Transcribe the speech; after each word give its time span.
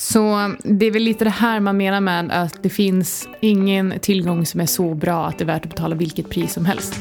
Så 0.00 0.54
det 0.64 0.86
är 0.86 0.90
väl 0.90 1.02
lite 1.02 1.24
det 1.24 1.30
här 1.30 1.60
man 1.60 1.76
menar 1.76 2.00
med 2.00 2.30
att 2.32 2.62
det 2.62 2.68
finns 2.68 3.28
ingen 3.40 4.00
tillgång 4.00 4.46
som 4.46 4.60
är 4.60 4.66
så 4.66 4.94
bra 4.94 5.26
att 5.26 5.38
det 5.38 5.44
är 5.44 5.46
värt 5.46 5.64
att 5.64 5.70
betala 5.70 5.94
vilket 5.94 6.30
pris 6.30 6.52
som 6.52 6.64
helst. 6.64 6.94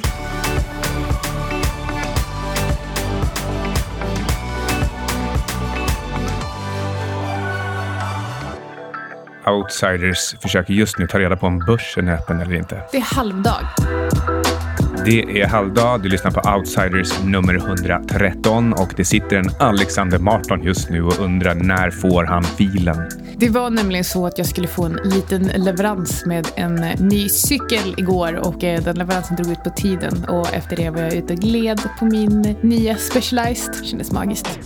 Outsiders 9.47 10.35
försöker 10.41 10.73
just 10.73 10.97
nu 10.97 11.07
ta 11.07 11.19
reda 11.19 11.35
på 11.35 11.47
om 11.47 11.59
börsen 11.59 12.07
är 12.07 12.13
öppen 12.13 12.41
eller 12.41 12.55
inte. 12.55 12.81
Det 12.91 12.97
är 12.97 13.15
halvdag. 13.15 13.59
Det 15.05 15.41
är 15.41 15.47
halvdag. 15.47 16.01
Du 16.01 16.09
lyssnar 16.09 16.31
på 16.31 16.55
Outsiders 16.55 17.23
nummer 17.23 17.55
113 17.55 18.73
och 18.73 18.93
det 18.97 19.05
sitter 19.05 19.37
en 19.37 19.49
Alexander 19.59 20.19
Marton 20.19 20.63
just 20.63 20.89
nu 20.89 21.03
och 21.03 21.19
undrar 21.19 21.55
när 21.55 21.91
får 21.91 22.23
han 22.23 22.43
filen? 22.43 23.09
Det 23.37 23.49
var 23.49 23.69
nämligen 23.69 24.03
så 24.03 24.25
att 24.25 24.37
jag 24.37 24.47
skulle 24.47 24.67
få 24.67 24.83
en 24.83 24.99
liten 25.03 25.43
leverans 25.43 26.25
med 26.25 26.47
en 26.55 26.75
ny 26.99 27.29
cykel 27.29 27.95
igår 27.97 28.33
och 28.33 28.63
eh, 28.63 28.83
den 28.83 28.97
leveransen 28.97 29.35
drog 29.35 29.51
ut 29.51 29.63
på 29.63 29.69
tiden 29.69 30.25
och 30.25 30.53
efter 30.53 30.75
det 30.75 30.89
var 30.89 31.01
jag 31.01 31.13
ute 31.13 31.33
och 31.33 31.39
gled 31.39 31.81
på 31.99 32.05
min 32.05 32.55
nya 32.61 32.95
Specialized. 32.95 33.73
Det 33.81 33.85
kändes 33.85 34.11
magiskt. 34.11 34.59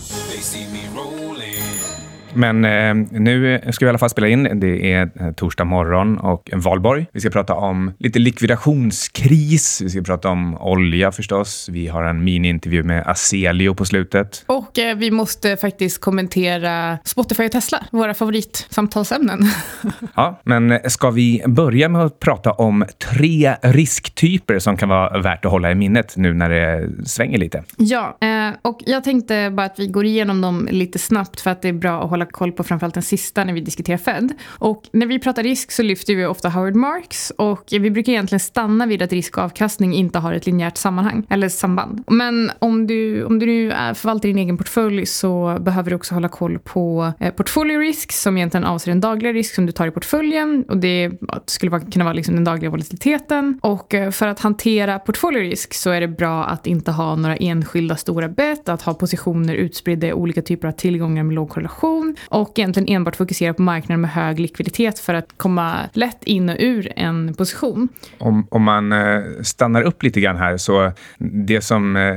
Men 2.34 2.64
eh, 2.64 2.94
nu 3.20 3.60
ska 3.72 3.84
vi 3.84 3.86
i 3.86 3.88
alla 3.88 3.98
fall 3.98 4.10
spela 4.10 4.28
in. 4.28 4.60
Det 4.60 4.92
är 4.92 5.10
eh, 5.20 5.32
torsdag 5.32 5.64
morgon 5.64 6.18
och 6.18 6.50
en 6.52 6.60
valborg. 6.60 7.06
Vi 7.12 7.20
ska 7.20 7.30
prata 7.30 7.54
om 7.54 7.92
lite 7.98 8.18
likvidationskris. 8.18 9.80
Vi 9.80 9.90
ska 9.90 10.02
prata 10.02 10.28
om 10.28 10.58
olja 10.58 11.12
förstås. 11.12 11.68
Vi 11.72 11.86
har 11.86 12.02
en 12.02 12.24
mini-intervju 12.24 12.82
med 12.82 13.06
Aselio 13.06 13.74
på 13.74 13.84
slutet. 13.84 14.44
Och 14.46 14.78
eh, 14.78 14.96
vi 14.96 15.10
måste 15.10 15.56
faktiskt 15.56 16.00
kommentera 16.00 16.98
Spotify 17.04 17.44
och 17.44 17.52
Tesla, 17.52 17.84
våra 17.90 18.14
favoritsamtalsämnen. 18.14 19.40
ja, 20.14 20.40
men 20.44 20.78
ska 20.90 21.10
vi 21.10 21.42
börja 21.46 21.88
med 21.88 22.02
att 22.02 22.20
prata 22.20 22.52
om 22.52 22.84
tre 23.12 23.56
risktyper 23.62 24.58
som 24.58 24.76
kan 24.76 24.88
vara 24.88 25.20
värt 25.20 25.44
att 25.44 25.50
hålla 25.50 25.70
i 25.70 25.74
minnet 25.74 26.16
nu 26.16 26.34
när 26.34 26.50
det 26.50 26.90
svänger 27.06 27.38
lite? 27.38 27.64
Ja, 27.76 28.18
eh, 28.20 28.54
och 28.62 28.82
jag 28.86 29.04
tänkte 29.04 29.50
bara 29.50 29.66
att 29.66 29.78
vi 29.78 29.86
går 29.86 30.04
igenom 30.04 30.40
dem 30.40 30.68
lite 30.70 30.98
snabbt 30.98 31.40
för 31.40 31.50
att 31.50 31.62
det 31.62 31.68
är 31.68 31.72
bra 31.72 32.04
att 32.04 32.10
hålla 32.10 32.23
hålla 32.24 32.30
koll 32.30 32.52
på 32.52 32.64
framförallt 32.64 32.94
den 32.94 33.02
sista 33.02 33.44
när 33.44 33.52
vi 33.52 33.60
diskuterar 33.60 33.98
Fed. 33.98 34.32
Och 34.58 34.82
när 34.92 35.06
vi 35.06 35.18
pratar 35.18 35.42
risk 35.42 35.72
så 35.72 35.82
lyfter 35.82 36.14
vi 36.14 36.26
ofta 36.26 36.48
Howard 36.48 36.74
Marks 36.74 37.32
och 37.38 37.64
vi 37.70 37.90
brukar 37.90 38.12
egentligen 38.12 38.40
stanna 38.40 38.86
vid 38.86 39.02
att 39.02 39.12
risk 39.12 39.38
och 39.38 39.44
avkastning 39.44 39.94
inte 39.94 40.18
har 40.18 40.32
ett 40.32 40.46
linjärt 40.46 40.76
sammanhang 40.76 41.26
eller 41.30 41.48
samband. 41.48 42.04
Men 42.06 42.50
om 42.58 42.86
du, 42.86 43.24
om 43.24 43.38
du 43.38 43.46
nu 43.46 43.70
förvaltar 43.70 44.28
din 44.28 44.38
egen 44.38 44.56
portfölj 44.56 45.06
så 45.06 45.58
behöver 45.60 45.90
du 45.90 45.96
också 45.96 46.14
hålla 46.14 46.28
koll 46.28 46.58
på 46.58 47.12
eh, 47.20 47.32
portföljrisk 47.34 48.12
som 48.12 48.36
egentligen 48.36 48.64
avser 48.64 48.90
den 48.90 49.00
dagliga 49.00 49.32
risk 49.32 49.54
som 49.54 49.66
du 49.66 49.72
tar 49.72 49.86
i 49.86 49.90
portföljen 49.90 50.64
och 50.68 50.76
det 50.76 51.10
skulle 51.46 51.80
kunna 51.80 52.04
vara 52.04 52.14
liksom 52.14 52.34
den 52.34 52.44
dagliga 52.44 52.70
volatiliteten. 52.70 53.58
Och 53.62 53.94
eh, 53.94 54.10
för 54.10 54.28
att 54.28 54.40
hantera 54.40 54.98
portfolio 54.98 55.40
risk 55.40 55.74
så 55.74 55.90
är 55.90 56.00
det 56.00 56.08
bra 56.08 56.44
att 56.44 56.66
inte 56.66 56.90
ha 56.90 57.16
några 57.16 57.36
enskilda 57.36 57.96
stora 57.96 58.28
bett, 58.28 58.68
att 58.68 58.82
ha 58.82 58.94
positioner 58.94 59.54
utspridda 59.54 60.06
i 60.06 60.12
olika 60.12 60.42
typer 60.42 60.68
av 60.68 60.72
tillgångar 60.72 61.22
med 61.22 61.34
låg 61.34 61.48
korrelation 61.48 62.13
och 62.28 62.58
egentligen 62.58 62.88
enbart 62.88 63.16
fokusera 63.16 63.54
på 63.54 63.62
marknader 63.62 64.00
med 64.00 64.10
hög 64.10 64.40
likviditet 64.40 64.98
för 64.98 65.14
att 65.14 65.34
komma 65.36 65.76
lätt 65.92 66.24
in 66.24 66.48
och 66.48 66.56
ur 66.58 66.92
en 66.96 67.34
position. 67.34 67.88
Om, 68.18 68.46
om 68.50 68.62
man 68.62 68.92
eh, 68.92 69.22
stannar 69.42 69.82
upp 69.82 70.02
lite 70.02 70.20
grann 70.20 70.36
här 70.36 70.56
så 70.56 70.92
det 71.18 71.60
som 71.60 71.96
eh, 71.96 72.16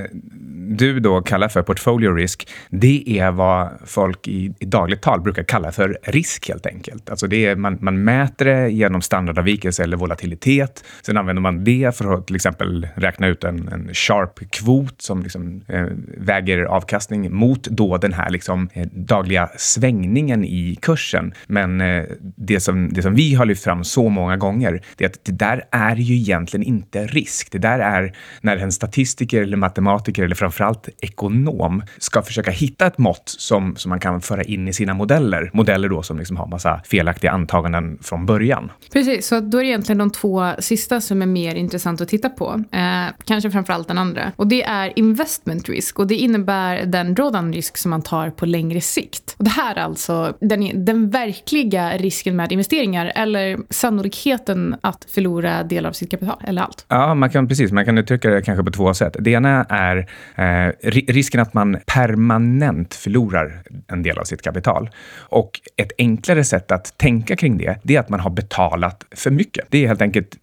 du 0.67 0.99
då 0.99 1.21
kallar 1.21 1.47
för 1.47 1.61
portfolio 1.61 2.13
risk, 2.13 2.49
det 2.69 3.19
är 3.19 3.31
vad 3.31 3.69
folk 3.85 4.27
i, 4.27 4.53
i 4.59 4.65
dagligt 4.65 5.01
tal 5.01 5.21
brukar 5.21 5.43
kalla 5.43 5.71
för 5.71 5.97
risk 6.03 6.49
helt 6.49 6.65
enkelt. 6.65 7.09
Alltså 7.09 7.27
det 7.27 7.45
är, 7.45 7.55
man, 7.55 7.77
man 7.81 8.03
mäter 8.03 8.45
det 8.45 8.69
genom 8.69 9.01
standardavvikelse 9.01 9.83
eller 9.83 9.97
volatilitet. 9.97 10.83
Sen 11.01 11.17
använder 11.17 11.41
man 11.41 11.63
det 11.63 11.97
för 11.97 12.13
att 12.13 12.27
till 12.27 12.35
exempel 12.35 12.87
räkna 12.95 13.27
ut 13.27 13.43
en, 13.43 13.67
en 13.67 13.89
sharp-kvot 13.93 15.01
som 15.01 15.23
liksom, 15.23 15.61
eh, 15.67 15.85
väger 16.17 16.63
avkastning 16.63 17.35
mot 17.35 17.63
då 17.63 17.97
den 17.97 18.13
här 18.13 18.29
liksom, 18.29 18.69
eh, 18.73 18.87
dagliga 18.91 19.49
svängningen 19.57 20.45
i 20.45 20.77
kursen. 20.81 21.33
Men 21.47 21.81
eh, 21.81 22.03
det, 22.19 22.59
som, 22.59 22.93
det 22.93 23.01
som 23.01 23.15
vi 23.15 23.35
har 23.35 23.45
lyft 23.45 23.63
fram 23.63 23.83
så 23.83 24.09
många 24.09 24.37
gånger, 24.37 24.81
det 24.95 25.03
är 25.03 25.09
att 25.09 25.25
det 25.25 25.31
där 25.31 25.63
är 25.71 25.95
ju 25.95 26.15
egentligen 26.15 26.63
inte 26.63 27.07
risk. 27.07 27.51
Det 27.51 27.57
där 27.57 27.79
är 27.79 28.13
när 28.41 28.57
en 28.57 28.71
statistiker 28.71 29.41
eller 29.41 29.57
matematiker 29.57 30.23
eller 30.23 30.35
framförallt 30.57 30.89
ekonom 31.01 31.83
ska 31.97 32.21
försöka 32.21 32.51
hitta 32.51 32.87
ett 32.87 32.97
mått 32.97 33.23
som, 33.25 33.75
som 33.75 33.89
man 33.89 33.99
kan 33.99 34.21
föra 34.21 34.43
in 34.43 34.67
i 34.67 34.73
sina 34.73 34.93
modeller. 34.93 35.49
Modeller 35.53 35.89
då 35.89 36.03
som 36.03 36.17
liksom 36.17 36.37
har 36.37 36.47
massa 36.47 36.81
felaktiga 36.85 37.31
antaganden 37.31 37.97
från 38.01 38.25
början. 38.25 38.71
Precis, 38.93 39.27
så 39.27 39.39
då 39.39 39.57
är 39.57 39.61
det 39.61 39.69
egentligen 39.69 39.97
de 39.97 40.11
två 40.11 40.51
sista 40.59 41.01
som 41.01 41.21
är 41.21 41.25
mer 41.25 41.55
intressant 41.55 42.01
att 42.01 42.09
titta 42.09 42.29
på. 42.29 42.63
Eh, 42.71 43.13
kanske 43.25 43.51
framförallt 43.51 43.87
den 43.87 43.97
andra. 43.97 44.31
Och 44.35 44.47
det 44.47 44.63
är 44.63 44.93
investment 44.95 45.69
risk 45.69 45.99
och 45.99 46.07
det 46.07 46.15
innebär 46.15 46.85
den 46.85 47.15
drawdown 47.15 47.53
risk 47.53 47.77
som 47.77 47.91
man 47.91 48.01
tar 48.01 48.29
på 48.29 48.45
längre 48.45 48.81
sikt. 48.81 49.35
Och 49.37 49.43
det 49.43 49.49
här 49.49 49.75
är 49.75 49.81
alltså 49.81 50.33
den, 50.41 50.85
den 50.85 51.09
verkliga 51.09 51.97
risken 51.97 52.35
med 52.35 52.51
investeringar 52.51 53.11
eller 53.15 53.57
sannolikheten 53.69 54.75
att 54.81 55.05
förlora 55.09 55.63
delar 55.63 55.89
av 55.89 55.93
sitt 55.93 56.11
kapital 56.11 56.41
eller 56.43 56.61
allt. 56.61 56.85
Ja, 56.87 57.13
man 57.13 57.29
kan 57.29 57.47
precis. 57.47 57.71
Man 57.71 57.85
kan 57.85 57.97
uttrycka 57.97 58.29
det 58.29 58.41
kanske 58.41 58.63
på 58.63 58.71
två 58.71 58.93
sätt. 58.93 59.15
Det 59.19 59.31
ena 59.31 59.63
är 59.69 59.97
eh, 60.35 60.46
risken 60.83 61.41
att 61.41 61.53
man 61.53 61.77
permanent 61.85 62.93
förlorar 62.93 63.61
en 63.87 64.03
del 64.03 64.17
av 64.17 64.23
sitt 64.23 64.41
kapital. 64.41 64.89
Och 65.19 65.61
ett 65.75 65.91
enklare 65.97 66.43
sätt 66.43 66.71
att 66.71 66.97
tänka 66.97 67.35
kring 67.35 67.57
det, 67.57 67.79
det 67.83 67.95
är 67.95 67.99
att 67.99 68.09
man 68.09 68.19
har 68.19 68.29
betalat 68.29 69.05
för 69.15 69.31
mycket. 69.31 69.65
Det 69.69 69.83
är 69.83 69.87
helt 69.87 70.01
enkelt 70.01 70.37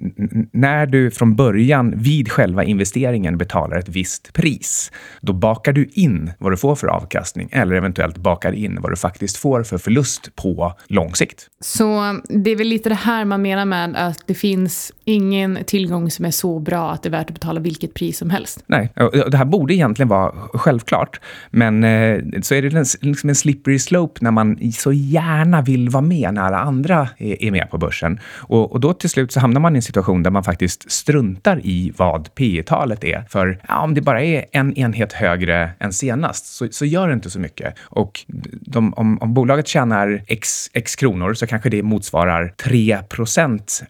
när 0.53 0.87
du 0.87 1.11
från 1.11 1.37
början 1.37 1.95
vid 1.97 2.33
själva 2.33 2.65
investeringen 2.65 3.39
betalar 3.39 3.77
ett 3.77 3.89
visst 3.89 4.33
pris, 4.33 4.93
då 5.21 5.33
bakar 5.33 5.73
du 5.73 5.89
in 5.93 6.33
vad 6.39 6.53
du 6.53 6.57
får 6.57 6.77
för 6.77 6.87
avkastning 6.87 7.49
eller 7.53 7.75
eventuellt 7.75 8.17
bakar 8.17 8.53
in 8.53 8.79
vad 8.81 8.93
du 8.93 8.97
faktiskt 8.97 9.37
får 9.37 9.63
för 9.63 9.79
förlust 9.79 10.37
på 10.37 10.75
lång 10.87 11.15
sikt. 11.15 11.49
Så 11.61 12.21
det 12.29 12.51
är 12.51 12.57
väl 12.57 12.67
lite 12.67 12.89
det 12.89 12.95
här 12.95 13.25
man 13.25 13.43
menar 13.43 13.65
med 13.65 13.97
att 13.97 14.23
det 14.27 14.35
finns 14.35 14.93
ingen 15.05 15.59
tillgång 15.67 16.11
som 16.11 16.25
är 16.25 16.31
så 16.31 16.59
bra 16.59 16.91
att 16.91 17.03
det 17.03 17.09
är 17.09 17.11
värt 17.11 17.29
att 17.29 17.35
betala 17.35 17.61
vilket 17.61 17.95
pris 17.95 18.19
som 18.19 18.31
helst. 18.31 18.65
Nej, 18.67 18.93
det 19.31 19.37
här 19.37 19.45
borde 19.45 19.75
egentligen 19.75 19.94
egentligen 19.95 20.09
vara 20.09 20.33
självklart, 20.55 21.21
men 21.51 21.85
eh, 21.85 22.21
så 22.43 22.55
är 22.55 22.63
det 22.63 22.99
liksom 23.01 23.29
en 23.31 23.35
slippery 23.35 23.79
slope 23.79 24.25
när 24.25 24.31
man 24.31 24.73
så 24.73 24.93
gärna 24.93 25.63
vill 25.63 25.89
vara 25.89 26.03
med 26.03 26.35
när 26.35 26.43
alla 26.43 26.59
andra 26.59 27.09
är 27.19 27.51
med 27.51 27.71
på 27.71 27.79
börsen. 27.79 28.21
Och, 28.37 28.73
och 28.73 28.81
då 28.81 28.93
till 28.93 29.11
slut 29.11 29.33
så 29.33 29.41
hamnar 29.41 29.61
man 29.61 29.77
i 29.77 29.79
en 29.79 29.83
situation 29.83 30.23
där 30.23 30.31
man 30.31 30.45
faktiskt 30.45 30.93
struntar 30.93 31.61
i 31.65 31.93
vad 31.97 32.35
P 32.35 32.63
talet 32.67 33.05
är. 33.05 33.25
För 33.29 33.59
ja, 33.69 33.81
om 33.81 33.95
det 33.95 34.01
bara 34.01 34.23
är 34.23 34.45
en 34.53 34.75
enhet 34.75 35.13
högre 35.13 35.71
än 35.79 35.93
senast 35.93 36.47
så, 36.47 36.69
så 36.71 36.85
gör 36.85 37.09
det 37.09 37.15
inte 37.15 37.31
så 37.31 37.41
mycket. 37.41 37.75
Och 37.83 38.25
de, 38.61 38.95
om, 38.95 39.19
om 39.19 39.35
bolaget 39.35 39.69
tjänar 39.69 40.23
x, 40.27 40.71
x 40.73 40.97
kronor 40.97 41.35
så 41.35 41.47
kanske 41.47 41.71
det 41.71 41.83
motsvarar 41.83 42.55
3 42.57 42.99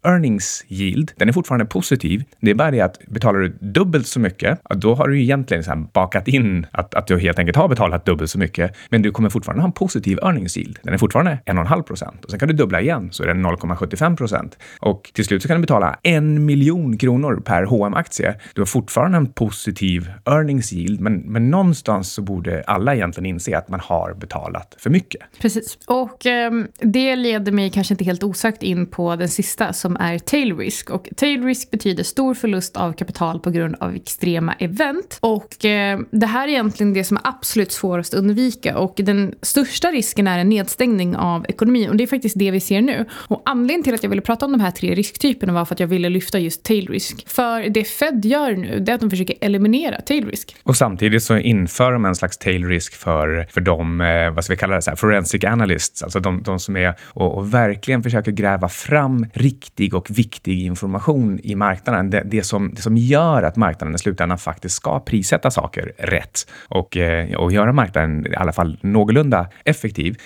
earnings 0.03 0.65
yield. 0.69 1.13
Den 1.17 1.29
är 1.29 1.33
fortfarande 1.33 1.65
positiv. 1.65 2.25
Det 2.41 2.51
är 2.51 2.55
bara 2.55 2.71
det 2.71 2.81
att 2.81 2.99
betalar 3.07 3.41
du 3.41 3.49
dubbelt 3.61 4.07
så 4.07 4.21
mycket, 4.21 4.61
då 4.75 4.95
har 4.95 5.09
du 5.09 5.23
egentligen 5.23 5.65
så 5.65 5.71
bakat 5.95 6.29
in 6.29 6.67
att, 6.71 6.95
att 6.95 7.07
du 7.07 7.19
helt 7.19 7.39
enkelt 7.39 7.57
har 7.57 7.69
betalat 7.69 8.07
dubbelt 8.07 8.31
så 8.31 8.39
mycket. 8.39 8.77
Men 8.89 9.03
du 9.03 9.11
kommer 9.11 9.31
fortfarande 9.31 9.63
ha 9.63 9.69
en 9.69 9.73
positiv 9.73 10.19
earnings 10.23 10.57
yield. 10.57 10.79
Den 10.83 10.95
är 10.95 10.99
fortfarande 10.99 11.39
1,5 11.47 11.83
procent 11.83 12.25
och 12.25 12.31
sen 12.31 12.41
kan 12.41 12.49
du 12.49 12.55
dubbla 12.55 12.81
igen 12.81 13.09
så 13.13 13.23
är 13.23 13.27
den 13.27 13.47
0,75 13.47 14.17
procent. 14.17 14.59
Och 14.81 15.11
till 15.15 15.25
slut 15.25 15.43
så 15.43 15.49
kan 15.49 15.57
du 15.57 15.61
betala 15.61 15.99
en 16.03 16.45
miljon 16.45 16.99
kronor 16.99 17.43
per 17.45 17.65
hm 17.65 17.95
aktie 17.95 18.35
Du 18.55 18.61
har 18.61 18.67
fortfarande 18.67 19.17
en 19.17 19.27
positiv 19.27 20.11
earnings 20.25 20.73
yield, 20.73 21.01
men, 21.01 21.19
men 21.19 21.51
någonstans 21.51 22.13
så 22.13 22.23
borde 22.23 22.63
alla 22.67 22.95
egentligen 22.95 23.27
inse 23.27 23.59
att 23.59 23.69
man 23.69 23.81
har 23.81 24.15
betalat 24.15 24.75
för 24.79 24.91
mycket. 24.91 25.21
Precis. 25.41 25.79
Och 25.87 26.27
eh, 26.27 26.53
det 26.81 27.17
leder 27.17 27.53
mig 27.53 27.71
kanske 27.71 27.95
inte 27.95 28.05
helt 28.05 28.23
osökt 28.23 28.63
in 28.63 28.87
på 28.87 29.17
den 29.17 29.29
sista 29.29 29.73
som 29.73 29.97
är 29.97 30.19
tail 30.19 30.57
risk. 30.57 30.91
Och 30.91 31.09
tail 31.17 31.45
risk 31.45 31.71
betyder 31.71 32.03
stor 32.03 32.35
förlust 32.35 32.77
av 32.77 32.93
kapital 32.93 33.41
på 33.41 33.51
grund 33.51 33.77
av 33.81 33.95
extrema 33.95 34.55
event. 34.55 35.19
Och 35.21 35.65
eh, 35.65 35.84
Eh, 35.93 35.99
det 36.11 36.27
här 36.27 36.49
är 36.49 36.53
egentligen 36.53 36.93
det 36.93 37.05
som 37.05 37.17
är 37.17 37.23
absolut 37.25 37.73
svårast 37.73 38.15
att 38.15 38.21
undvika. 38.21 38.79
Och 38.79 38.95
den 38.97 39.35
största 39.43 39.89
risken 39.89 40.27
är 40.27 40.39
en 40.39 40.49
nedstängning 40.49 41.17
av 41.17 41.47
ekonomin. 41.49 41.91
Och 41.91 41.97
det 41.97 42.05
är 42.05 42.07
faktiskt 42.09 42.39
det 42.39 42.51
vi 42.51 42.61
ser 42.61 42.83
nu. 42.83 43.05
Och 43.13 43.43
anledningen 43.45 43.83
till 43.83 43.95
att 43.95 44.03
jag 44.03 44.11
ville 44.11 44.23
prata 44.23 44.47
om 44.47 44.53
de 44.53 44.61
här 44.61 44.71
tre 44.71 44.95
risktyperna 44.95 45.53
var 45.53 45.65
för 45.65 45.75
att 45.75 45.81
jag 45.81 45.87
ville 45.87 46.09
lyfta 46.09 46.39
just 46.39 46.65
tail 46.65 46.89
risk. 46.89 47.29
För 47.29 47.69
det 47.69 47.85
Fed 47.85 48.25
gör 48.25 48.53
nu, 48.53 48.81
det 48.81 48.93
är 48.93 48.95
att 48.95 49.01
de 49.01 49.11
försöker 49.11 49.37
eliminera 49.41 50.01
tail 50.01 50.27
risk. 50.27 50.57
Och 50.63 50.77
samtidigt 50.77 51.23
så 51.23 51.37
inför 51.37 51.93
de 51.93 52.05
en 52.05 52.15
slags 52.15 52.39
tail 52.39 52.67
risk 52.69 52.95
för, 52.95 53.47
för 53.51 53.61
de, 53.61 54.01
eh, 54.01 54.31
vad 54.31 54.45
ska 54.45 54.53
vi 54.53 54.57
kalla 54.57 54.75
det, 54.75 54.83
så 54.83 54.91
här 54.91 54.97
forensic 54.97 55.45
analysts, 55.45 56.03
alltså 56.03 56.21
de, 56.21 56.43
de 56.43 56.59
som 56.59 56.77
är 56.77 56.95
och, 57.03 57.39
och, 57.39 57.55
verkligen 57.55 58.03
försöker 58.03 58.33
gräva 58.33 58.69
fram 58.69 59.27
riktig 59.33 59.95
och 59.95 60.19
viktig 60.19 60.63
information 60.63 61.41
i 61.43 61.55
marknaden. 61.55 62.11
Det, 62.11 62.23
det, 62.25 62.43
som, 62.43 62.75
det 62.75 62.83
som 62.83 62.97
gör 62.97 63.43
att 63.43 63.57
marknaden 63.57 63.95
i 63.95 63.99
slutändan 63.99 64.39
faktiskt 64.39 64.77
ska 64.77 65.01
prissätta 65.01 65.51
saker 65.51 65.74
rätt 65.99 66.47
och, 66.69 66.97
eh, 66.97 67.35
och 67.35 67.53
göra 67.53 67.73
marknaden 67.73 68.27
i 68.27 68.37
alla 68.37 68.53
fall 68.53 68.79
någorlunda 68.81 69.47
effektiv 69.65 70.17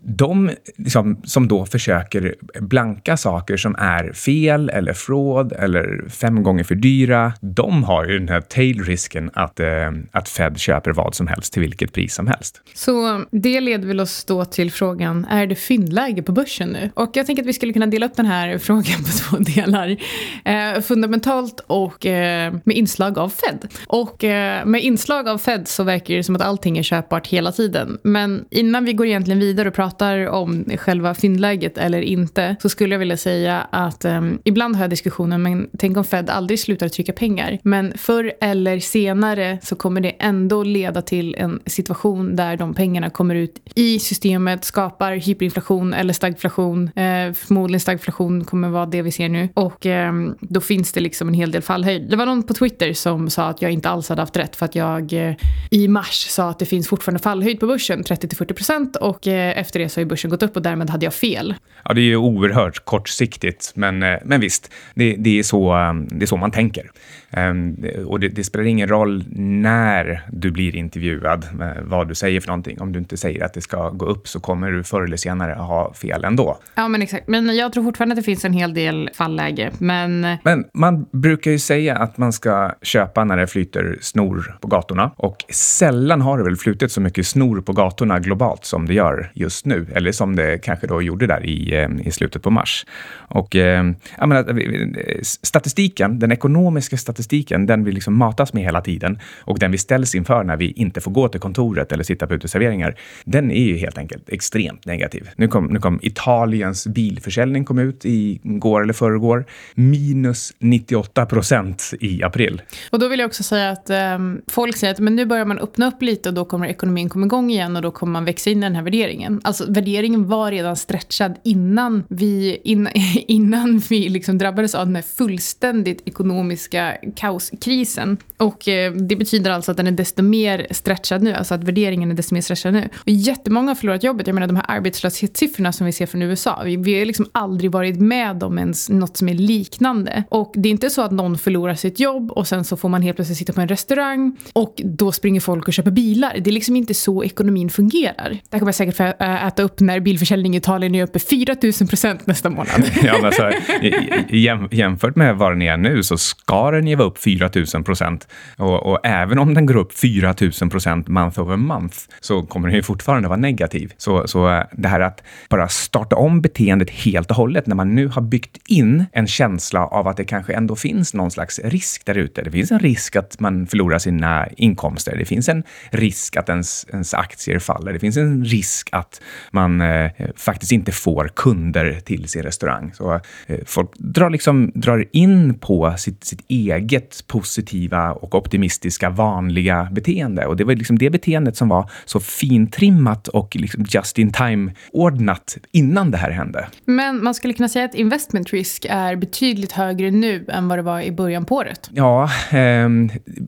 de 0.00 0.50
liksom, 0.76 1.20
som 1.24 1.48
då 1.48 1.66
försöker 1.66 2.34
blanka 2.60 3.16
saker 3.16 3.56
som 3.56 3.76
är 3.78 4.12
fel 4.12 4.68
eller 4.68 4.92
fraud 4.92 5.52
eller 5.52 6.08
fem 6.08 6.42
gånger 6.42 6.64
för 6.64 6.74
dyra, 6.74 7.32
de 7.40 7.84
har 7.84 8.04
ju 8.04 8.18
den 8.18 8.28
här 8.28 8.40
tail-risken 8.40 9.30
att, 9.34 9.60
eh, 9.60 9.66
att 10.12 10.28
Fed 10.28 10.58
köper 10.58 10.92
vad 10.92 11.14
som 11.14 11.26
helst 11.26 11.52
till 11.52 11.62
vilket 11.62 11.92
pris 11.92 12.14
som 12.14 12.26
helst. 12.26 12.60
Så 12.74 13.14
um, 13.14 13.26
det 13.30 13.60
leder 13.60 13.88
väl 13.88 14.00
oss 14.00 14.24
då 14.24 14.44
till 14.44 14.72
frågan, 14.72 15.24
är 15.24 15.46
det 15.46 15.54
fyndläge 15.54 16.22
på 16.22 16.32
börsen 16.32 16.68
nu? 16.68 16.90
Och 16.94 17.10
jag 17.14 17.26
tänker 17.26 17.42
att 17.42 17.48
vi 17.48 17.52
skulle 17.52 17.72
kunna 17.72 17.86
dela 17.86 18.06
upp 18.06 18.16
den 18.16 18.26
här 18.26 18.58
frågan 18.66 19.04
på 19.04 19.10
två 19.10 19.36
delar. 19.36 19.96
Eh, 20.44 20.80
fundamentalt 20.80 21.60
och 21.66 22.06
eh, 22.06 22.54
med 22.64 22.76
inslag 22.76 23.18
av 23.18 23.28
Fed. 23.28 23.68
Och 23.86 24.24
eh, 24.24 24.65
med 24.66 24.82
inslag 24.82 25.28
av 25.28 25.38
Fed 25.38 25.68
så 25.68 25.82
verkar 25.82 26.14
det 26.14 26.22
som 26.22 26.36
att 26.36 26.42
allting 26.42 26.78
är 26.78 26.82
köpbart 26.82 27.26
hela 27.26 27.52
tiden. 27.52 27.98
Men 28.02 28.44
innan 28.50 28.84
vi 28.84 28.92
går 28.92 29.06
egentligen 29.06 29.40
vidare 29.40 29.68
och 29.68 29.74
pratar 29.74 30.26
om 30.26 30.64
själva 30.78 31.14
fyndläget 31.14 31.78
eller 31.78 32.00
inte 32.00 32.56
så 32.62 32.68
skulle 32.68 32.94
jag 32.94 32.98
vilja 32.98 33.16
säga 33.16 33.66
att 33.70 34.04
um, 34.04 34.38
ibland 34.44 34.76
har 34.76 34.82
jag 34.82 34.90
diskussionen 34.90 35.42
men 35.42 35.68
tänk 35.78 35.96
om 35.96 36.04
Fed 36.04 36.30
aldrig 36.30 36.60
slutar 36.60 36.88
trycka 36.88 37.12
pengar. 37.12 37.58
Men 37.62 37.92
förr 37.98 38.32
eller 38.40 38.80
senare 38.80 39.58
så 39.62 39.76
kommer 39.76 40.00
det 40.00 40.10
ändå 40.10 40.62
leda 40.62 41.02
till 41.02 41.34
en 41.34 41.60
situation 41.66 42.36
där 42.36 42.56
de 42.56 42.74
pengarna 42.74 43.10
kommer 43.10 43.34
ut 43.34 43.62
i 43.74 43.98
systemet, 43.98 44.64
skapar 44.64 45.12
hyperinflation 45.12 45.94
eller 45.94 46.12
stagflation. 46.12 46.84
Eh, 46.84 47.32
förmodligen 47.32 47.80
stagflation 47.80 48.44
kommer 48.44 48.68
vara 48.68 48.86
det 48.86 49.02
vi 49.02 49.12
ser 49.12 49.28
nu. 49.28 49.48
Och 49.54 49.86
eh, 49.86 50.12
då 50.40 50.60
finns 50.60 50.92
det 50.92 51.00
liksom 51.00 51.28
en 51.28 51.34
hel 51.34 51.50
del 51.50 51.62
fallhöjd. 51.62 52.10
Det 52.10 52.16
var 52.16 52.26
någon 52.26 52.42
på 52.42 52.54
Twitter 52.54 52.92
som 52.92 53.30
sa 53.30 53.46
att 53.46 53.62
jag 53.62 53.70
inte 53.70 53.88
alls 53.88 54.08
hade 54.08 54.22
haft 54.22 54.36
rätt 54.36 54.55
för 54.56 54.64
att 54.64 54.74
jag 54.74 55.12
eh, 55.12 55.34
i 55.70 55.88
mars 55.88 56.26
sa 56.28 56.50
att 56.50 56.58
det 56.58 56.66
finns 56.66 56.88
fortfarande 56.88 57.22
fallhöjd 57.22 57.60
på 57.60 57.66
börsen, 57.66 58.02
30-40% 58.02 58.96
och 58.96 59.26
eh, 59.26 59.58
efter 59.58 59.80
det 59.80 59.88
så 59.88 59.98
har 59.98 60.02
ju 60.02 60.08
börsen 60.08 60.30
gått 60.30 60.42
upp 60.42 60.56
och 60.56 60.62
därmed 60.62 60.90
hade 60.90 61.06
jag 61.06 61.14
fel. 61.14 61.54
Ja, 61.84 61.94
det 61.94 62.00
är 62.00 62.04
ju 62.04 62.16
oerhört 62.16 62.84
kortsiktigt, 62.84 63.72
men, 63.74 64.02
eh, 64.02 64.18
men 64.24 64.40
visst, 64.40 64.70
det, 64.94 65.16
det, 65.18 65.38
är 65.38 65.42
så, 65.42 65.74
det 66.10 66.24
är 66.24 66.26
så 66.26 66.36
man 66.36 66.50
tänker. 66.50 66.90
Um, 67.36 67.76
och 68.06 68.20
det, 68.20 68.28
det, 68.28 68.44
spelar 68.44 68.64
ingen 68.64 68.88
roll 68.88 69.24
när 69.36 70.22
du 70.32 70.50
blir 70.50 70.76
intervjuad, 70.76 71.46
vad 71.82 72.08
du 72.08 72.14
säger 72.14 72.40
för 72.40 72.48
någonting. 72.48 72.80
Om 72.80 72.92
du 72.92 72.98
inte 72.98 73.16
säger 73.16 73.44
att 73.44 73.54
det 73.54 73.60
ska 73.60 73.90
gå 73.90 74.06
upp 74.06 74.28
så 74.28 74.40
kommer 74.40 74.72
du 74.72 74.84
förr 74.84 75.02
eller 75.02 75.16
senare 75.16 75.52
ha 75.52 75.94
fel 75.94 76.24
ändå. 76.24 76.58
Ja, 76.74 76.88
men 76.88 77.02
exakt. 77.02 77.28
Men 77.28 77.56
jag 77.56 77.72
tror 77.72 77.84
fortfarande 77.84 78.12
att 78.12 78.16
det 78.16 78.22
finns 78.22 78.44
en 78.44 78.52
hel 78.52 78.74
del 78.74 79.10
falläge. 79.14 79.70
Men... 79.78 80.36
men 80.42 80.64
man 80.74 81.06
brukar 81.12 81.50
ju 81.50 81.58
säga 81.58 81.96
att 81.96 82.18
man 82.18 82.32
ska 82.32 82.72
köpa 82.82 83.24
när 83.24 83.36
det 83.36 83.46
flyter 83.46 83.98
snor 84.00 84.56
på 84.60 84.68
gatorna. 84.68 85.10
Och 85.16 85.44
sällan 85.50 86.20
har 86.20 86.38
det 86.38 86.44
väl 86.44 86.56
flutit 86.56 86.92
så 86.92 87.00
mycket 87.00 87.26
snor 87.26 87.60
på 87.60 87.72
gatorna 87.72 88.18
globalt 88.18 88.64
som 88.64 88.86
det 88.86 88.94
gör 88.94 89.30
just 89.34 89.66
nu. 89.66 89.86
Eller 89.94 90.12
som 90.12 90.36
det 90.36 90.58
kanske 90.58 90.86
då 90.86 91.02
gjorde 91.02 91.26
där 91.26 91.46
i, 91.46 91.74
eh, 91.74 91.88
i 92.04 92.10
slutet 92.10 92.42
på 92.42 92.50
mars. 92.50 92.86
Och 93.16 93.56
eh, 93.56 93.84
menar, 94.20 95.44
statistiken, 95.44 96.18
den 96.18 96.32
ekonomiska 96.32 96.96
statistiken, 96.96 97.25
den 97.66 97.84
vi 97.84 97.92
liksom 97.92 98.16
matas 98.16 98.52
med 98.52 98.62
hela 98.62 98.80
tiden 98.80 99.18
och 99.40 99.58
den 99.58 99.70
vi 99.70 99.78
ställs 99.78 100.14
inför 100.14 100.44
när 100.44 100.56
vi 100.56 100.70
inte 100.70 101.00
får 101.00 101.10
gå 101.10 101.28
till 101.28 101.40
kontoret 101.40 101.92
eller 101.92 102.04
sitta 102.04 102.26
på 102.26 102.34
uteserveringar, 102.34 102.98
den 103.24 103.50
är 103.50 103.64
ju 103.64 103.76
helt 103.76 103.98
enkelt 103.98 104.28
extremt 104.28 104.86
negativ. 104.86 105.28
Nu 105.36 105.48
kom, 105.48 105.66
nu 105.66 105.80
kom 105.80 105.98
Italiens 106.02 106.86
bilförsäljning 106.86 107.64
kom 107.64 107.78
ut 107.78 108.04
i 108.04 108.40
går 108.42 108.82
eller 108.82 108.92
förrgår. 108.92 109.44
Minus 109.74 110.52
98 110.58 111.26
procent 111.26 111.92
i 112.00 112.22
april. 112.22 112.62
Och 112.90 112.98
då 112.98 113.08
vill 113.08 113.20
jag 113.20 113.26
också 113.26 113.42
säga 113.42 113.70
att 113.70 113.90
eh, 113.90 114.18
folk 114.48 114.76
säger 114.76 114.94
att 114.94 115.00
men 115.00 115.16
nu 115.16 115.26
börjar 115.26 115.44
man 115.44 115.58
öppna 115.58 115.88
upp 115.88 116.02
lite 116.02 116.28
och 116.28 116.34
då 116.34 116.44
kommer 116.44 116.66
ekonomin 116.66 117.08
komma 117.08 117.26
igång 117.26 117.50
igen 117.50 117.76
och 117.76 117.82
då 117.82 117.90
kommer 117.90 118.12
man 118.12 118.24
växa 118.24 118.50
in 118.50 118.58
i 118.58 118.60
den 118.60 118.74
här 118.74 118.82
värderingen. 118.82 119.40
Alltså 119.44 119.72
värderingen 119.72 120.28
var 120.28 120.50
redan 120.50 120.76
stretchad 120.76 121.34
innan 121.44 122.04
vi, 122.08 122.60
in, 122.64 122.88
innan 123.26 123.82
vi 123.88 124.08
liksom 124.08 124.38
drabbades 124.38 124.74
av 124.74 124.86
den 124.86 124.96
här 124.96 125.02
fullständigt 125.02 126.02
ekonomiska 126.08 126.96
kaoskrisen. 127.16 128.16
Och 128.36 128.68
eh, 128.68 128.92
det 128.92 129.16
betyder 129.16 129.50
alltså 129.50 129.70
att 129.70 129.76
den 129.76 129.86
är 129.86 129.90
desto 129.90 130.22
mer 130.22 130.66
stretchad 130.70 131.22
nu, 131.22 131.34
alltså 131.34 131.54
att 131.54 131.64
värderingen 131.64 132.10
är 132.10 132.14
desto 132.14 132.34
mer 132.34 132.40
stretchad 132.40 132.72
nu. 132.72 132.88
Och 132.96 133.08
jättemånga 133.08 133.70
har 133.70 133.74
förlorat 133.74 134.04
jobbet. 134.04 134.26
Jag 134.26 134.34
menar 134.34 134.46
de 134.46 134.56
här 134.56 134.64
arbetslöshetssiffrorna 134.68 135.72
som 135.72 135.86
vi 135.86 135.92
ser 135.92 136.06
från 136.06 136.22
USA. 136.22 136.62
Vi, 136.64 136.76
vi 136.76 136.98
har 136.98 137.06
liksom 137.06 137.26
aldrig 137.32 137.70
varit 137.70 138.00
med 138.00 138.42
om 138.42 138.58
ens 138.58 138.88
något 138.88 139.16
som 139.16 139.28
är 139.28 139.34
liknande. 139.34 140.24
Och 140.28 140.52
det 140.56 140.68
är 140.68 140.70
inte 140.70 140.90
så 140.90 141.02
att 141.02 141.12
någon 141.12 141.38
förlorar 141.38 141.74
sitt 141.74 142.00
jobb 142.00 142.30
och 142.30 142.48
sen 142.48 142.64
så 142.64 142.76
får 142.76 142.88
man 142.88 143.02
helt 143.02 143.16
plötsligt 143.16 143.38
sitta 143.38 143.52
på 143.52 143.60
en 143.60 143.68
restaurang 143.68 144.36
och 144.52 144.82
då 144.84 145.12
springer 145.12 145.40
folk 145.40 145.68
och 145.68 145.74
köper 145.74 145.90
bilar. 145.90 146.36
Det 146.40 146.50
är 146.50 146.52
liksom 146.52 146.76
inte 146.76 146.94
så 146.94 147.24
ekonomin 147.24 147.70
fungerar. 147.70 148.30
Det 148.30 148.52
här 148.52 148.58
kommer 148.58 148.68
jag 148.68 148.74
säkert 148.74 148.96
få 148.96 149.02
eh, 149.02 149.46
äta 149.46 149.62
upp 149.62 149.80
när 149.80 150.00
bilförsäljning 150.00 150.54
i 150.54 150.58
Italien 150.58 150.94
är 150.94 151.02
uppe 151.02 151.18
4 151.18 151.56
000 151.62 151.72
procent 151.72 152.26
nästa 152.26 152.50
månad. 152.50 152.90
ja, 153.02 153.12
men 153.16 153.24
alltså, 153.24 153.50
så 153.80 154.36
jäm, 154.36 154.68
jämfört 154.70 155.16
med 155.16 155.36
vad 155.36 155.52
den 155.52 155.62
är 155.62 155.76
nu 155.76 156.02
så 156.02 156.18
ska 156.18 156.70
den 156.70 156.86
ju 156.86 156.95
ge 156.98 157.04
upp 157.04 157.18
4 157.18 157.50
000 157.74 157.84
procent. 157.84 158.28
Och, 158.56 158.86
och, 158.86 159.00
även 159.04 159.38
om 159.38 159.54
den 159.54 159.66
går 159.66 159.76
upp 159.76 159.98
4 159.98 160.34
000 160.60 160.70
procent 160.70 161.08
month 161.08 161.40
over 161.40 161.56
month 161.56 161.98
så 162.20 162.42
kommer 162.42 162.68
den 162.68 162.76
ju 162.76 162.82
fortfarande 162.82 163.28
vara 163.28 163.38
negativ. 163.38 163.92
Så, 163.96 164.28
så 164.28 164.48
eh, 164.48 164.64
det 164.72 164.88
här 164.88 165.00
att 165.00 165.22
bara 165.48 165.68
starta 165.68 166.16
om 166.16 166.40
beteendet 166.40 166.90
helt 166.90 167.30
och 167.30 167.36
hållet 167.36 167.66
när 167.66 167.76
man 167.76 167.94
nu 167.94 168.08
har 168.08 168.22
byggt 168.22 168.56
in 168.68 169.04
en 169.12 169.26
känsla 169.26 169.86
av 169.86 170.08
att 170.08 170.16
det 170.16 170.24
kanske 170.24 170.52
ändå 170.52 170.76
finns 170.76 171.14
någon 171.14 171.30
slags 171.30 171.60
risk 171.64 172.06
där 172.06 172.14
ute. 172.14 172.42
Det 172.42 172.50
finns 172.50 172.72
en 172.72 172.78
risk 172.78 173.16
att 173.16 173.40
man 173.40 173.66
förlorar 173.66 173.98
sina 173.98 174.48
inkomster. 174.56 175.16
Det 175.16 175.24
finns 175.24 175.48
en 175.48 175.62
risk 175.90 176.36
att 176.36 176.48
ens, 176.48 176.86
ens 176.92 177.14
aktier 177.14 177.58
faller. 177.58 177.92
Det 177.92 177.98
finns 177.98 178.16
en 178.16 178.44
risk 178.44 178.88
att 178.92 179.20
man 179.50 179.80
eh, 179.80 180.10
faktiskt 180.36 180.72
inte 180.72 180.92
får 180.92 181.30
kunder 181.36 182.00
till 182.04 182.28
sin 182.28 182.42
restaurang. 182.42 182.92
Så 182.94 183.20
eh, 183.46 183.58
folk 183.66 183.90
drar, 183.98 184.30
liksom, 184.30 184.72
drar 184.74 185.04
in 185.12 185.54
på 185.58 185.94
sitt, 185.98 186.24
sitt 186.24 186.44
eget 186.48 186.85
positiva 187.26 188.12
och 188.12 188.34
optimistiska 188.34 189.10
vanliga 189.10 189.88
beteende. 189.92 190.46
Och 190.46 190.56
det 190.56 190.64
var 190.64 190.74
liksom 190.74 190.98
det 190.98 191.10
beteendet 191.10 191.56
som 191.56 191.68
var 191.68 191.90
så 192.04 192.20
fintrimmat 192.20 193.28
och 193.28 193.56
liksom 193.56 193.84
just 193.88 194.18
in 194.18 194.32
time-ordnat 194.32 195.56
innan 195.72 196.10
det 196.10 196.18
här 196.18 196.30
hände. 196.30 196.66
Men 196.84 197.24
man 197.24 197.34
skulle 197.34 197.54
kunna 197.54 197.68
säga 197.68 197.84
att 197.84 197.94
investment 197.94 198.52
risk 198.52 198.86
är 198.90 199.16
betydligt 199.16 199.72
högre 199.72 200.10
nu 200.10 200.44
än 200.48 200.68
vad 200.68 200.78
det 200.78 200.82
var 200.82 201.00
i 201.00 201.12
början 201.12 201.44
på 201.44 201.54
året. 201.54 201.90
Ja, 201.92 202.30
eh, 202.50 202.88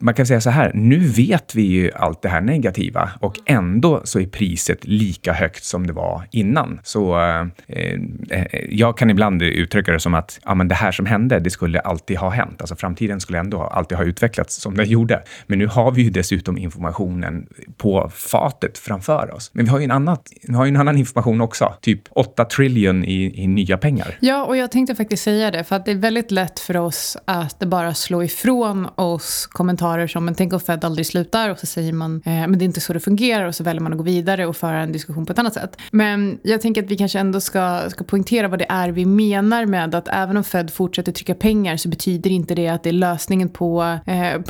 man 0.00 0.14
kan 0.14 0.26
säga 0.26 0.41
så 0.41 0.50
här. 0.50 0.70
Nu 0.75 0.99
vet 0.99 1.55
vi 1.55 1.62
ju 1.62 1.91
allt 1.93 2.23
det 2.23 2.29
här 2.29 2.41
negativa 2.41 3.11
och 3.20 3.34
ändå 3.46 4.00
så 4.05 4.20
är 4.20 4.26
priset 4.26 4.87
lika 4.87 5.32
högt 5.32 5.64
som 5.64 5.87
det 5.87 5.93
var 5.93 6.23
innan. 6.31 6.81
Så 6.82 7.20
eh, 7.20 7.46
eh, 7.69 8.46
jag 8.70 8.99
kan 8.99 9.10
ibland 9.10 9.43
uttrycka 9.43 9.93
det 9.93 10.01
som 10.01 10.15
att 10.15 10.41
ja, 10.44 10.55
men 10.55 10.69
det 10.69 10.74
här 10.74 10.93
som 10.93 11.06
hände, 11.06 11.41
det 11.41 11.51
skulle 11.51 11.81
alltid 11.81 12.19
ha 12.19 12.31
hänt. 12.31 12.60
Alltså 12.60 12.77
framtiden 12.77 13.20
skulle 13.29 13.39
ändå 13.39 13.63
alltid 13.63 13.99
ha 13.99 14.05
utvecklats 14.05 14.55
som 14.61 14.77
den 14.77 14.89
gjorde. 14.89 15.23
Men 15.47 15.58
nu 15.58 15.67
har 15.67 15.93
vi 15.93 16.03
ju 16.03 16.11
dessutom 16.11 16.58
informationen 16.58 17.47
på 17.77 18.11
fatet 18.15 18.79
framför 18.79 19.35
oss. 19.35 19.51
Men 19.53 19.65
vi 19.65 19.70
har 19.70 19.79
ju 19.79 19.85
en, 19.85 19.91
annat, 19.91 20.32
vi 20.43 20.55
har 20.55 20.65
ju 20.65 20.69
en 20.69 20.77
annan 20.77 20.97
information 20.97 21.41
också, 21.41 21.75
typ 21.81 22.03
8 22.11 22.44
trillion 22.44 23.05
i, 23.05 23.43
i 23.43 23.47
nya 23.47 23.79
pengar. 23.79 24.17
Ja, 24.20 24.44
och 24.44 24.56
jag 24.56 24.70
tänkte 24.70 24.94
faktiskt 24.94 25.23
säga 25.23 25.51
det, 25.51 25.65
för 25.65 25.77
att 25.77 25.85
det 25.85 25.91
är 25.91 25.97
väldigt 25.97 26.31
lätt 26.31 26.61
för 26.61 26.77
oss 26.77 27.17
att 27.25 27.58
bara 27.58 27.94
slå 27.94 28.23
ifrån 28.23 28.89
oss 28.94 29.47
kommentarer 29.47 30.06
som 30.06 30.25
“men 30.25 30.35
tänk 30.35 30.53
om 30.53 30.61
Fed 30.61 30.85
aldrig 30.85 31.06
slutar” 31.06 31.51
och 31.51 31.58
så 31.58 31.67
säger 31.67 31.93
man 31.93 32.23
eh, 32.25 32.32
“men 32.32 32.58
det 32.58 32.63
är 32.63 32.67
inte 32.67 32.81
så 32.81 32.93
det 32.93 33.01
fungerar” 33.01 33.47
och 33.47 33.55
så 33.55 33.65
väljer 33.65 33.82
man 33.82 33.93
att 33.93 33.99
gå 33.99 34.05
vidare 34.05 34.47
och 34.47 34.56
föra 34.56 34.82
en 34.82 34.93
diskussion 34.93 35.27
på 35.27 35.32
ett 35.32 35.39
annat 35.39 35.55
sätt. 35.55 35.77
Men 35.91 36.39
jag 36.43 36.61
tänker 36.61 36.82
att 36.82 36.91
vi 36.91 36.97
kanske 36.97 37.19
ändå 37.19 37.41
ska, 37.41 37.91
ska 37.91 38.05
poängtera 38.05 38.49
vad 38.49 38.58
det 38.58 38.67
är 38.69 38.89
vi 38.89 39.05
menar 39.05 39.67
med 39.67 39.94
att 39.94 40.08
även 40.08 40.37
om 40.37 40.44
Fed 40.44 40.70
fortsätter 40.70 41.13
trycka 41.13 41.35
pengar 41.35 41.77
så 41.77 41.89
betyder 41.89 42.31
inte 42.31 42.55
det 42.55 42.69
att 42.69 42.82
det 42.82 42.93
löser 42.93 43.18
lösningen 43.19 43.48
på, 43.48 43.98
eh, 44.06 44.41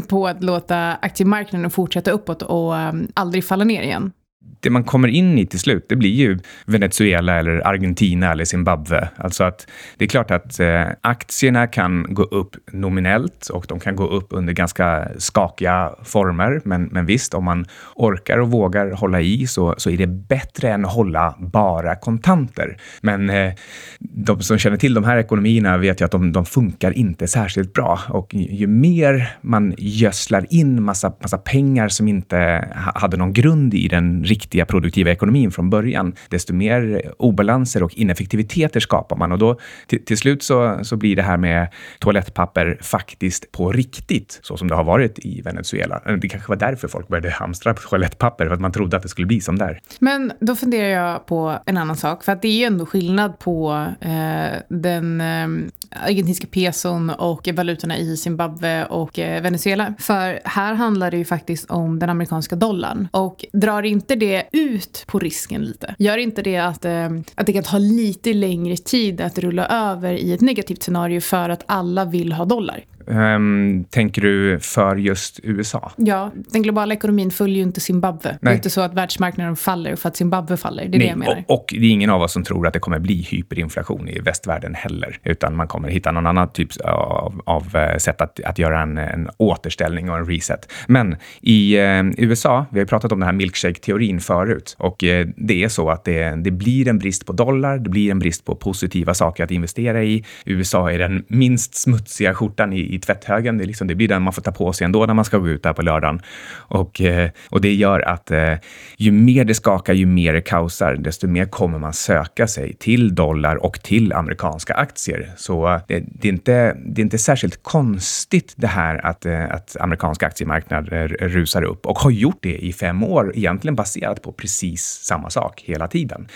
på 0.08 0.26
att 0.26 0.42
låta 0.42 0.94
aktiemarknaden 0.94 1.70
fortsätta 1.70 2.10
uppåt 2.10 2.42
och 2.42 2.76
eh, 2.76 2.92
aldrig 3.14 3.44
falla 3.44 3.64
ner 3.64 3.82
igen 3.82 4.12
det 4.60 4.70
man 4.70 4.84
kommer 4.84 5.08
in 5.08 5.38
i 5.38 5.46
till 5.46 5.58
slut, 5.58 5.86
det 5.88 5.96
blir 5.96 6.10
ju 6.10 6.38
Venezuela 6.66 7.38
eller 7.38 7.66
Argentina 7.66 8.32
eller 8.32 8.44
Zimbabwe. 8.44 9.08
Alltså 9.16 9.44
att 9.44 9.66
det 9.96 10.04
är 10.04 10.08
klart 10.08 10.30
att 10.30 10.60
eh, 10.60 10.86
aktierna 11.00 11.66
kan 11.66 12.14
gå 12.14 12.22
upp 12.22 12.56
nominellt 12.72 13.48
och 13.48 13.64
de 13.68 13.80
kan 13.80 13.96
gå 13.96 14.06
upp 14.06 14.26
under 14.30 14.52
ganska 14.52 15.08
skakiga 15.18 15.94
former. 16.04 16.60
Men, 16.64 16.84
men 16.84 17.06
visst, 17.06 17.34
om 17.34 17.44
man 17.44 17.66
orkar 17.94 18.38
och 18.38 18.50
vågar 18.50 18.90
hålla 18.90 19.20
i 19.20 19.46
så, 19.46 19.74
så 19.78 19.90
är 19.90 19.96
det 19.96 20.06
bättre 20.06 20.70
än 20.70 20.84
att 20.84 20.92
hålla 20.92 21.34
bara 21.38 21.94
kontanter. 21.96 22.76
Men 23.00 23.30
eh, 23.30 23.52
de 23.98 24.42
som 24.42 24.58
känner 24.58 24.76
till 24.76 24.94
de 24.94 25.04
här 25.04 25.16
ekonomierna 25.16 25.76
vet 25.76 26.00
ju 26.00 26.04
att 26.04 26.10
de, 26.10 26.32
de 26.32 26.44
funkar 26.44 26.92
inte 26.92 27.26
särskilt 27.26 27.72
bra 27.72 28.00
och 28.08 28.34
ju, 28.34 28.56
ju 28.56 28.66
mer 28.66 29.36
man 29.40 29.74
gödslar 29.78 30.46
in 30.50 30.82
massa, 30.82 31.12
massa 31.22 31.38
pengar 31.38 31.88
som 31.88 32.08
inte 32.08 32.68
hade 32.94 33.16
någon 33.16 33.32
grund 33.32 33.74
i 33.74 33.88
den 33.88 34.24
riktiga 34.38 34.66
produktiva 34.66 35.10
ekonomin 35.10 35.50
från 35.50 35.70
början, 35.70 36.14
desto 36.28 36.54
mer 36.54 37.12
obalanser 37.18 37.82
och 37.82 37.94
ineffektiviteter 37.94 38.80
skapar 38.80 39.16
man. 39.16 39.32
Och 39.32 39.38
då 39.38 39.58
till, 39.86 40.04
till 40.04 40.18
slut 40.18 40.42
så, 40.42 40.78
så 40.82 40.96
blir 40.96 41.16
det 41.16 41.22
här 41.22 41.36
med 41.36 41.68
toalettpapper 41.98 42.78
faktiskt 42.80 43.52
på 43.52 43.72
riktigt, 43.72 44.40
så 44.42 44.56
som 44.56 44.68
det 44.68 44.74
har 44.74 44.84
varit 44.84 45.18
i 45.18 45.40
Venezuela. 45.40 46.00
Det 46.20 46.28
kanske 46.28 46.48
var 46.48 46.56
därför 46.56 46.88
folk 46.88 47.08
började 47.08 47.30
hamstra 47.30 47.74
på 47.74 47.80
toalettpapper, 47.80 48.46
för 48.46 48.54
att 48.54 48.60
man 48.60 48.72
trodde 48.72 48.96
att 48.96 49.02
det 49.02 49.08
skulle 49.08 49.26
bli 49.26 49.40
som 49.40 49.58
där. 49.58 49.80
Men 50.00 50.32
då 50.40 50.56
funderar 50.56 50.88
jag 50.88 51.26
på 51.26 51.58
en 51.66 51.76
annan 51.76 51.96
sak, 51.96 52.24
för 52.24 52.32
att 52.32 52.42
det 52.42 52.48
är 52.48 52.58
ju 52.58 52.64
ändå 52.64 52.86
skillnad 52.86 53.38
på 53.38 53.86
eh, 54.00 54.58
den 54.68 55.20
eh, 55.20 55.48
argentinska 55.90 56.46
peson 56.46 57.10
och 57.10 57.48
valutorna 57.54 57.98
i 57.98 58.16
Zimbabwe 58.16 58.84
och 58.84 59.18
eh, 59.18 59.42
Venezuela. 59.42 59.94
För 59.98 60.40
här 60.44 60.74
handlar 60.74 61.10
det 61.10 61.16
ju 61.16 61.24
faktiskt 61.24 61.70
om 61.70 61.98
den 61.98 62.10
amerikanska 62.10 62.56
dollarn. 62.56 63.08
Och 63.10 63.44
drar 63.52 63.82
inte 63.82 64.16
det 64.18 64.48
ut 64.52 65.04
på 65.06 65.18
risken 65.18 65.64
lite? 65.64 65.94
Gör 65.98 66.18
inte 66.18 66.42
det 66.42 66.56
att, 66.56 66.84
eh, 66.84 67.08
att 67.34 67.46
det 67.46 67.52
kan 67.52 67.62
ta 67.62 67.78
lite 67.78 68.34
längre 68.34 68.76
tid 68.76 69.20
att 69.20 69.38
rulla 69.38 69.66
över 69.66 70.12
i 70.12 70.32
ett 70.32 70.40
negativt 70.40 70.82
scenario 70.82 71.20
för 71.20 71.48
att 71.48 71.62
alla 71.66 72.04
vill 72.04 72.32
ha 72.32 72.44
dollar? 72.44 72.84
Um, 73.10 73.84
tänker 73.90 74.22
du 74.22 74.60
för 74.60 74.96
just 74.96 75.40
USA? 75.42 75.92
Ja, 75.96 76.32
den 76.34 76.62
globala 76.62 76.94
ekonomin 76.94 77.30
följer 77.30 77.56
ju 77.56 77.62
inte 77.62 77.80
Zimbabwe. 77.80 78.28
Nej. 78.30 78.38
Det 78.40 78.50
är 78.50 78.54
inte 78.54 78.70
så 78.70 78.80
att 78.80 78.94
världsmarknaden 78.94 79.56
faller 79.56 79.96
för 79.96 80.08
att 80.08 80.16
Zimbabwe 80.16 80.56
faller. 80.56 80.82
Det 80.82 80.88
är 80.88 80.90
Nej, 80.90 80.98
det 80.98 81.06
jag 81.06 81.18
menar. 81.18 81.44
Och, 81.46 81.60
och, 81.60 81.74
det 81.78 81.86
är 81.86 81.90
ingen 81.90 82.10
av 82.10 82.22
oss 82.22 82.32
som 82.32 82.44
tror 82.44 82.66
att 82.66 82.72
det 82.72 82.78
kommer 82.78 82.98
bli 82.98 83.22
hyperinflation 83.22 84.08
i 84.08 84.20
västvärlden 84.20 84.74
heller, 84.74 85.18
utan 85.24 85.56
man 85.56 85.68
kommer 85.68 85.88
hitta 85.88 86.12
någon 86.12 86.26
annan 86.26 86.52
typ 86.52 86.80
av, 86.84 87.42
av 87.44 87.76
eh, 87.76 87.96
sätt 87.96 88.20
att, 88.20 88.40
att 88.40 88.58
göra 88.58 88.82
en, 88.82 88.98
en 88.98 89.30
återställning 89.36 90.10
och 90.10 90.18
en 90.18 90.26
reset. 90.26 90.72
Men 90.86 91.16
i 91.40 91.76
eh, 91.76 92.02
USA, 92.18 92.66
vi 92.70 92.78
har 92.78 92.86
pratat 92.86 93.12
om 93.12 93.20
den 93.20 93.26
här 93.26 93.34
milkshake-teorin 93.34 94.20
förut, 94.20 94.76
och 94.78 95.04
eh, 95.04 95.26
det 95.36 95.64
är 95.64 95.68
så 95.68 95.90
att 95.90 96.04
det, 96.04 96.42
det 96.44 96.50
blir 96.50 96.88
en 96.88 96.98
brist 96.98 97.26
på 97.26 97.32
dollar, 97.32 97.78
det 97.78 97.90
blir 97.90 98.10
en 98.10 98.18
brist 98.18 98.44
på 98.44 98.54
positiva 98.54 99.14
saker 99.14 99.44
att 99.44 99.50
investera 99.50 100.04
i. 100.04 100.24
USA 100.44 100.90
är 100.90 100.98
den 100.98 101.24
minst 101.28 101.74
smutsiga 101.74 102.34
skjortan 102.34 102.72
i, 102.72 102.94
i 102.94 102.97
tvätthögen. 102.98 103.58
Det, 103.58 103.64
liksom, 103.64 103.88
det 103.88 103.94
blir 103.94 104.08
den 104.08 104.22
man 104.22 104.32
får 104.32 104.42
ta 104.42 104.52
på 104.52 104.72
sig 104.72 104.84
ändå 104.84 105.06
när 105.06 105.14
man 105.14 105.24
ska 105.24 105.38
gå 105.38 105.48
ut 105.48 105.62
där 105.62 105.72
på 105.72 105.82
lördagen. 105.82 106.22
Och, 106.54 107.00
eh, 107.00 107.30
och 107.50 107.60
det 107.60 107.74
gör 107.74 108.00
att 108.00 108.30
eh, 108.30 108.54
ju 108.96 109.12
mer 109.12 109.44
det 109.44 109.54
skakar, 109.54 109.94
ju 109.94 110.06
mer 110.06 110.32
det 110.32 110.40
kaosar, 110.40 110.94
desto 110.94 111.26
mer 111.26 111.44
kommer 111.44 111.78
man 111.78 111.92
söka 111.92 112.46
sig 112.46 112.74
till 112.74 113.14
dollar 113.14 113.56
och 113.56 113.82
till 113.82 114.12
amerikanska 114.12 114.74
aktier. 114.74 115.32
Så 115.36 115.68
eh, 115.68 115.80
det, 115.88 116.04
det, 116.06 116.28
är, 116.28 116.32
inte, 116.32 116.76
det 116.86 117.00
är 117.00 117.04
inte 117.04 117.18
särskilt 117.18 117.62
konstigt 117.62 118.52
det 118.56 118.66
här 118.66 119.06
att, 119.06 119.26
eh, 119.26 119.50
att 119.50 119.76
amerikanska 119.80 120.26
aktiemarknader 120.26 121.08
rusar 121.08 121.62
upp 121.62 121.86
och 121.86 121.98
har 121.98 122.10
gjort 122.10 122.38
det 122.40 122.58
i 122.58 122.72
fem 122.72 123.04
år, 123.04 123.32
egentligen 123.34 123.74
baserat 123.74 124.22
på 124.22 124.32
precis 124.32 124.82
samma 124.82 125.30
sak 125.30 125.62
hela 125.66 125.88
tiden. 125.88 126.28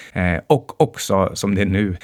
och 0.47 0.81
också 0.81 1.31
som 1.35 1.55
det 1.55 1.63
är 1.63 1.67
nu, 1.67 1.97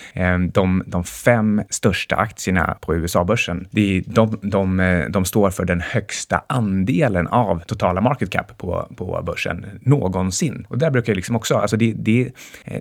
de, 0.53 0.83
de 0.87 1.05
fem 1.05 1.63
största 1.71 2.17
aktierna 2.17 2.79
på 2.81 2.95
USA-börsen, 2.95 3.69
de, 4.07 4.39
de, 4.51 5.07
de 5.11 5.25
står 5.25 5.51
för 5.51 5.65
den 5.65 5.81
högsta 5.81 6.43
andelen 6.47 7.29
av 7.29 7.63
totala 7.67 8.01
market 8.01 8.31
cap 8.31 8.59
på, 8.59 8.89
på 8.97 9.23
börsen 9.27 9.67
någonsin. 9.81 10.67
Och 10.69 10.79
där 10.79 10.91
brukar 10.91 11.13
jag 11.13 11.17
liksom 11.17 11.37
också, 11.37 11.55
alltså 11.55 11.77
det, 11.77 11.93
det, 11.93 12.33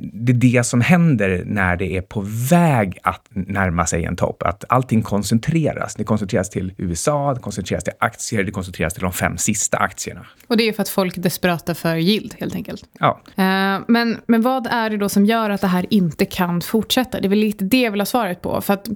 det 0.02 0.32
är 0.32 0.36
det 0.36 0.66
som 0.66 0.82
händer 0.82 1.44
när 1.46 1.76
det 1.76 1.98
är 1.98 2.02
på 2.02 2.24
väg 2.50 2.98
att 3.04 3.22
närma 3.30 3.86
sig 3.86 4.06
en 4.06 4.16
topp, 4.16 4.44
att 4.44 4.64
allting 4.70 5.02
koncentreras. 5.02 5.96
Det 5.96 6.04
koncentreras 6.04 6.50
till 6.50 6.74
USA, 6.78 7.34
det 7.34 7.40
koncentreras 7.40 7.84
till 7.84 7.94
aktier, 8.00 8.44
det 8.44 8.52
koncentreras 8.52 8.94
till 8.94 9.04
de 9.04 9.14
fem 9.14 9.38
sista 9.38 9.78
aktierna. 9.78 10.26
Och 10.48 10.58
det 10.58 10.64
är 10.64 10.74
för 10.74 10.82
att 10.82 10.90
folk 10.90 11.18
är 11.18 11.22
desperata 11.22 11.76
för 11.76 11.96
yield, 11.96 12.36
helt 12.40 12.56
enkelt. 12.56 12.84
Ja. 13.00 13.22
Uh, 13.26 13.84
men, 13.88 14.18
men 14.28 14.42
vad 14.42 14.68
är 14.68 14.90
det 14.90 14.98
då 14.98 15.10
som 15.10 15.26
gör 15.26 15.50
att 15.50 15.62
det 15.62 15.68
här 15.68 15.86
inte 15.90 16.26
kan 16.26 16.62
fortsätta? 16.62 17.20
Det 17.20 17.28
är 17.28 17.30
väl 17.30 17.40
lite 17.40 17.66
det 17.66 17.82
jag 17.82 17.92
vill 17.92 18.02
ha 18.02 18.06
svaret 18.06 18.42
på. 18.42 18.62
För, 18.62 18.74
att, 18.74 18.88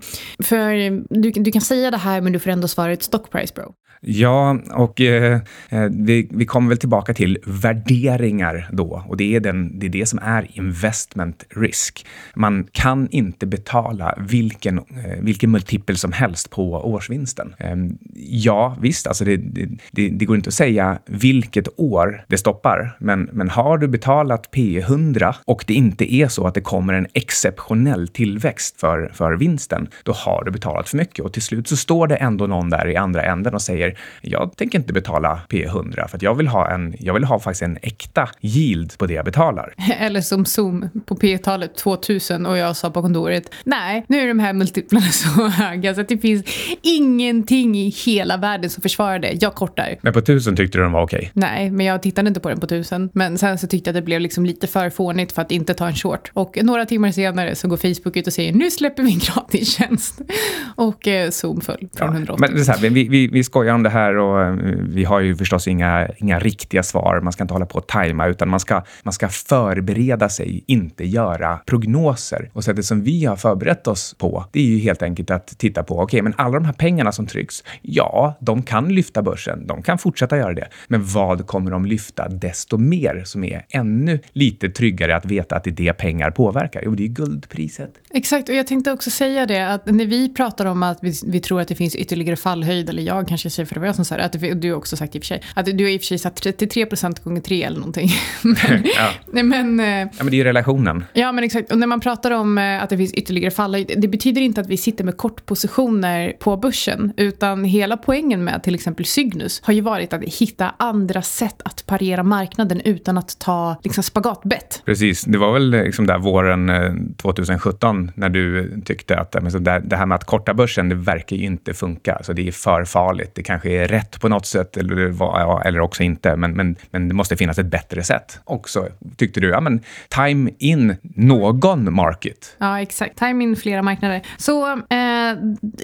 för 0.44 0.74
du, 1.22 1.32
du 1.32 1.51
kan 1.51 1.62
säga 1.62 1.92
det 1.92 1.98
här, 1.98 2.22
men 2.22 2.34
du 2.34 2.40
får 2.40 2.50
ändå 2.51 2.67
svaret 2.67 3.03
stock 3.03 3.29
price 3.29 3.53
bro. 3.53 3.74
Ja, 4.03 4.58
och 4.72 5.01
eh, 5.01 5.41
eh, 5.70 5.89
vi, 5.91 6.27
vi 6.31 6.46
kommer 6.46 6.70
väl 6.70 6.77
tillbaka 6.77 7.13
till 7.13 7.38
värderingar 7.46 8.70
då. 8.72 9.03
Och 9.08 9.17
det 9.17 9.36
är, 9.36 9.39
den, 9.39 9.79
det 9.79 9.86
är 9.86 9.89
det 9.89 10.05
som 10.05 10.20
är 10.24 10.48
investment 10.53 11.46
risk. 11.50 12.05
Man 12.36 12.67
kan 12.72 13.08
inte 13.12 13.46
betala 13.46 14.15
vilken, 14.20 14.77
eh, 14.77 15.20
vilken 15.22 15.51
multipel 15.51 15.98
som 15.98 16.12
helst 16.12 16.50
på 16.50 16.74
årsvinsten. 16.74 17.55
Eh, 17.58 17.75
ja, 18.15 18.77
visst, 18.81 19.08
alltså 19.08 19.25
det, 19.25 19.38
det, 19.38 20.10
det, 20.10 20.25
går 20.25 20.36
inte 20.36 20.48
att 20.48 20.53
säga 20.53 21.00
vilket 21.05 21.67
år 21.79 22.25
det 22.27 22.38
stoppar. 22.38 22.98
Men, 23.00 23.29
men 23.31 23.50
har 23.50 23.77
du 23.77 23.88
betalat 23.88 24.50
P100 24.51 25.36
och 25.46 25.63
det 25.67 25.74
inte 25.74 26.13
är 26.13 26.27
så 26.27 26.48
att 26.48 26.53
det 26.53 26.62
kommer 26.62 26.93
en 26.93 27.08
exceptionell 27.13 28.08
tillväxt 28.08 28.79
för, 28.79 29.12
för 29.13 29.34
vinsten, 29.34 29.88
då 30.03 30.12
har 30.12 30.43
du 30.43 30.51
betalat 30.51 30.89
för 30.89 30.98
mycket. 30.98 31.25
Och 31.25 31.34
till 31.34 31.41
slut 31.41 31.67
så 31.67 31.77
står 31.77 32.08
det 32.08 32.15
ändå 32.15 32.48
någon 32.48 32.70
där 32.70 32.88
i 32.88 32.96
andra 32.96 33.24
änden 33.24 33.53
och 33.53 33.62
säger 33.62 33.90
jag 34.21 34.55
tänker 34.57 34.79
inte 34.79 34.93
betala 34.93 35.41
P100 35.50 36.07
för 36.07 36.17
att 36.17 36.21
jag 36.21 36.36
vill 36.36 36.48
ha 36.48 36.71
en, 36.71 36.95
jag 37.00 37.13
vill 37.13 37.24
ha 37.24 37.39
faktiskt 37.39 37.62
en 37.62 37.77
äkta 37.81 38.29
yield 38.41 38.98
på 38.98 39.05
det 39.05 39.13
jag 39.13 39.25
betalar. 39.25 39.74
Eller 40.00 40.21
som 40.21 40.45
Zoom 40.45 40.89
på 41.05 41.15
P-talet 41.15 41.75
2000 41.77 42.45
och 42.45 42.57
jag 42.57 42.75
sa 42.75 42.89
på 42.89 43.01
kontoret, 43.01 43.53
nej, 43.63 44.05
nu 44.07 44.19
är 44.19 44.27
de 44.27 44.39
här 44.39 44.53
multiplarna 44.53 45.05
så 45.12 45.48
höga 45.48 45.95
så 45.95 46.01
att 46.01 46.10
det 46.10 46.17
finns 46.17 46.43
ingenting 46.81 47.77
i 47.77 47.89
hela 47.89 48.38
världen 48.38 48.69
som 48.69 48.81
försvarar 48.81 49.19
det. 49.19 49.38
Jag 49.41 49.55
kortar. 49.55 49.98
Men 50.01 50.13
på 50.13 50.19
1000 50.19 50.55
tyckte 50.55 50.77
du 50.77 50.83
den 50.83 50.91
var 50.91 51.03
okej? 51.03 51.19
Okay? 51.19 51.29
Nej, 51.33 51.71
men 51.71 51.86
jag 51.86 52.01
tittade 52.01 52.27
inte 52.27 52.39
på 52.39 52.50
den 52.50 52.60
på 52.60 52.65
1000. 52.65 53.10
Men 53.13 53.38
sen 53.38 53.57
så 53.57 53.67
tyckte 53.67 53.89
jag 53.89 53.98
att 53.98 54.01
det 54.01 54.05
blev 54.05 54.21
liksom 54.21 54.45
lite 54.45 54.67
för 54.67 54.89
fånigt 54.89 55.31
för 55.31 55.41
att 55.41 55.51
inte 55.51 55.74
ta 55.74 55.88
en 55.88 55.95
short. 55.95 56.31
Och 56.33 56.57
några 56.62 56.86
timmar 56.86 57.12
senare 57.12 57.55
så 57.55 57.67
går 57.67 57.77
Facebook 57.77 58.17
ut 58.17 58.27
och 58.27 58.33
säger, 58.33 58.53
nu 58.53 58.71
släpper 58.71 59.03
vi 59.03 59.13
en 59.13 59.19
gratistjänst. 59.19 60.21
Och 60.75 61.07
eh, 61.07 61.29
Zoom 61.29 61.62
föll 61.62 61.89
från 61.98 62.07
ja, 62.07 62.13
180. 62.13 62.36
Men 62.39 62.55
det 62.55 62.62
är 62.62 62.63
så 62.63 62.71
här, 62.71 62.89
vi, 62.89 63.07
vi, 63.07 63.27
vi 63.27 63.43
skojar 63.43 63.74
om 63.74 63.80
det 63.83 63.89
här 63.89 64.17
och 64.17 64.41
eh, 64.41 64.53
vi 64.79 65.03
har 65.03 65.19
ju 65.19 65.35
förstås 65.35 65.67
inga, 65.67 66.07
inga 66.17 66.39
riktiga 66.39 66.83
svar. 66.83 67.19
Man 67.23 67.33
ska 67.33 67.43
inte 67.43 67.53
hålla 67.53 67.65
på 67.65 67.77
och 67.77 67.88
tajma, 67.88 68.27
utan 68.27 68.50
man 68.50 68.59
ska, 68.59 68.83
man 69.03 69.13
ska 69.13 69.29
förbereda 69.29 70.29
sig, 70.29 70.63
inte 70.67 71.05
göra 71.05 71.57
prognoser. 71.65 72.50
Och 72.53 72.63
sättet 72.63 72.85
som 72.85 73.03
vi 73.03 73.25
har 73.25 73.35
förberett 73.35 73.88
oss 73.88 74.15
på, 74.17 74.45
det 74.51 74.59
är 74.59 74.65
ju 74.65 74.79
helt 74.79 75.01
enkelt 75.01 75.31
att 75.31 75.47
titta 75.57 75.83
på, 75.83 75.93
okej, 75.93 76.03
okay, 76.03 76.21
men 76.21 76.33
alla 76.38 76.53
de 76.53 76.65
här 76.65 76.73
pengarna 76.73 77.11
som 77.11 77.27
trycks, 77.27 77.63
ja, 77.81 78.38
de 78.39 78.63
kan 78.63 78.89
lyfta 78.89 79.21
börsen. 79.21 79.67
De 79.67 79.81
kan 79.81 79.97
fortsätta 79.97 80.38
göra 80.38 80.53
det. 80.53 80.67
Men 80.88 81.05
vad 81.05 81.47
kommer 81.47 81.71
de 81.71 81.85
lyfta 81.85 82.29
desto 82.29 82.77
mer 82.77 83.21
som 83.25 83.43
är 83.43 83.65
ännu 83.69 84.19
lite 84.31 84.69
tryggare 84.69 85.15
att 85.15 85.25
veta 85.25 85.55
att 85.55 85.63
det 85.63 85.69
är 85.69 85.75
det 85.75 85.93
pengar 85.93 86.31
påverkar? 86.31 86.81
Jo, 86.85 86.95
det 86.95 87.03
är 87.03 87.07
guldpriset. 87.07 87.91
Exakt, 88.13 88.50
och 88.50 88.55
jag 88.55 88.67
tänkte 88.67 88.91
också 88.91 89.09
säga 89.09 89.45
det 89.45 89.67
att 89.73 89.85
när 89.85 90.05
vi 90.05 90.33
pratar 90.33 90.65
om 90.65 90.83
att 90.83 91.00
vi, 91.01 91.13
vi 91.25 91.39
tror 91.39 91.61
att 91.61 91.67
det 91.67 91.75
finns 91.75 91.95
ytterligare 91.95 92.35
fallhöjd, 92.35 92.89
eller 92.89 93.03
jag 93.03 93.27
kanske 93.27 93.50
säger 93.50 93.67
för 93.72 93.75
det 93.75 93.80
var 93.80 93.88
jag 93.88 93.96
som 93.96 94.06
sa 94.06 94.18
det, 94.18 94.24
att 94.24 94.32
det, 94.32 94.54
du 94.54 94.72
har 94.72 94.78
också 94.78 94.98
sagt 94.98 95.16
i 95.16 95.20
och 95.20 95.24
för 95.24 95.28
sig, 95.28 95.42
att 95.54 95.66
du 95.66 95.84
har 95.84 95.92
i 95.92 95.98
och 95.98 96.01
för 96.01 96.06
sig 96.06 96.18
satt 96.18 96.36
33 96.36 96.86
procent 96.86 97.24
gånger 97.24 97.42
3 97.42 97.63
eller 97.63 97.78
någonting. 97.78 98.10
men, 98.42 98.56
ja. 98.98 99.12
Men, 99.44 99.80
eh, 99.80 99.86
ja, 99.86 100.08
men 100.18 100.25
det 100.25 100.34
är 100.34 100.38
ju 100.38 100.44
relationen. 100.44 101.06
Ja, 101.13 101.32
men 101.32 101.44
exakt. 101.44 101.72
Och 101.72 101.78
när 101.78 101.88
man 101.88 102.00
pratar 102.00 102.32
om 102.32 102.58
eh, 102.58 102.84
att 102.84 102.90
det 102.90 102.98
finns 102.98 103.13
ytterligare 103.13 103.51
fallhöjd, 103.51 103.92
det 103.98 104.08
betyder 104.08 104.42
inte 104.42 104.62
att 104.62 104.68
vi 104.68 104.78
sitter 104.78 105.04
med 105.04 105.18
kortpositioner 105.18 106.34
på 106.40 106.58
börsen, 106.58 107.13
utan 107.18 107.63
hela 107.63 107.98
poängen 107.98 108.44
med 108.44 108.63
till 108.63 108.75
exempel 108.75 109.06
Cygnus 109.06 109.62
har 109.63 109.74
ju 109.74 109.82
varit 109.82 110.13
att 110.13 110.24
hitta 110.24 110.75
andra 110.78 111.22
sätt 111.22 111.62
att 111.66 111.86
parera 111.86 112.24
marknaden 112.24 112.82
utan 112.82 113.18
att 113.18 113.40
ta 113.40 113.75
liksom, 113.84 114.04
spagatbett. 114.04 114.82
Precis, 114.86 115.24
det 115.24 115.38
var 115.38 115.54
väl 115.54 115.70
liksom 115.70 116.08
där 116.08 116.18
våren 116.18 116.72
2017 117.18 118.06
eh, 118.06 118.13
när 118.16 118.30
du 118.30 118.72
tyckte 118.86 119.18
att 119.18 119.32
det 119.32 119.96
här 119.96 120.06
med 120.06 120.16
att 120.16 120.25
korta 120.25 120.54
börsen, 120.54 120.90
det 120.90 120.96
verkar 120.96 121.36
ju 121.36 121.46
inte 121.46 121.74
funka. 121.74 122.20
Så 122.24 122.34
det 122.34 122.48
är 122.48 122.51
för 122.51 122.86
farligt. 122.86 123.32
Det 123.36 123.44
kanske 123.62 123.84
är 123.84 123.88
rätt 123.88 124.20
på 124.22 124.30
något 124.30 124.46
sätt 124.46 124.77
eller, 124.77 125.68
eller 125.68 125.80
också 125.80 126.03
inte, 126.03 126.36
men, 126.36 126.51
men, 126.51 126.75
men 126.91 127.08
det 127.08 127.13
måste 127.13 127.38
finnas 127.38 127.60
ett 127.60 127.65
bättre 127.65 128.03
sätt. 128.03 128.39
Också 128.46 128.88
tyckte 129.18 129.39
du, 129.39 129.50
ja 129.50 129.62
men 129.62 129.82
time 130.10 130.51
in 130.60 130.96
någon 131.01 131.94
market. 131.94 132.56
Ja, 132.58 132.82
exakt. 132.82 133.18
Time 133.18 133.44
in 133.44 133.56
flera 133.56 133.82
marknader. 133.82 134.22
Så 134.38 134.72
eh, 134.72 135.36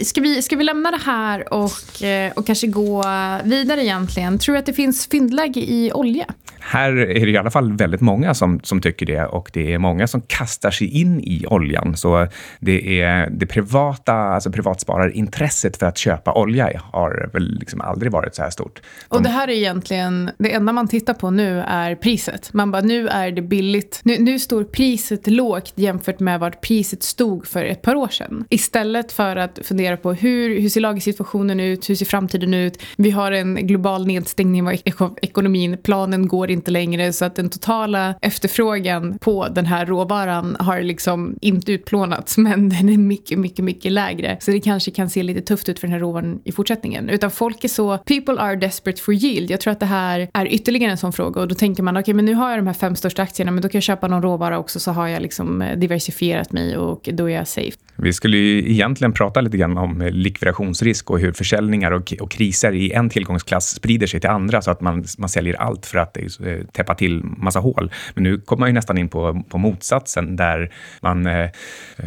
ska, 0.04 0.22
vi, 0.22 0.42
ska 0.42 0.56
vi 0.56 0.64
lämna 0.64 0.92
det 0.92 1.02
här 1.06 1.54
och, 1.54 2.04
eh, 2.04 2.32
och 2.36 2.46
kanske 2.48 2.68
gå 2.68 3.04
vidare 3.44 3.84
egentligen? 3.84 4.40
Tror 4.40 4.54
du 4.56 4.60
att 4.60 4.66
det 4.66 4.74
finns 4.74 5.08
fyndläge 5.08 5.60
i 5.60 5.92
olja? 5.94 6.26
Här 6.60 6.92
är 6.92 7.26
det 7.26 7.32
i 7.32 7.38
alla 7.38 7.52
fall 7.52 7.74
väldigt 7.74 8.02
många 8.02 8.34
som, 8.34 8.60
som 8.64 8.82
tycker 8.82 9.06
det 9.06 9.26
och 9.26 9.50
det 9.54 9.74
är 9.74 9.78
många 9.78 10.08
som 10.08 10.22
kastar 10.22 10.72
sig 10.72 10.88
in 10.88 11.20
i 11.20 11.46
oljan. 11.48 11.98
Så 11.98 12.28
det 12.60 13.02
är 13.02 13.30
det 13.30 13.46
privata, 13.46 14.14
alltså 14.14 14.52
privatspararinintresset 14.52 15.78
för 15.78 15.86
att 15.86 15.98
köpa 15.98 16.34
olja 16.34 16.82
har 16.92 17.30
väl 17.34 17.64
liksom 17.68 17.82
aldrig 17.82 18.12
varit 18.12 18.36
så 18.36 18.42
här 18.42 18.50
stort. 18.50 18.82
De... 19.10 19.16
Och 19.18 19.24
det 19.24 19.30
här 19.30 19.48
är 19.48 19.54
egentligen, 19.54 20.32
det 20.38 20.54
enda 20.54 20.74
man 20.74 20.88
tittar 20.88 21.14
på 21.14 21.32
nu 21.32 21.60
är 21.60 21.96
priset. 21.96 22.54
Man 22.54 22.72
bara, 22.72 22.82
nu 22.82 23.08
är 23.08 23.32
det 23.32 23.42
billigt. 23.42 24.02
Nu, 24.04 24.18
nu 24.20 24.40
står 24.40 24.64
priset 24.64 25.28
lågt 25.28 25.74
jämfört 25.76 26.20
med 26.20 26.40
vad 26.40 26.62
priset 26.62 27.04
stod 27.04 27.48
för 27.48 27.66
ett 27.66 27.82
par 27.82 27.96
år 27.96 28.08
sedan. 28.08 28.46
Istället 28.50 29.12
för 29.12 29.36
att 29.36 29.60
fundera 29.64 29.98
på 29.98 30.14
hur, 30.14 30.60
hur 30.62 30.70
ser 30.70 30.82
lagersituationen 30.82 31.60
ut, 31.60 31.90
hur 31.90 31.96
ser 31.96 32.06
framtiden 32.06 32.54
ut? 32.54 32.82
Vi 32.98 33.12
har 33.12 33.32
en 33.32 33.68
global 33.68 34.08
nedstängning 34.08 34.68
av 34.68 34.74
ekonomin, 35.22 35.78
planen 35.84 36.28
går 36.28 36.52
inte 36.52 36.72
längre 36.72 37.14
så 37.14 37.26
att 37.26 37.36
den 37.36 37.50
totala 37.50 38.16
efterfrågan 38.22 39.20
på 39.20 39.48
den 39.48 39.66
här 39.66 39.86
råvaran 39.86 40.58
har 40.60 40.82
liksom 40.82 41.38
inte 41.42 41.72
utplånats 41.72 42.38
men 42.38 42.70
den 42.70 42.90
är 42.90 42.98
mycket, 42.98 43.40
mycket, 43.40 43.66
mycket 43.66 43.92
lägre. 43.92 44.38
Så 44.42 44.52
det 44.52 44.60
kanske 44.60 44.92
kan 44.92 45.10
se 45.10 45.24
lite 45.24 45.42
tufft 45.42 45.70
ut 45.70 45.80
för 45.80 45.88
den 45.88 45.94
här 45.94 46.00
råvaran 46.00 46.42
i 46.44 46.52
fortsättningen. 46.52 47.10
Utan 47.10 47.32
folk 47.32 47.47
Folk 47.48 47.64
är 47.64 47.68
så, 47.68 47.98
people 47.98 48.42
are 48.42 48.56
desperate 48.56 49.02
for 49.02 49.14
yield. 49.14 49.52
Jag 49.52 49.62
tror 49.62 49.72
att 49.72 49.80
det 49.80 49.86
här 49.86 50.28
är 50.34 50.46
ytterligare 50.46 50.92
en 50.92 50.98
sån 50.98 51.14
fråga 51.14 51.42
och 51.42 51.48
då 51.48 51.56
tänker 51.56 51.84
man 51.84 51.98
okej 51.98 52.02
okay, 52.02 52.14
men 52.14 52.26
nu 52.26 52.34
har 52.34 52.50
jag 52.50 52.60
de 52.60 52.68
här 52.68 52.74
fem 52.74 52.96
största 52.96 53.22
aktierna 53.22 53.52
men 53.52 53.62
då 53.62 53.70
kan 53.70 53.78
jag 53.78 53.84
köpa 53.84 54.08
någon 54.08 54.22
råvara 54.22 54.60
också 54.60 54.80
så 54.80 54.92
har 54.92 55.08
jag 55.08 55.22
liksom 55.22 55.62
eh, 55.62 55.78
diversifierat 55.78 56.52
mig 56.52 56.78
och 56.78 57.10
då 57.14 57.30
är 57.30 57.36
jag 57.36 57.48
safe. 57.48 57.78
Vi 57.98 58.14
skulle 58.14 58.38
ju 58.38 58.72
egentligen 58.72 59.14
prata 59.14 59.42
lite 59.42 59.58
grann 59.58 59.78
om 59.78 60.02
eh, 60.02 60.12
likvidationsrisk 60.12 61.10
och 61.12 61.20
hur 61.20 61.32
försäljningar 61.32 61.92
och, 61.92 62.14
och 62.20 62.32
kriser 62.32 62.74
i 62.74 62.92
en 62.92 63.10
tillgångsklass 63.10 63.68
sprider 63.70 64.08
sig 64.08 64.20
till 64.20 64.30
andra 64.30 64.62
så 64.62 64.72
att 64.72 64.82
man, 64.82 65.04
man 65.18 65.30
säljer 65.30 65.62
allt 65.62 65.86
för 65.86 65.98
att 65.98 66.18
eh, 66.18 66.24
eh, 66.24 66.66
täppa 66.72 66.96
till 66.96 67.24
massa 67.24 67.60
hål. 67.60 67.92
Men 68.14 68.24
nu 68.24 68.38
kommer 68.38 68.60
man 68.60 68.70
ju 68.70 68.74
nästan 68.74 68.98
in 68.98 69.10
på, 69.10 69.44
på 69.50 69.58
motsatsen 69.58 70.36
där 70.36 70.72
man, 71.02 71.26
eh, 71.26 71.50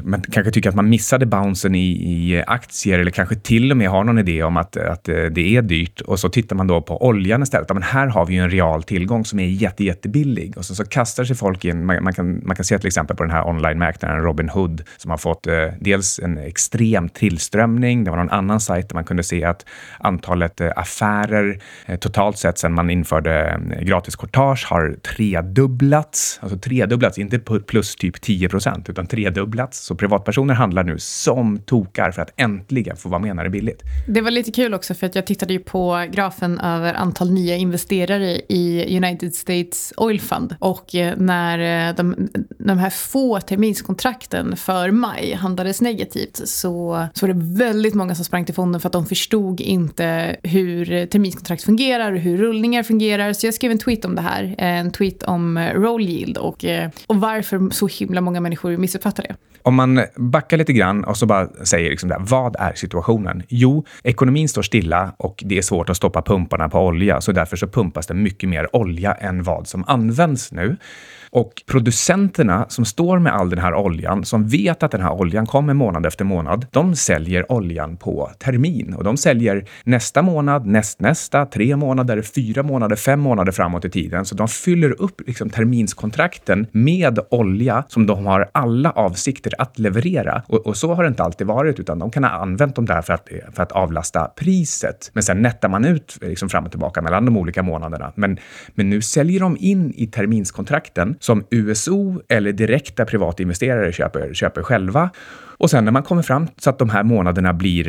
man 0.02 0.22
kanske 0.22 0.52
tycker 0.52 0.68
att 0.68 0.74
man 0.74 0.88
missade 0.88 1.26
bouncen 1.26 1.74
i, 1.74 1.88
i 1.90 2.42
aktier 2.46 2.98
eller 2.98 3.10
kanske 3.10 3.34
till 3.34 3.70
och 3.70 3.76
med 3.76 3.88
har 3.88 4.04
någon 4.04 4.18
idé 4.18 4.42
om 4.42 4.56
att, 4.56 4.76
att 4.76 5.08
eh, 5.08 5.24
det 5.24 5.56
är 5.56 5.62
dyrt 5.62 6.00
och 6.00 6.20
så 6.20 6.28
tittar 6.28 6.56
man 6.56 6.66
då 6.66 6.80
på 6.82 7.06
oljan 7.06 7.42
istället. 7.42 7.68
Men 7.68 7.82
här 7.82 8.06
har 8.06 8.26
vi 8.26 8.34
ju 8.34 8.40
en 8.40 8.50
real 8.50 8.82
tillgång 8.82 9.24
som 9.24 9.38
är 9.38 9.46
jätte, 9.46 9.84
jättebillig 9.84 10.58
och 10.58 10.64
så, 10.64 10.74
så 10.74 10.84
kastar 10.84 11.24
sig 11.24 11.36
folk 11.36 11.64
in. 11.64 11.86
Man, 11.86 12.04
man, 12.04 12.12
kan, 12.12 12.46
man 12.46 12.56
kan 12.56 12.64
se 12.64 12.78
till 12.78 12.86
exempel 12.86 13.16
på 13.16 13.22
den 13.22 13.32
här 13.32 13.48
online-marknaden 13.48 14.22
Robinhood 14.22 14.82
som 14.96 15.10
har 15.10 15.18
fått 15.18 15.46
eh, 15.46 15.54
dels 15.80 16.18
en 16.18 16.38
extrem 16.38 17.08
tillströmning. 17.08 18.04
Det 18.04 18.10
var 18.10 18.18
någon 18.18 18.30
annan 18.30 18.60
sajt 18.60 18.88
där 18.88 18.94
man 18.94 19.04
kunde 19.04 19.22
se 19.22 19.44
att 19.44 19.66
antalet 19.98 20.60
eh, 20.60 20.70
affärer 20.76 21.60
eh, 21.86 21.98
totalt 21.98 22.38
sett 22.38 22.58
sedan 22.58 22.74
man 22.74 22.90
införde 22.90 23.60
eh, 23.70 23.84
gratis 23.84 24.16
courtage 24.16 24.66
har 24.70 24.96
tredubblats. 25.16 26.38
Alltså 26.42 26.58
tredubblats, 26.58 27.18
inte 27.18 27.38
plus 27.38 27.96
typ 27.96 28.20
10 28.20 28.48
procent, 28.48 28.88
utan 28.88 29.06
tredubblats. 29.06 29.78
Så 29.78 29.94
privatpersoner 29.94 30.54
handlar 30.54 30.84
nu 30.84 30.98
som 30.98 31.58
tokar 31.58 32.10
för 32.10 32.22
att 32.22 32.32
äntligen 32.36 32.96
få 32.96 33.08
vara 33.08 33.20
med 33.20 33.36
när 33.36 33.42
det 33.42 33.48
är 33.48 33.50
billigt. 33.50 33.82
Det 34.08 34.20
var 34.20 34.30
lite 34.30 34.52
kul 34.52 34.74
också 34.74 34.94
för 34.94 35.06
att 35.06 35.14
jag 35.14 35.26
tittade 35.26 35.52
ju 35.52 35.58
på 35.58 36.06
grafen 36.12 36.58
över 36.60 36.94
antal 36.94 37.30
nya 37.30 37.56
investerare 37.56 38.40
i 38.48 38.96
United 38.96 39.34
States 39.34 39.92
Oil 39.96 40.20
Fund 40.20 40.56
och 40.58 40.90
när 41.16 41.92
de, 41.92 42.28
de 42.58 42.78
här 42.78 42.90
få 42.90 43.40
terminskontrakten 43.40 44.56
för 44.56 44.90
maj 44.90 45.34
handlade 45.34 45.69
handlades 45.70 45.80
negativt 45.80 46.36
så, 46.48 47.08
så 47.14 47.26
var 47.26 47.34
det 47.34 47.40
väldigt 47.64 47.94
många 47.94 48.14
som 48.14 48.24
sprang 48.24 48.44
till 48.44 48.54
fonden 48.54 48.80
för 48.80 48.88
att 48.88 48.92
de 48.92 49.06
förstod 49.06 49.60
inte 49.60 50.36
hur 50.42 51.06
terminskontrakt 51.06 51.62
fungerar 51.62 52.12
och 52.12 52.18
hur 52.18 52.36
rullningar 52.36 52.82
fungerar. 52.82 53.32
Så 53.32 53.46
jag 53.46 53.54
skrev 53.54 53.70
en 53.70 53.78
tweet 53.78 54.04
om 54.04 54.14
det 54.14 54.22
här, 54.22 54.44
eh, 54.58 54.78
en 54.80 54.90
tweet 54.90 55.22
om 55.22 55.56
eh, 55.56 55.74
roll 55.74 56.02
yield 56.02 56.38
och, 56.38 56.64
eh, 56.64 56.90
och 57.06 57.16
varför 57.16 57.70
så 57.70 57.86
himla 57.86 58.20
många 58.20 58.40
människor 58.40 58.76
missuppfattar 58.76 59.22
det. 59.22 59.36
Om 59.62 59.74
man 59.74 60.00
backar 60.16 60.56
lite 60.56 60.72
grann 60.72 61.04
och 61.04 61.16
så 61.16 61.26
bara 61.26 61.48
säger 61.64 61.90
liksom 61.90 62.08
där, 62.08 62.18
vad 62.20 62.56
är 62.58 62.74
situationen? 62.74 63.42
Jo, 63.48 63.84
ekonomin 64.04 64.48
står 64.48 64.62
stilla 64.62 65.12
och 65.18 65.42
det 65.46 65.58
är 65.58 65.62
svårt 65.62 65.90
att 65.90 65.96
stoppa 65.96 66.22
pumparna 66.22 66.68
på 66.68 66.78
olja, 66.78 67.20
så 67.20 67.32
därför 67.32 67.56
så 67.56 67.66
pumpas 67.66 68.06
det 68.06 68.14
mycket 68.14 68.48
mer 68.48 68.76
olja 68.76 69.12
än 69.12 69.42
vad 69.42 69.68
som 69.68 69.84
används 69.86 70.52
nu. 70.52 70.76
Och 71.32 71.62
producenterna 71.66 72.66
som 72.68 72.84
står 72.84 73.18
med 73.18 73.34
all 73.34 73.50
den 73.50 73.58
här 73.58 73.74
oljan, 73.74 74.24
som 74.24 74.48
vet 74.48 74.82
att 74.82 74.90
den 74.90 75.00
här 75.00 75.12
oljan 75.12 75.46
kommer 75.46 75.74
månad 75.74 76.06
efter 76.06 76.24
månad, 76.24 76.66
de 76.70 76.96
säljer 76.96 77.52
oljan 77.52 77.96
på 77.96 78.30
termin 78.38 78.94
och 78.94 79.04
de 79.04 79.16
säljer 79.16 79.64
nästa 79.84 80.22
månad, 80.22 80.66
nästnästa, 80.66 81.46
tre 81.46 81.76
månader, 81.76 82.22
fyra 82.22 82.62
månader, 82.62 82.96
fem 82.96 83.20
månader 83.20 83.52
framåt 83.52 83.84
i 83.84 83.90
tiden. 83.90 84.24
Så 84.24 84.34
de 84.34 84.48
fyller 84.48 85.02
upp 85.02 85.20
liksom 85.26 85.50
terminskontrakten 85.50 86.66
med 86.72 87.18
olja 87.30 87.84
som 87.88 88.06
de 88.06 88.26
har 88.26 88.50
alla 88.52 88.90
avsikter 88.90 89.52
att 89.58 89.78
leverera. 89.78 90.42
Och, 90.46 90.66
och, 90.66 90.76
så 90.76 90.94
har 90.94 91.02
det 91.02 91.08
inte 91.08 91.22
alltid 91.22 91.46
varit, 91.46 91.80
utan 91.80 91.98
de 91.98 92.10
kan 92.10 92.24
ha 92.24 92.30
använt 92.30 92.76
dem 92.76 92.86
där 92.86 93.02
för 93.02 93.12
att, 93.12 93.28
för 93.52 93.62
att 93.62 93.72
avlasta 93.72 94.24
priset. 94.36 95.10
Men 95.12 95.22
sen 95.22 95.42
nettar 95.42 95.68
man 95.68 95.84
ut 95.84 96.18
liksom 96.20 96.48
fram 96.48 96.64
och 96.64 96.70
tillbaka 96.70 97.02
mellan 97.02 97.24
de 97.24 97.36
olika 97.36 97.62
månaderna. 97.62 98.12
Men, 98.14 98.38
men 98.74 98.90
nu 98.90 99.02
säljer 99.02 99.40
de 99.40 99.56
in 99.60 99.92
i 99.96 100.06
terminskontrakten 100.06 101.16
som 101.20 101.44
USO 101.50 102.22
eller 102.28 102.52
direkta 102.52 103.04
privatinvesterare 103.04 103.92
köper, 103.92 104.34
köper 104.34 104.62
själva. 104.62 105.10
Och 105.60 105.70
sen 105.70 105.84
när 105.84 105.92
man 105.92 106.02
kommer 106.02 106.22
fram 106.22 106.46
så 106.56 106.70
att 106.70 106.78
de 106.78 106.90
här 106.90 107.02
månaderna 107.02 107.52
blir, 107.52 107.88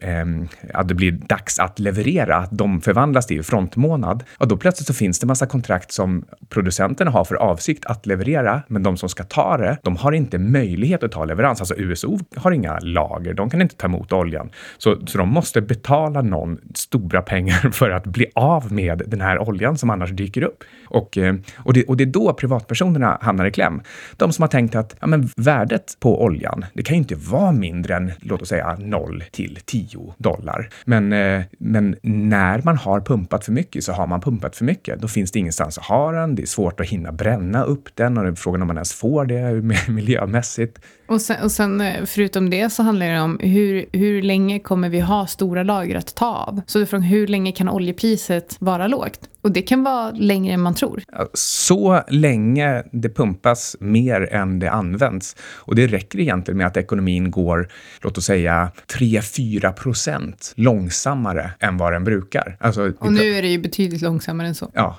eh, 0.00 0.26
att 0.74 0.88
det 0.88 0.94
blir 0.94 1.12
dags 1.12 1.58
att 1.58 1.78
leverera, 1.78 2.36
att 2.36 2.50
de 2.50 2.80
förvandlas 2.80 3.26
till 3.26 3.42
frontmånad, 3.42 4.24
ja, 4.38 4.46
då 4.46 4.56
plötsligt 4.56 4.86
så 4.86 4.94
finns 4.94 5.18
det 5.18 5.26
massa 5.26 5.46
kontrakt 5.46 5.92
som 5.92 6.24
producenterna 6.48 7.10
har 7.10 7.24
för 7.24 7.34
avsikt 7.34 7.84
att 7.84 8.06
leverera, 8.06 8.62
men 8.68 8.82
de 8.82 8.96
som 8.96 9.08
ska 9.08 9.24
ta 9.24 9.56
det, 9.56 9.78
de 9.82 9.96
har 9.96 10.12
inte 10.12 10.38
möjlighet 10.38 11.02
att 11.02 11.12
ta 11.12 11.24
leverans. 11.24 11.60
Alltså 11.60 11.74
USO 11.78 12.18
har 12.36 12.52
inga 12.52 12.78
lager, 12.78 13.34
de 13.34 13.50
kan 13.50 13.62
inte 13.62 13.76
ta 13.76 13.86
emot 13.86 14.12
oljan. 14.12 14.50
Så, 14.78 15.06
så 15.06 15.18
de 15.18 15.28
måste 15.28 15.60
betala 15.60 16.22
någon 16.22 16.58
stora 16.74 17.22
pengar 17.22 17.70
för 17.72 17.90
att 17.90 18.04
bli 18.04 18.26
av 18.34 18.72
med 18.72 19.02
den 19.06 19.20
här 19.20 19.48
oljan 19.48 19.78
som 19.78 19.90
annars 19.90 20.10
dyker 20.10 20.42
upp. 20.42 20.64
Och, 20.86 21.18
eh, 21.18 21.34
och, 21.56 21.72
det, 21.72 21.84
och 21.84 21.96
det 21.96 22.04
är 22.04 22.12
då 22.12 22.32
privatpersonerna 22.32 23.18
hamnar 23.20 23.44
i 23.44 23.50
kläm. 23.50 23.82
De 24.16 24.32
som 24.32 24.42
har 24.42 24.48
tänkt 24.48 24.74
att 24.74 24.96
ja, 25.00 25.06
men 25.06 25.30
värdet 25.36 25.96
på 26.00 26.22
oljan, 26.22 26.64
det 26.74 26.82
kan 26.82 26.96
ju 26.96 27.03
inte 27.12 27.30
vara 27.30 27.52
mindre 27.52 27.96
än, 27.96 28.12
låt 28.20 28.42
oss 28.42 28.48
säga 28.48 28.76
0 28.80 29.24
till 29.30 29.58
10 29.64 30.14
dollar. 30.18 30.68
Men, 30.84 31.12
eh, 31.12 31.42
men 31.58 31.96
när 32.02 32.62
man 32.64 32.76
har 32.76 33.00
pumpat 33.00 33.44
för 33.44 33.52
mycket 33.52 33.84
så 33.84 33.92
har 33.92 34.06
man 34.06 34.20
pumpat 34.20 34.56
för 34.56 34.64
mycket. 34.64 35.00
Då 35.00 35.08
finns 35.08 35.32
det 35.32 35.38
ingenstans 35.38 35.78
att 35.78 35.84
ha 35.84 36.12
den. 36.12 36.34
Det 36.34 36.42
är 36.42 36.46
svårt 36.46 36.80
att 36.80 36.86
hinna 36.86 37.12
bränna 37.12 37.64
upp 37.64 37.88
den 37.94 38.18
och 38.18 38.24
det 38.24 38.30
är 38.30 38.34
frågan 38.34 38.62
om 38.62 38.68
man 38.68 38.76
ens 38.76 38.92
får 38.92 39.24
det 39.24 39.62
miljömässigt. 39.88 40.78
Och 41.06 41.20
sen, 41.20 41.42
och 41.42 41.52
sen, 41.52 41.80
eh, 41.80 42.04
förutom 42.04 42.50
det 42.50 42.70
så 42.70 42.82
handlar 42.82 43.06
det 43.06 43.20
om 43.20 43.38
hur, 43.42 43.86
hur 43.92 44.22
länge 44.22 44.58
kommer 44.58 44.88
vi 44.88 45.00
ha 45.00 45.26
stora 45.26 45.62
lager 45.62 45.96
att 45.96 46.14
ta 46.14 46.26
av? 46.26 46.60
Så 46.66 46.86
från 46.86 47.02
hur 47.02 47.26
länge 47.26 47.52
kan 47.52 47.68
oljepriset 47.68 48.56
vara 48.58 48.86
lågt? 48.86 49.20
Och 49.44 49.52
det 49.52 49.62
kan 49.62 49.84
vara 49.84 50.10
längre 50.10 50.54
än 50.54 50.60
man 50.60 50.74
tror. 50.74 51.02
Så 51.34 52.02
länge 52.08 52.82
det 52.92 53.08
pumpas 53.08 53.76
mer 53.80 54.34
än 54.34 54.58
det 54.58 54.70
används. 54.70 55.36
Och 55.42 55.74
det 55.74 55.86
räcker 55.86 56.20
egentligen 56.20 56.58
med 56.58 56.66
att 56.66 56.76
ekonomin 56.76 57.30
går, 57.30 57.68
låt 58.02 58.18
oss 58.18 58.24
säga, 58.24 58.70
3-4 58.98 59.72
procent 59.72 60.52
långsammare 60.56 61.50
än 61.60 61.76
vad 61.76 61.92
den 61.92 62.04
brukar. 62.04 62.56
Alltså, 62.60 62.92
och 62.98 63.12
nu 63.12 63.34
är 63.34 63.42
det 63.42 63.48
ju 63.48 63.58
betydligt 63.58 64.02
långsammare 64.02 64.48
än 64.48 64.54
så. 64.54 64.70
Ja, 64.74 64.98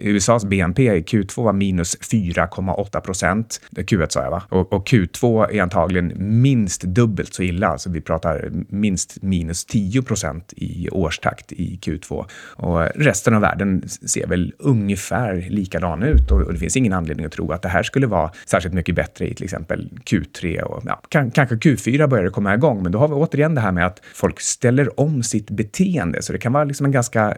USAs 0.00 0.44
BNP 0.44 0.96
i 0.96 1.02
Q2 1.02 1.44
var 1.44 1.52
minus 1.52 1.98
4,8 1.98 3.00
procent. 3.00 3.60
Q1 3.76 4.06
sa 4.08 4.22
jag, 4.22 4.30
va? 4.30 4.42
Och, 4.48 4.72
och 4.72 4.88
Q2 4.88 5.45
är 5.52 5.62
antagligen 5.62 6.12
minst 6.16 6.82
dubbelt 6.82 7.34
så 7.34 7.42
illa. 7.42 7.68
Alltså 7.68 7.90
vi 7.90 8.00
pratar 8.00 8.50
minst 8.68 9.22
minus 9.22 9.64
10 9.64 10.02
procent 10.02 10.52
i 10.56 10.88
årstakt 10.90 11.52
i 11.52 11.78
Q2. 11.82 12.24
Och 12.56 12.88
resten 12.94 13.34
av 13.34 13.40
världen 13.40 13.88
ser 13.88 14.26
väl 14.26 14.52
ungefär 14.58 15.46
likadan 15.50 16.02
ut 16.02 16.30
och, 16.30 16.40
och, 16.40 16.52
det 16.52 16.58
finns 16.58 16.76
ingen 16.76 16.92
anledning 16.92 17.26
att 17.26 17.32
tro 17.32 17.52
att 17.52 17.62
det 17.62 17.68
här 17.68 17.82
skulle 17.82 18.06
vara 18.06 18.30
särskilt 18.46 18.74
mycket 18.74 18.94
bättre 18.94 19.28
i 19.28 19.34
till 19.34 19.44
exempel 19.44 19.90
Q3 20.04 20.60
och 20.60 20.82
ja, 20.86 21.00
kan, 21.08 21.30
kanske 21.30 21.54
Q4 21.54 22.06
börjar 22.06 22.30
komma 22.30 22.54
igång. 22.54 22.82
Men 22.82 22.92
då 22.92 22.98
har 22.98 23.08
vi 23.08 23.14
återigen 23.14 23.54
det 23.54 23.60
här 23.60 23.72
med 23.72 23.86
att 23.86 24.00
folk 24.14 24.40
ställer 24.40 25.00
om 25.00 25.22
sitt 25.22 25.50
beteende. 25.50 26.22
Så 26.22 26.32
det 26.32 26.38
kan 26.38 26.52
vara 26.52 26.64
liksom 26.64 26.86
en 26.86 26.92
ganska, 26.92 27.36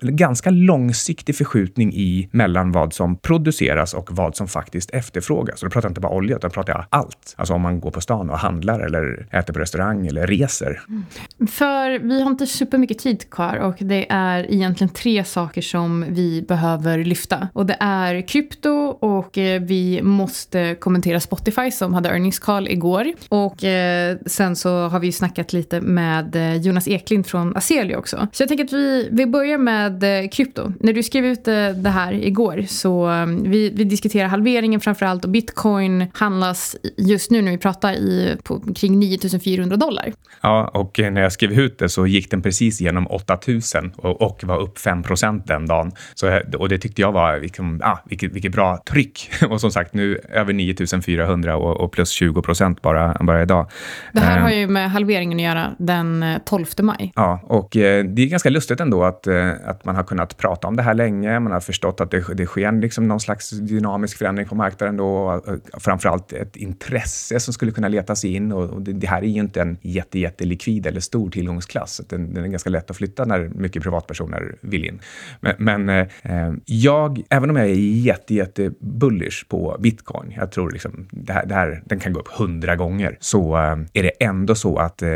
ganska 0.00 0.50
långsiktig 0.50 1.36
förskjutning 1.36 1.92
i 1.94 2.28
mellan 2.32 2.72
vad 2.72 2.92
som 2.92 3.16
produceras 3.16 3.94
och 3.94 4.12
vad 4.12 4.36
som 4.36 4.48
faktiskt 4.48 4.90
efterfrågas. 4.90 5.62
Och 5.62 5.68
då 5.68 5.72
pratar 5.72 5.86
jag 5.86 5.90
inte 5.90 6.00
bara 6.00 6.12
olja, 6.12 6.36
utan 6.36 6.50
pratar 6.50 6.72
jag 6.72 6.84
allt. 6.90 7.25
Alltså 7.36 7.54
om 7.54 7.62
man 7.62 7.80
går 7.80 7.90
på 7.90 8.00
stan 8.00 8.30
och 8.30 8.38
handlar 8.38 8.80
eller 8.80 9.26
äter 9.30 9.52
på 9.52 9.58
restaurang 9.58 10.06
eller 10.06 10.26
reser. 10.26 10.80
Mm. 10.88 11.04
För 11.50 11.98
vi 11.98 12.22
har 12.22 12.30
inte 12.30 12.46
supermycket 12.46 12.98
tid 12.98 13.30
kvar 13.30 13.56
och 13.56 13.76
det 13.78 14.06
är 14.08 14.52
egentligen 14.52 14.92
tre 14.92 15.24
saker 15.24 15.62
som 15.62 16.04
vi 16.08 16.42
behöver 16.42 17.04
lyfta. 17.04 17.48
Och 17.52 17.66
det 17.66 17.76
är 17.80 18.28
krypto 18.28 18.70
och 19.00 19.38
eh, 19.38 19.62
vi 19.62 20.02
måste 20.02 20.74
kommentera 20.74 21.20
Spotify 21.20 21.70
som 21.70 21.94
hade 21.94 22.08
earnings 22.08 22.38
call 22.38 22.68
igår. 22.68 23.12
Och 23.28 23.64
eh, 23.64 24.16
sen 24.26 24.56
så 24.56 24.88
har 24.88 25.00
vi 25.00 25.12
snackat 25.12 25.52
lite 25.52 25.80
med 25.80 26.36
eh, 26.36 26.56
Jonas 26.56 26.88
Eklind 26.88 27.26
från 27.26 27.56
Aselio 27.56 27.96
också. 27.96 28.28
Så 28.32 28.42
jag 28.42 28.48
tänker 28.48 28.64
att 28.64 28.72
vi, 28.72 29.08
vi 29.12 29.26
börjar 29.26 29.58
med 29.58 30.24
eh, 30.24 30.28
krypto. 30.28 30.72
När 30.80 30.92
du 30.92 31.02
skrev 31.02 31.24
ut 31.24 31.44
det 31.44 31.88
här 31.90 32.12
igår 32.12 32.64
så 32.68 33.10
vi, 33.44 33.70
vi 33.70 33.84
diskuterar 33.84 34.28
halveringen 34.28 34.80
framför 34.80 35.06
allt 35.06 35.24
och 35.24 35.30
bitcoin 35.30 36.06
handlas 36.12 36.76
just 36.96 37.15
nu 37.30 37.42
när 37.42 37.50
vi 37.50 37.58
pratar 37.58 37.92
i, 37.92 38.36
på, 38.42 38.60
kring 38.74 38.98
9400 38.98 39.76
dollar. 39.76 40.12
Ja, 40.40 40.68
och 40.68 40.98
när 40.98 41.20
jag 41.20 41.32
skrev 41.32 41.52
ut 41.52 41.78
det 41.78 41.88
så 41.88 42.06
gick 42.06 42.30
den 42.30 42.42
precis 42.42 42.80
genom 42.80 43.06
8000 43.06 43.92
och, 43.96 44.22
och 44.22 44.44
var 44.44 44.58
upp 44.58 44.78
5% 44.78 45.42
den 45.46 45.66
dagen. 45.66 45.92
Så, 46.14 46.40
och 46.58 46.68
det 46.68 46.78
tyckte 46.78 47.00
jag 47.02 47.12
var 47.12 47.40
liksom, 47.40 47.80
ah, 47.84 47.98
vilket, 48.04 48.32
vilket 48.32 48.52
bra 48.52 48.82
tryck. 48.90 49.30
Och 49.50 49.60
som 49.60 49.70
sagt, 49.70 49.94
nu 49.94 50.18
över 50.32 50.52
9400 50.52 51.56
och, 51.56 51.80
och 51.80 51.92
plus 51.92 52.10
20 52.10 52.42
bara, 52.82 53.16
bara 53.20 53.42
idag. 53.42 53.70
Det 54.12 54.20
här 54.20 54.40
har 54.40 54.50
ju 54.50 54.66
med 54.66 54.90
halveringen 54.90 55.38
att 55.38 55.42
göra 55.42 55.74
den 55.78 56.24
12 56.44 56.66
maj. 56.82 57.12
Ja, 57.14 57.40
och 57.42 57.76
eh, 57.76 58.04
det 58.04 58.22
är 58.22 58.26
ganska 58.26 58.50
lustigt 58.50 58.80
ändå 58.80 59.04
att, 59.04 59.26
eh, 59.26 59.50
att 59.64 59.84
man 59.84 59.96
har 59.96 60.02
kunnat 60.02 60.36
prata 60.36 60.68
om 60.68 60.76
det 60.76 60.82
här 60.82 60.94
länge. 60.94 61.40
Man 61.40 61.52
har 61.52 61.60
förstått 61.60 62.00
att 62.00 62.10
det, 62.10 62.24
det 62.34 62.46
sker 62.46 62.72
liksom 62.72 63.08
någon 63.08 63.20
slags 63.20 63.50
dynamisk 63.50 64.18
förändring 64.18 64.48
på 64.48 64.54
marknaden 64.54 64.96
då. 64.96 65.42
Och 65.72 65.82
framförallt 65.82 66.32
ett 66.32 66.56
intresse 66.56 67.05
som 67.08 67.54
skulle 67.54 67.72
kunna 67.72 67.88
letas 67.88 68.24
in. 68.24 68.52
Och 68.52 68.82
det, 68.82 68.92
det 68.92 69.06
här 69.06 69.22
är 69.22 69.26
ju 69.26 69.40
inte 69.40 69.60
en 69.60 69.78
jätte, 69.82 70.18
jättelikvid 70.18 70.86
eller 70.86 71.00
stor 71.00 71.30
tillgångsklass. 71.30 72.00
Den, 72.08 72.34
den 72.34 72.44
är 72.44 72.48
ganska 72.48 72.70
lätt 72.70 72.90
att 72.90 72.96
flytta 72.96 73.24
när 73.24 73.48
mycket 73.48 73.82
privatpersoner 73.82 74.56
vill 74.60 74.84
in. 74.84 75.00
Men, 75.40 75.54
men 75.58 75.88
eh, 76.22 76.54
jag, 76.64 77.22
även 77.30 77.50
om 77.50 77.56
jag 77.56 77.66
är 77.66 77.74
jätte, 77.74 78.34
jätte 78.34 78.72
bullish 78.78 79.48
på 79.48 79.76
bitcoin, 79.80 80.32
jag 80.36 80.52
tror 80.52 80.70
liksom 80.70 81.08
det 81.10 81.32
här, 81.32 81.46
det 81.46 81.54
här, 81.54 81.82
den 81.84 82.00
kan 82.00 82.12
gå 82.12 82.20
upp 82.20 82.28
hundra 82.28 82.76
gånger, 82.76 83.16
så 83.20 83.56
eh, 83.56 83.76
är 83.92 84.02
det 84.02 84.24
ändå 84.24 84.54
så 84.54 84.78
att 84.78 85.02
eh, 85.02 85.08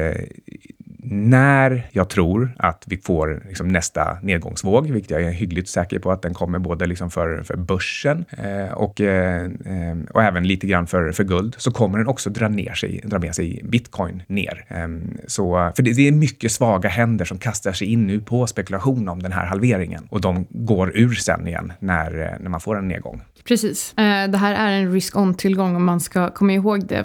när 1.02 1.88
jag 1.92 2.08
tror 2.08 2.52
att 2.58 2.84
vi 2.86 2.96
får 2.96 3.42
liksom 3.48 3.68
nästa 3.68 4.18
nedgångsvåg, 4.22 4.90
vilket 4.90 5.10
jag 5.10 5.22
är 5.22 5.30
hyggligt 5.30 5.68
säker 5.68 5.98
på 5.98 6.12
att 6.12 6.22
den 6.22 6.34
kommer 6.34 6.58
både 6.58 6.86
liksom 6.86 7.10
för, 7.10 7.42
för 7.42 7.56
börsen 7.56 8.24
eh, 8.30 8.72
och, 8.72 9.00
eh, 9.00 9.44
eh 9.44 9.98
och 10.10 10.22
även 10.22 10.46
lite 10.46 10.66
grann 10.66 10.86
för, 10.86 11.12
för 11.12 11.24
guld, 11.24 11.54
så 11.58 11.70
kommer 11.70 11.98
den 11.98 12.06
också 12.06 12.30
dra, 12.30 12.48
ner 12.48 12.74
sig, 12.74 13.00
dra 13.04 13.18
med 13.18 13.34
sig 13.34 13.60
bitcoin 13.64 14.22
ner. 14.26 14.64
Eh, 14.68 14.88
så, 15.26 15.72
för 15.76 15.82
det, 15.82 15.92
det, 15.92 16.08
är 16.08 16.12
mycket 16.12 16.52
svaga 16.52 16.88
händer 16.88 17.24
som 17.24 17.38
kastar 17.38 17.72
sig 17.72 17.92
in 17.92 18.06
nu 18.06 18.20
på 18.20 18.46
spekulation 18.46 19.08
om 19.08 19.22
den 19.22 19.32
här 19.32 19.46
halveringen 19.46 20.06
och 20.10 20.20
de 20.20 20.46
går 20.50 20.92
ur 20.94 21.14
sen 21.14 21.46
igen 21.46 21.72
när, 21.78 22.20
eh, 22.20 22.40
när 22.40 22.50
man 22.50 22.60
får 22.60 22.78
en 22.78 22.88
nedgång. 22.88 23.22
Precis. 23.44 23.94
Eh, 23.98 24.30
det 24.30 24.38
här 24.38 24.54
är 24.54 24.72
en 24.72 24.92
risk-on-tillgång 24.92 25.76
om 25.76 25.84
man 25.84 26.00
ska 26.00 26.30
komma 26.30 26.52
ihåg 26.52 26.86
det. 26.86 27.04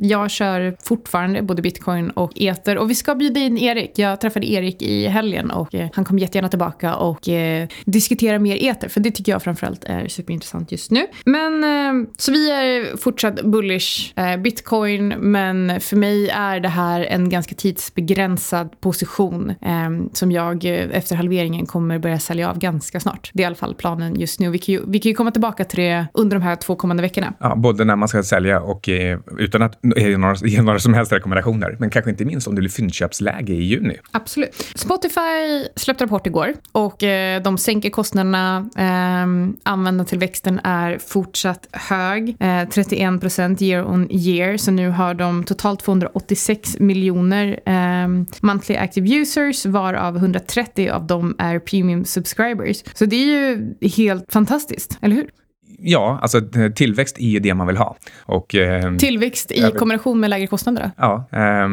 Jag 0.00 0.30
kör 0.30 0.76
fortfarande 0.82 1.42
både 1.42 1.62
bitcoin 1.62 2.10
och 2.10 2.32
ether 2.34 2.78
och 2.78 2.90
vi 2.90 2.94
ska 2.94 3.09
bjuda 3.14 3.40
in 3.40 3.58
Erik. 3.58 3.98
Jag 3.98 4.20
träffade 4.20 4.46
Erik 4.46 4.82
i 4.82 5.06
helgen 5.06 5.50
och 5.50 5.74
eh, 5.74 5.88
han 5.92 6.04
kom 6.04 6.18
jättegärna 6.18 6.48
tillbaka 6.48 6.94
och 6.94 7.28
eh, 7.28 7.68
diskutera 7.84 8.38
mer 8.38 8.56
eter. 8.56 8.88
För 8.88 9.00
det 9.00 9.10
tycker 9.10 9.32
jag 9.32 9.42
framförallt 9.42 9.84
är 9.84 10.08
superintressant 10.08 10.72
just 10.72 10.90
nu. 10.90 11.06
Men 11.24 11.64
eh, 11.64 12.08
så 12.18 12.32
vi 12.32 12.50
är 12.50 12.96
fortsatt 12.96 13.42
bullish 13.42 14.18
eh, 14.18 14.36
bitcoin. 14.36 15.08
Men 15.08 15.80
för 15.80 15.96
mig 15.96 16.28
är 16.28 16.60
det 16.60 16.68
här 16.68 17.00
en 17.00 17.28
ganska 17.28 17.54
tidsbegränsad 17.54 18.80
position 18.80 19.50
eh, 19.50 19.90
som 20.12 20.32
jag 20.32 20.64
eh, 20.64 20.88
efter 20.92 21.16
halveringen 21.16 21.66
kommer 21.66 21.98
börja 21.98 22.18
sälja 22.18 22.50
av 22.50 22.58
ganska 22.58 23.00
snart. 23.00 23.30
Det 23.34 23.42
är 23.42 23.44
i 23.44 23.46
alla 23.46 23.54
fall 23.54 23.74
planen 23.74 24.20
just 24.20 24.40
nu. 24.40 24.50
Vi 24.50 24.58
kan 24.58 24.72
ju, 24.72 24.80
vi 24.86 24.98
kan 24.98 25.10
ju 25.10 25.14
komma 25.14 25.30
tillbaka 25.30 25.64
till 25.64 25.78
det 25.78 26.06
under 26.14 26.36
de 26.36 26.42
här 26.42 26.56
två 26.56 26.76
kommande 26.76 27.02
veckorna. 27.02 27.34
Ja, 27.40 27.56
både 27.56 27.84
när 27.84 27.96
man 27.96 28.08
ska 28.08 28.22
sälja 28.22 28.60
och 28.60 28.88
eh, 28.88 29.18
utan 29.38 29.62
att 29.62 29.78
ge 29.96 30.16
några, 30.16 30.34
ge 30.34 30.62
några 30.62 30.78
som 30.78 30.94
helst 30.94 31.12
rekommendationer. 31.12 31.76
Men 31.78 31.90
kanske 31.90 32.10
inte 32.10 32.24
minst 32.24 32.48
om 32.48 32.54
du 32.54 32.62
vill 32.62 32.70
fyndköp 32.70 32.99
inköpsläge 33.00 33.52
i 33.52 33.62
juni. 33.62 33.96
Absolut. 34.10 34.72
Spotify 34.74 35.66
släppte 35.76 36.04
rapport 36.04 36.26
igår 36.26 36.54
och 36.72 37.02
eh, 37.02 37.42
de 37.42 37.58
sänker 37.58 37.90
kostnaderna. 37.90 38.70
Eh, 38.76 39.60
användartillväxten 39.62 40.60
är 40.64 40.98
fortsatt 40.98 41.68
hög, 41.72 42.36
eh, 42.40 42.68
31 42.68 43.20
procent 43.20 43.62
year 43.62 43.84
on 43.84 44.10
year. 44.10 44.56
Så 44.56 44.70
nu 44.70 44.90
har 44.90 45.14
de 45.14 45.44
totalt 45.44 45.80
286 45.80 46.76
miljoner 46.80 47.60
eh, 47.66 48.08
monthly 48.40 48.76
active 48.76 49.20
users 49.20 49.66
varav 49.66 50.16
130 50.16 50.90
av 50.90 51.06
dem 51.06 51.34
är 51.38 51.58
premium 51.58 52.04
subscribers. 52.04 52.84
Så 52.94 53.04
det 53.04 53.16
är 53.16 53.26
ju 53.26 53.74
helt 53.88 54.32
fantastiskt, 54.32 54.98
eller 55.00 55.16
hur? 55.16 55.30
Ja, 55.78 56.18
alltså 56.22 56.40
tillväxt 56.74 57.18
är 57.18 57.28
ju 57.28 57.38
det 57.38 57.54
man 57.54 57.66
vill 57.66 57.76
ha. 57.76 57.96
Och, 58.22 58.54
eh, 58.54 58.96
tillväxt 58.96 59.52
i 59.52 59.72
kombination 59.78 60.20
med 60.20 60.30
lägre 60.30 60.46
kostnader? 60.46 60.90
Ja. 60.96 61.28
Eh, 61.32 61.68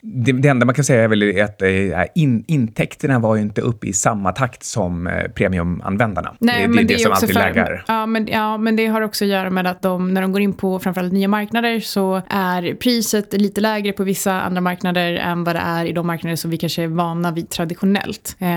det, 0.00 0.32
det, 0.32 0.48
enda 0.48 0.66
man 0.66 0.74
kan 0.74 0.84
säga 0.84 1.02
är 1.02 1.08
väl 1.08 1.40
att 1.40 1.62
eh, 1.62 1.68
in, 2.14 2.44
intäkterna 2.46 3.18
var 3.18 3.36
ju 3.36 3.42
inte 3.42 3.60
uppe 3.60 3.86
i 3.86 3.92
samma 3.92 4.32
takt 4.32 4.62
som 4.62 5.06
eh, 5.06 5.30
premiumanvändarna. 5.30 6.34
Nej, 6.38 6.62
det, 6.62 6.68
men 6.68 6.76
det, 6.76 6.84
det 6.84 6.94
är 6.94 6.98
som 6.98 7.12
alltid 7.12 7.34
läggar. 7.34 7.84
Ja 7.88 8.06
men, 8.06 8.26
ja, 8.26 8.58
men 8.58 8.76
det 8.76 8.86
har 8.86 9.00
också 9.00 9.24
att 9.24 9.28
göra 9.28 9.50
med 9.50 9.66
att 9.66 9.82
de, 9.82 10.14
när 10.14 10.22
de 10.22 10.32
går 10.32 10.40
in 10.40 10.52
på 10.52 10.78
framförallt 10.78 11.12
nya 11.12 11.28
marknader 11.28 11.80
så 11.80 12.22
är 12.28 12.74
priset 12.74 13.32
lite 13.32 13.60
lägre 13.60 13.92
på 13.92 14.04
vissa 14.04 14.40
andra 14.40 14.60
marknader 14.60 15.12
än 15.12 15.44
vad 15.44 15.54
det 15.54 15.60
är 15.60 15.84
i 15.84 15.92
de 15.92 16.06
marknader 16.06 16.36
som 16.36 16.50
vi 16.50 16.56
kanske 16.56 16.82
är 16.82 16.88
vana 16.88 17.32
vid 17.32 17.48
traditionellt. 17.48 18.36
Eh, 18.38 18.48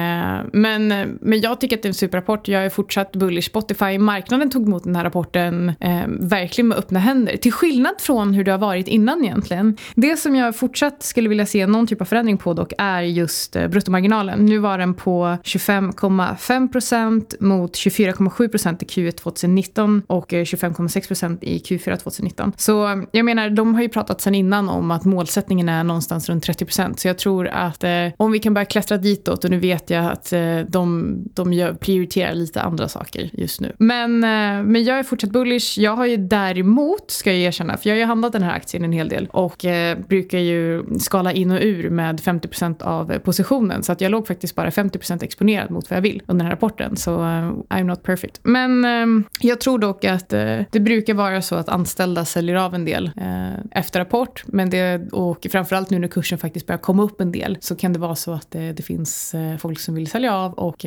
men, 0.54 0.88
men 1.22 1.42
jag 1.42 1.62
tycker 1.62 1.78
att 1.78 1.84
det 1.84 1.86
är 1.86 1.90
en 1.90 1.94
superrapport. 1.94 2.48
Jag 2.48 2.66
är 2.66 2.70
fortsatt 2.70 3.12
bullish. 3.12 3.46
Spotify, 3.46 3.98
marknaden 3.98 4.50
tog 4.50 4.68
emot 4.68 4.83
den 4.84 4.96
här 4.96 5.04
rapporten 5.04 5.72
eh, 5.80 6.04
verkligen 6.08 6.68
med 6.68 6.78
öppna 6.78 7.00
händer. 7.00 7.38
Till 7.38 7.52
skillnad 7.52 7.96
från 8.00 8.34
hur 8.34 8.44
det 8.44 8.52
har 8.52 8.58
varit 8.58 8.88
innan 8.88 9.24
egentligen. 9.24 9.78
Det 9.96 10.18
som 10.18 10.36
jag 10.36 10.56
fortsatt 10.56 11.04
skulle 11.04 11.30
vilja 11.30 11.46
se 11.46 11.68
någon 11.68 11.88
typ 11.88 12.02
av 12.02 12.06
förändring 12.06 12.38
på 12.38 12.54
dock 12.54 12.74
är 12.78 13.02
just 13.02 13.56
eh, 13.56 13.68
bruttomarginalen. 13.68 14.46
Nu 14.46 14.58
var 14.58 14.78
den 14.78 14.94
på 14.94 15.38
25,5% 15.44 17.36
mot 17.40 17.74
24,7% 17.74 18.84
i 18.84 18.86
Q1 18.86 19.12
2019 19.12 20.02
och 20.08 20.34
eh, 20.34 20.44
25,6% 20.44 21.38
i 21.42 21.58
Q4 21.58 21.96
2019. 21.96 22.52
Så 22.58 22.88
eh, 22.88 22.98
jag 23.12 23.26
menar, 23.26 23.50
de 23.50 23.76
har 23.76 23.82
ju 23.82 23.90
pratat 23.90 24.22
sedan 24.22 24.36
innan 24.36 24.70
om 24.70 24.92
att 24.92 25.06
målsättningen 25.06 25.70
är 25.70 25.84
någonstans 25.84 26.30
runt 26.30 26.48
30% 26.48 26.96
Så 26.98 27.08
jag 27.08 27.18
tror 27.18 27.48
att 27.48 27.84
eh, 27.84 27.92
om 28.18 28.32
vi 28.32 28.40
kan 28.40 28.54
börja 28.54 28.66
klättra 28.66 28.98
ditåt 28.98 29.44
och 29.44 29.50
nu 29.50 29.60
vet 29.60 29.90
jag 29.90 30.06
att 30.06 30.34
eh, 30.34 30.60
de, 30.68 31.16
de 31.34 31.54
gör, 31.54 31.74
prioriterar 31.74 32.34
lite 32.34 32.62
andra 32.62 32.88
saker 32.88 33.30
just 33.34 33.62
nu. 33.62 33.76
Men, 33.78 34.24
eh, 34.24 34.64
men 34.74 34.84
jag 34.84 35.00
är 35.00 35.04
fortsatt 35.04 35.30
bullish. 35.30 35.78
Jag 35.78 35.96
har 35.96 36.06
ju 36.06 36.18
däremot, 36.18 37.12
ska 37.12 37.32
jag 37.32 37.40
erkänna, 37.40 37.78
för 37.78 37.90
jag 37.90 37.96
har 37.96 38.00
ju 38.00 38.06
handlat 38.06 38.34
den 38.34 38.44
här 38.44 38.56
aktien 38.56 38.84
en 38.84 38.92
hel 38.92 39.10
del 39.10 39.28
och 39.32 39.66
eh, 39.66 39.98
brukar 40.08 40.38
ju 40.38 40.84
skala 41.00 41.34
in 41.34 41.52
och 41.52 41.60
ur 41.62 41.90
med 41.90 42.20
50% 42.20 42.84
av 42.84 43.20
positionen. 43.20 43.84
Så 43.84 43.92
att 43.92 44.02
jag 44.02 44.12
låg 44.12 44.28
faktiskt 44.28 44.56
bara 44.56 44.70
50% 44.70 45.24
exponerad 45.24 45.72
mot 45.72 45.90
vad 45.90 45.98
jag 45.98 46.02
vill 46.02 46.22
under 46.28 46.44
den 46.44 46.46
här 46.46 46.56
rapporten. 46.56 46.96
Så 46.98 47.16
eh, 47.16 47.52
I'm 47.70 47.84
not 47.84 48.04
perfect. 48.04 48.40
Men 48.44 48.86
eh, 48.86 49.26
jag 49.40 49.62
tror 49.62 49.80
dock 49.80 50.06
att 50.06 50.34
eh, 50.34 50.60
det 50.72 50.80
brukar 50.80 51.14
vara 51.14 51.42
så 51.42 51.56
att 51.56 51.70
anställda 51.70 52.26
säljer 52.26 52.56
av 52.56 52.76
en 52.76 52.86
del 52.86 53.12
eh, 53.18 53.80
efter 53.80 54.00
rapport. 54.00 54.44
Men 54.48 54.70
det, 54.70 55.12
och 55.12 55.48
framförallt 55.52 55.90
nu 55.90 56.00
när 56.00 56.08
kursen 56.08 56.38
faktiskt 56.38 56.68
börjar 56.68 56.80
komma 56.80 57.04
upp 57.04 57.22
en 57.22 57.32
del 57.32 57.58
så 57.62 57.76
kan 57.76 57.94
det 57.94 58.00
vara 58.00 58.16
så 58.16 58.32
att 58.34 58.52
det, 58.52 58.74
det 58.74 58.84
finns 58.84 59.36
folk 59.60 59.80
som 59.80 59.96
vill 59.96 60.08
sälja 60.08 60.36
av 60.36 60.54
och, 60.54 60.86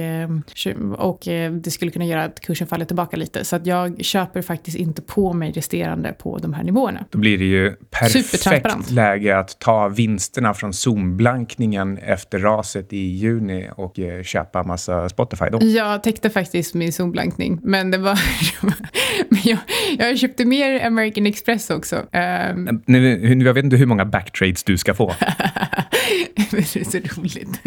och 0.96 1.18
det 1.51 1.70
skulle 1.70 1.90
kunna 1.90 2.05
göra 2.05 2.25
att 2.25 2.40
kursen 2.40 2.66
faller 2.66 2.85
tillbaka 2.85 3.16
lite. 3.16 3.44
Så 3.44 3.57
att 3.66 3.96
jag 3.98 4.05
köper 4.05 4.42
faktiskt 4.42 4.76
inte 4.76 5.02
på 5.02 5.33
mig 5.33 5.52
resterande 5.52 6.12
på 6.12 6.38
de 6.38 6.52
här 6.52 6.64
nivåerna. 6.64 7.05
Då 7.11 7.18
blir 7.18 7.38
det 7.38 7.44
ju 7.44 7.74
perfekt 7.90 8.90
läge 8.90 9.38
att 9.38 9.59
ta 9.59 9.88
vinsterna 9.88 10.55
från 10.55 10.72
Zoom-blankningen 10.72 11.98
efter 11.98 12.38
raset 12.38 12.92
i 12.92 12.98
juni 12.98 13.68
och 13.76 13.98
eh, 13.98 14.22
köpa 14.22 14.62
massa 14.62 15.09
Spotify 15.09 15.44
då. 15.52 15.59
Jag 15.62 16.02
täckte 16.02 16.31
faktiskt 16.31 16.74
min 16.74 16.92
Zoom-blankning, 16.92 17.61
men 17.62 17.90
det 17.90 17.98
var... 17.98 18.18
men 19.29 19.40
jag, 19.44 19.59
jag 19.98 20.18
köpte 20.18 20.44
mer 20.44 20.87
American 20.87 21.26
Express 21.26 21.70
också. 21.70 21.96
Um... 21.96 22.83
Nu, 22.87 23.35
jag 23.44 23.55
vet 23.55 23.64
inte 23.64 23.76
hur 23.76 23.87
många 23.87 24.05
backtrades 24.05 24.64
du 24.64 24.79
ska 24.79 24.94
få. 24.94 25.14
det 26.50 26.59
är 26.59 26.85
så 26.85 27.20
roligt. 27.20 27.61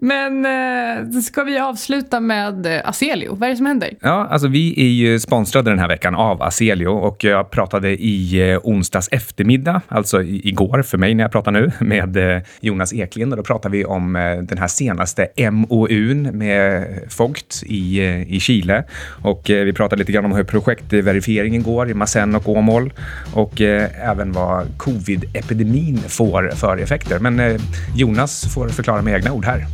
Men 0.00 0.44
eh, 0.46 1.20
ska 1.20 1.44
vi 1.44 1.58
avsluta 1.58 2.20
med 2.20 2.66
eh, 2.66 2.88
Aselio? 2.88 3.34
Vad 3.34 3.42
är 3.42 3.50
det 3.50 3.56
som 3.56 3.66
händer? 3.66 3.90
Ja, 4.00 4.26
alltså 4.30 4.48
vi 4.48 4.80
är 4.80 4.88
ju 4.88 5.18
sponsrade 5.20 5.70
den 5.70 5.78
här 5.78 5.88
veckan 5.88 6.14
av 6.14 6.42
Aselio 6.42 6.88
och 6.88 7.24
jag 7.24 7.50
pratade 7.50 7.90
i 7.90 8.50
eh, 8.50 8.60
onsdags 8.62 9.08
eftermiddag, 9.12 9.80
alltså 9.88 10.22
igår 10.22 10.82
för 10.82 10.98
mig 10.98 11.14
när 11.14 11.24
jag 11.24 11.32
pratar 11.32 11.52
nu, 11.52 11.72
med 11.80 12.16
eh, 12.16 12.42
Jonas 12.60 12.92
Eklind 12.92 13.32
och 13.32 13.36
då 13.36 13.42
pratade 13.42 13.76
vi 13.76 13.84
om 13.84 14.16
eh, 14.16 14.36
den 14.36 14.58
här 14.58 14.68
senaste 14.68 15.28
MOUn 15.50 16.22
med 16.22 16.86
Fogt 17.08 17.62
i, 17.66 17.98
eh, 17.98 18.32
i 18.32 18.40
Chile 18.40 18.84
och 19.22 19.50
eh, 19.50 19.64
vi 19.64 19.72
pratade 19.72 20.00
lite 20.00 20.12
grann 20.12 20.24
om 20.24 20.32
hur 20.32 20.44
projektverifieringen 20.44 21.62
går 21.62 21.90
i 21.90 21.94
Masen 21.94 22.34
och 22.34 22.48
Åmål 22.48 22.92
och 23.34 23.60
eh, 23.60 24.10
även 24.10 24.32
vad 24.32 24.66
covid-epidemin 24.78 25.98
får 25.98 26.50
för 26.54 26.76
effekter. 26.76 27.18
Men 27.18 27.40
eh, 27.40 27.60
Jonas 27.96 28.54
får 28.54 28.68
förklara 28.68 29.02
med 29.02 29.14
egna 29.14 29.32
ord 29.32 29.44
här. 29.44 29.66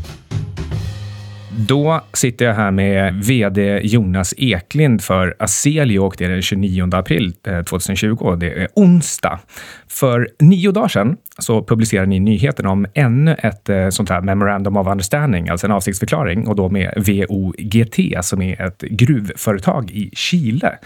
Då 1.59 2.01
sitter 2.13 2.45
jag 2.45 2.55
här 2.55 2.71
med 2.71 3.25
VD 3.25 3.81
Jonas 3.83 4.35
Eklind 4.37 5.03
för 5.03 5.37
Aselio 5.39 5.99
och 5.99 6.15
det 6.19 6.25
är 6.25 6.29
den 6.29 6.43
29 6.43 6.89
april 6.93 7.35
eh, 7.47 7.63
2020. 7.63 8.37
Det 8.41 8.63
är 8.63 8.69
onsdag. 8.75 9.41
För 9.89 10.29
nio 10.39 10.73
dagar 10.73 10.89
sedan 10.89 11.17
så 11.39 11.65
publicerade 11.65 12.07
ni 12.07 12.21
nyheten 12.21 12.67
om 12.67 12.87
ännu 12.95 13.35
ett 13.39 13.69
eh, 13.69 13.89
sånt 13.89 14.09
här 14.09 14.21
Memorandum 14.21 14.77
of 14.77 14.87
Understanding, 14.87 15.49
alltså 15.49 15.67
en 15.67 15.73
avsiktsförklaring, 15.73 16.49
och 16.49 16.57
då 16.57 16.69
med 16.69 16.93
VOGT 16.97 18.25
som 18.25 18.43
är 18.43 18.63
ett 18.63 18.81
gruvföretag 18.81 19.91
i 19.91 20.11
Chile. 20.13 20.79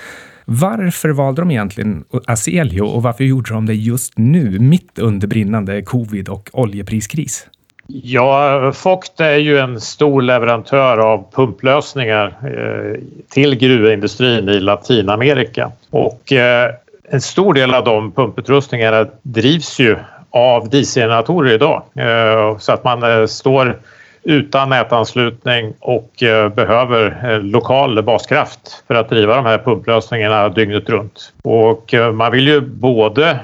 Varför 0.44 1.08
valde 1.08 1.42
de 1.42 1.50
egentligen 1.50 2.04
Aselio 2.26 2.82
och 2.82 3.02
varför 3.02 3.24
gjorde 3.24 3.52
de 3.52 3.66
det 3.66 3.74
just 3.74 4.18
nu, 4.18 4.58
mitt 4.58 4.98
under 4.98 5.28
brinnande 5.28 5.82
covid 5.82 6.28
och 6.28 6.50
oljepriskris? 6.52 7.46
Ja, 7.90 8.72
Fogt 8.72 9.20
är 9.20 9.36
ju 9.36 9.58
en 9.58 9.80
stor 9.80 10.22
leverantör 10.22 10.98
av 10.98 11.24
pumplösningar 11.32 12.26
eh, 12.26 13.00
till 13.28 13.54
gruvindustrin 13.54 14.48
i 14.48 14.60
Latinamerika. 14.60 15.70
Och 15.90 16.32
eh, 16.32 16.74
en 17.10 17.20
stor 17.20 17.54
del 17.54 17.74
av 17.74 17.84
de 17.84 18.12
pumputrustningarna 18.12 19.06
drivs 19.22 19.78
ju 19.78 19.96
av 20.30 20.68
dieselgeneratorer 20.68 21.52
idag. 21.52 21.82
Eh, 21.94 22.58
så 22.58 22.72
att 22.72 22.84
man 22.84 23.28
står 23.28 23.78
utan 24.22 24.68
nätanslutning 24.68 25.74
och 25.80 26.12
behöver 26.54 27.40
lokal 27.40 28.02
baskraft 28.02 28.84
för 28.86 28.94
att 28.94 29.08
driva 29.08 29.36
de 29.36 29.46
här 29.46 29.58
pumplösningarna 29.58 30.48
dygnet 30.48 30.88
runt. 30.88 31.32
Och 31.42 31.94
man 32.14 32.32
vill 32.32 32.48
ju 32.48 32.60
både 32.60 33.38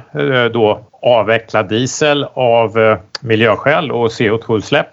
då 0.53 0.81
avveckla 1.05 1.63
diesel 1.63 2.27
av 2.35 2.79
eh, 2.79 2.99
miljöskäl 3.21 3.93
och 3.93 4.09
CO2-utsläpp 4.09 4.87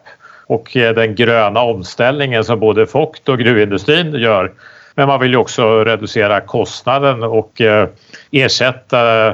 och 0.47 0.78
eh, 0.78 0.93
den 0.93 1.15
gröna 1.15 1.62
omställningen 1.62 2.43
som 2.43 2.60
både 2.60 2.88
FOKT 2.88 3.30
och 3.30 3.39
gruvindustrin 3.39 4.13
gör. 4.13 4.52
Men 4.95 5.08
man 5.08 5.19
vill 5.19 5.32
ju 5.32 5.38
också 5.38 5.84
reducera 5.84 6.41
kostnaden 6.41 7.24
och 7.24 7.62
eh, 7.62 7.88
ersätta 8.32 9.28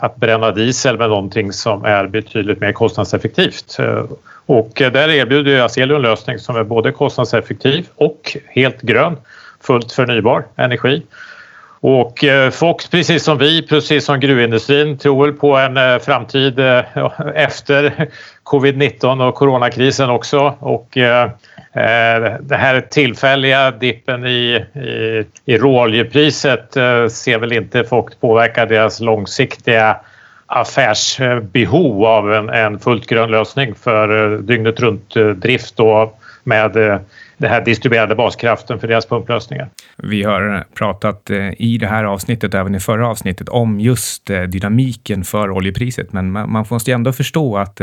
att 0.00 0.16
bränna 0.16 0.50
diesel 0.50 0.98
med 0.98 1.08
någonting 1.08 1.52
som 1.52 1.84
är 1.84 2.06
betydligt 2.06 2.60
mer 2.60 2.72
kostnadseffektivt. 2.72 3.76
Och 4.46 4.70
där 4.74 5.10
erbjuder 5.10 5.60
Aselio 5.60 5.96
en 5.96 6.02
lösning 6.02 6.38
som 6.38 6.56
är 6.56 6.64
både 6.64 6.92
kostnadseffektiv 6.92 7.86
och 7.94 8.36
helt 8.48 8.80
grön, 8.82 9.16
fullt 9.60 9.92
förnybar 9.92 10.44
energi. 10.56 11.02
Och 11.84 12.24
eh, 12.24 12.50
Fox, 12.50 12.88
precis 12.88 13.24
som 13.24 13.38
vi, 13.38 13.62
precis 13.62 14.04
som 14.04 14.20
gruvindustrin, 14.20 14.98
tror 14.98 15.26
väl 15.26 15.34
på 15.34 15.56
en 15.56 15.76
eh, 15.76 15.98
framtid 15.98 16.58
eh, 16.58 16.82
efter 17.34 18.08
covid-19 18.44 19.28
och 19.28 19.34
coronakrisen 19.34 20.10
också. 20.10 20.54
Och 20.58 20.88
den 22.40 22.60
här 22.60 22.80
tillfälliga 22.80 23.70
dippen 23.70 24.26
i, 24.26 24.64
i, 24.74 25.24
i 25.44 25.58
råoljepriset 25.58 26.72
ser 27.10 27.38
väl 27.38 27.52
inte 27.52 27.84
Fox 27.84 28.14
påverka 28.14 28.66
deras 28.66 29.00
långsiktiga 29.00 29.96
affärsbehov 30.46 32.04
av 32.04 32.32
en, 32.32 32.48
en 32.48 32.78
fullt 32.78 33.06
grön 33.06 33.30
lösning 33.30 33.74
för 33.74 34.38
dygnet 34.38 34.80
runt 34.80 35.14
drift 35.36 35.80
och 35.80 36.18
med 36.44 37.00
den 37.36 37.50
här 37.50 37.64
distribuerade 37.64 38.14
baskraften 38.14 38.80
för 38.80 38.88
deras 38.88 39.06
pumplösningar. 39.06 39.70
Vi 39.96 40.22
har 40.22 40.54
eh, 40.54 40.62
pratat 40.74 41.30
eh, 41.30 41.62
i 41.62 41.78
det 41.78 41.86
här 41.86 42.04
avsnittet, 42.04 42.54
även 42.54 42.74
i 42.74 42.80
förra 42.80 43.08
avsnittet, 43.08 43.48
om 43.48 43.80
just 43.80 44.30
eh, 44.30 44.42
dynamiken 44.42 45.24
för 45.24 45.50
oljepriset. 45.50 46.12
Men 46.12 46.30
man 46.30 46.66
måste 46.70 46.92
ändå 46.92 47.12
förstå 47.12 47.56
att 47.56 47.76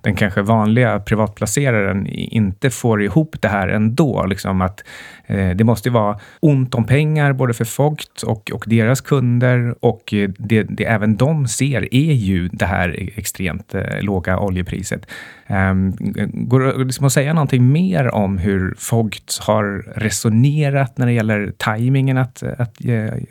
den 0.00 0.14
kanske 0.16 0.42
vanliga 0.42 1.00
privatplaceraren 1.00 2.06
inte 2.06 2.70
får 2.70 3.02
ihop 3.02 3.36
det 3.40 3.48
här 3.48 3.68
ändå. 3.68 4.26
Liksom 4.26 4.60
att 4.60 4.84
Eh, 5.26 5.50
det 5.50 5.64
måste 5.64 5.90
vara 5.90 6.18
ont 6.40 6.74
om 6.74 6.86
pengar 6.86 7.32
både 7.32 7.54
för 7.54 7.64
Fogt 7.64 8.22
och, 8.22 8.50
och 8.54 8.64
deras 8.66 9.00
kunder 9.00 9.74
och 9.80 10.14
eh, 10.14 10.30
det, 10.38 10.62
det 10.62 10.84
även 10.84 11.16
de 11.16 11.48
ser 11.48 11.94
är 11.94 12.12
ju 12.12 12.48
det 12.48 12.66
här 12.66 13.00
e, 13.00 13.10
extremt 13.16 13.74
eh, 13.74 14.00
låga 14.00 14.38
oljepriset. 14.38 15.06
Ehm, 15.46 15.92
går 16.32 16.60
det 16.60 16.84
liksom 16.84 17.06
att 17.06 17.12
säga 17.12 17.32
någonting 17.32 17.72
mer 17.72 18.14
om 18.14 18.38
hur 18.38 18.74
Fogt 18.78 19.38
har 19.40 19.84
resonerat 19.96 20.98
när 20.98 21.06
det 21.06 21.12
gäller 21.12 21.52
tajmingen 21.56 22.18
att, 22.18 22.42
att 22.58 22.76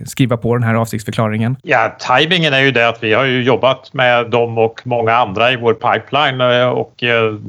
skriva 0.05 0.37
på 0.37 0.55
den 0.55 0.63
här 0.63 0.75
avsiktsförklaringen? 0.75 1.55
Ja, 1.63 1.95
tajmingen 1.99 2.53
är 2.53 2.59
ju 2.59 2.71
det 2.71 2.87
att 2.87 3.03
vi 3.03 3.13
har 3.13 3.25
ju 3.25 3.43
jobbat 3.43 3.93
med 3.93 4.29
dem 4.29 4.57
och 4.57 4.81
många 4.83 5.13
andra 5.13 5.51
i 5.51 5.55
vår 5.55 5.73
pipeline 5.73 6.41
och 6.71 6.93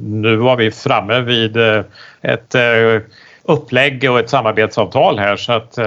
nu 0.03 0.37
var 0.37 0.57
vi 0.57 0.71
framme 0.71 1.21
vid 1.21 1.57
ett 2.23 2.55
upplägg 3.45 4.11
och 4.11 4.19
ett 4.19 4.31
samarbetsavtal 4.31 5.19
här 5.19 5.37
så 5.37 5.53
att 5.53 5.79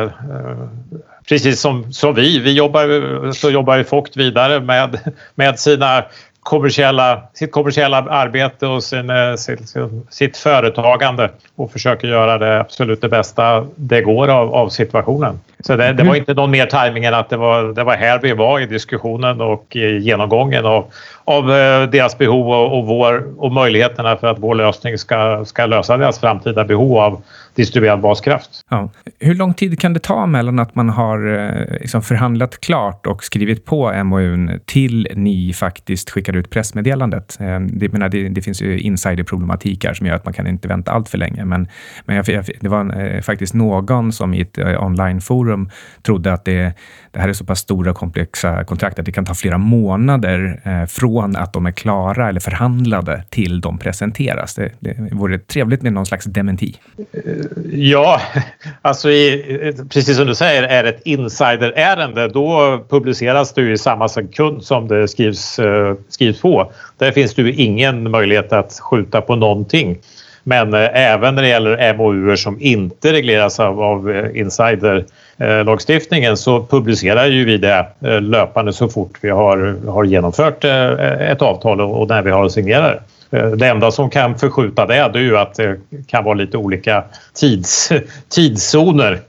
precis 1.29 1.61
som, 1.61 1.93
som 1.93 2.13
vi, 2.13 2.39
vi 2.39 2.53
jobbar, 2.53 3.31
så 3.31 3.49
jobbar 3.49 3.77
ju 3.77 3.83
Fogt 3.83 4.17
vidare 4.17 4.59
med, 4.59 4.99
med 5.35 5.59
sina 5.59 6.03
kommersiella, 6.45 7.21
sitt 7.33 7.51
kommersiella 7.51 7.97
arbete 7.97 8.67
och 8.67 8.83
sin, 8.83 9.09
eh, 9.09 9.35
sitt, 9.35 9.73
sitt 10.09 10.37
företagande 10.37 11.29
och 11.55 11.71
försöker 11.71 12.07
göra 12.07 12.37
det 12.37 12.59
absolut 12.59 13.01
det 13.01 13.09
bästa 13.09 13.67
det 13.75 14.01
går 14.01 14.27
av, 14.27 14.55
av 14.55 14.69
situationen. 14.69 15.39
Så 15.59 15.75
det, 15.75 15.93
det, 15.93 16.03
var 16.03 16.09
mm. 16.09 16.15
inte 16.15 16.33
någon 16.33 16.51
mer 16.51 16.65
tajming 16.65 17.05
än 17.05 17.13
att 17.13 17.29
det 17.29 17.37
var, 17.37 17.63
det 17.63 17.83
var 17.83 17.95
här 17.95 18.19
vi 18.21 18.33
var 18.33 18.59
i 18.59 18.65
diskussionen 18.65 19.41
och 19.41 19.75
i 19.75 19.97
genomgången 19.97 20.65
av, 20.65 20.85
av 21.23 21.51
eh, 21.51 21.89
deras 21.89 22.17
behov 22.17 22.49
och, 22.49 22.77
och, 22.77 22.85
vår, 22.85 23.33
och 23.37 23.51
möjligheterna 23.51 24.17
för 24.17 24.27
att 24.27 24.39
vår 24.39 24.55
lösning 24.55 24.97
ska, 24.97 25.45
ska 25.45 25.65
lösa 25.65 25.97
deras 25.97 26.19
framtida 26.19 26.63
behov 26.63 26.97
av 26.97 27.21
distribuerad 27.55 28.01
baskraft. 28.01 28.61
Ja. 28.69 28.91
Hur 29.19 29.35
lång 29.35 29.53
tid 29.53 29.79
kan 29.79 29.93
det 29.93 29.99
ta 29.99 30.25
mellan 30.25 30.59
att 30.59 30.75
man 30.75 30.89
har 30.89 31.27
eh, 31.27 31.79
liksom 31.81 32.01
förhandlat 32.01 32.61
klart 32.61 33.07
och 33.07 33.23
skrivit 33.23 33.65
på 33.65 34.03
MOUn 34.03 34.59
till 34.65 35.07
ni 35.15 35.53
faktiskt 35.53 36.09
skickar 36.09 36.35
ut 36.35 36.49
pressmeddelandet? 36.49 37.37
Eh, 37.39 37.59
det, 37.59 37.91
menar, 37.91 38.09
det, 38.09 38.29
det 38.29 38.41
finns 38.41 38.61
ju 38.61 38.79
insiderproblematik 38.79 39.85
här 39.85 39.93
som 39.93 40.07
gör 40.07 40.15
att 40.15 40.25
man 40.25 40.33
kan 40.33 40.47
inte 40.47 40.67
vänta 40.67 40.91
allt 40.91 41.09
för 41.09 41.17
länge. 41.17 41.45
Men, 41.45 41.67
men 42.05 42.15
jag, 42.15 42.45
det 42.59 42.69
var 42.69 43.21
faktiskt 43.21 43.53
någon 43.53 44.11
som 44.11 44.33
i 44.33 44.41
ett 44.41 44.57
onlineforum 44.57 45.69
trodde 46.01 46.33
att 46.33 46.45
det, 46.45 46.73
det 47.11 47.19
här 47.19 47.29
är 47.29 47.33
så 47.33 47.45
pass 47.45 47.59
stora 47.59 47.93
komplexa 47.93 48.63
kontrakt 48.63 48.99
att 48.99 49.05
det 49.05 49.11
kan 49.11 49.25
ta 49.25 49.33
flera 49.33 49.57
månader 49.57 50.61
från 50.87 51.15
från 51.25 51.35
att 51.35 51.53
de 51.53 51.65
är 51.65 51.71
klara 51.71 52.29
eller 52.29 52.39
förhandlade 52.39 53.23
till 53.29 53.61
de 53.61 53.77
presenteras. 53.77 54.55
Det, 54.55 54.71
det 54.79 55.09
vore 55.11 55.39
trevligt 55.39 55.81
med 55.81 55.93
någon 55.93 56.05
slags 56.05 56.25
dementi. 56.25 56.75
Ja, 57.71 58.21
alltså 58.81 59.09
i, 59.09 59.73
precis 59.89 60.17
som 60.17 60.27
du 60.27 60.35
säger, 60.35 60.63
är 60.63 60.83
det 60.83 60.89
ett 60.89 61.01
insiderärende 61.05 62.27
då 62.27 62.79
publiceras 62.89 63.53
det 63.53 63.61
i 63.61 63.77
samma 63.77 64.09
sekund 64.09 64.63
som 64.63 64.87
det 64.87 65.07
skrivs, 65.07 65.59
eh, 65.59 65.95
skrivs 66.09 66.41
på. 66.41 66.71
Där 66.97 67.11
finns 67.11 67.33
det 67.33 67.41
ju 67.41 67.53
ingen 67.53 68.11
möjlighet 68.11 68.53
att 68.53 68.79
skjuta 68.81 69.21
på 69.21 69.35
någonting. 69.35 69.97
Men 70.43 70.73
eh, 70.73 70.89
även 70.93 71.35
när 71.35 71.41
det 71.41 71.49
gäller 71.49 71.93
MOU 71.93 72.37
som 72.37 72.61
inte 72.61 73.13
regleras 73.13 73.59
av, 73.59 73.81
av 73.81 74.11
eh, 74.11 74.39
insiderlagstiftningen 74.39 76.37
så 76.37 76.65
publicerar 76.65 77.25
ju 77.25 77.45
vi 77.45 77.57
det 77.57 77.85
löpande 78.21 78.73
så 78.73 78.87
fort 78.89 79.17
vi 79.21 79.29
har, 79.29 79.77
har 79.87 80.03
genomfört 80.03 80.63
ett 80.63 81.41
avtal 81.41 81.81
och 81.81 82.07
när 82.07 82.21
vi 82.21 82.31
har 82.31 82.49
signerat 82.49 82.91
det. 82.91 83.14
Eh, 83.35 83.51
det 83.51 83.67
enda 83.67 83.91
som 83.91 84.09
kan 84.09 84.37
förskjuta 84.37 84.85
det 84.85 84.95
är 84.95 85.17
ju 85.17 85.37
att 85.37 85.55
det 85.55 85.79
kan 86.07 86.23
vara 86.23 86.33
lite 86.33 86.57
olika 86.57 87.03
tids, 87.33 87.91
tidszoner 88.29 89.19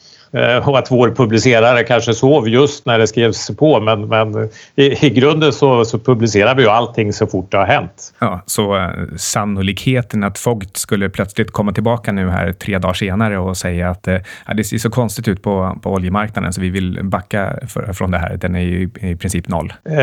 och 0.65 0.79
att 0.79 0.91
vår 0.91 1.11
publicerare 1.11 1.85
kanske 1.85 2.15
sov 2.15 2.49
just 2.49 2.87
när 2.87 2.99
det 2.99 3.07
skrevs 3.07 3.51
på 3.57 3.81
men, 3.81 4.09
men 4.09 4.49
i, 4.77 5.07
i 5.07 5.11
grunden 5.11 5.53
så, 5.53 5.85
så 5.85 5.99
publicerar 5.99 6.55
vi 6.55 6.63
ju 6.63 6.69
allting 6.69 7.13
så 7.13 7.27
fort 7.27 7.51
det 7.51 7.57
har 7.57 7.67
hänt. 7.67 8.15
Ja, 8.19 8.41
så 8.47 8.77
uh, 8.77 8.91
sannolikheten 9.17 10.25
att 10.25 10.39
Fogt 10.39 10.77
skulle 10.77 11.09
plötsligt 11.09 11.51
komma 11.51 11.73
tillbaka 11.73 12.13
nu 12.13 12.29
här 12.29 12.53
tre 12.53 12.79
dagar 12.79 12.95
senare 12.95 13.39
och 13.39 13.57
säga 13.57 13.91
att 13.91 14.09
uh, 14.09 14.17
det 14.55 14.65
ser 14.65 14.79
så 14.79 14.91
konstigt 14.91 15.29
ut 15.29 15.43
på, 15.43 15.79
på 15.83 15.91
oljemarknaden 15.91 16.53
så 16.53 16.61
vi 16.61 16.71
vill 16.71 17.01
backa 17.03 17.59
för, 17.69 17.93
från 17.93 18.11
det 18.11 18.19
här, 18.19 18.37
den 18.37 18.55
är 18.55 18.61
ju 18.61 18.91
i 19.01 19.17
princip 19.17 19.49
noll. 19.49 19.73
Uh, 19.91 19.97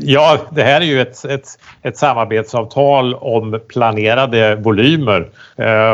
ja, 0.00 0.38
det 0.50 0.62
här 0.62 0.80
är 0.80 0.84
ju 0.84 1.00
ett, 1.00 1.24
ett, 1.24 1.46
ett 1.82 1.96
samarbetsavtal 1.96 3.14
om 3.14 3.60
planerade 3.68 4.56
volymer 4.56 5.28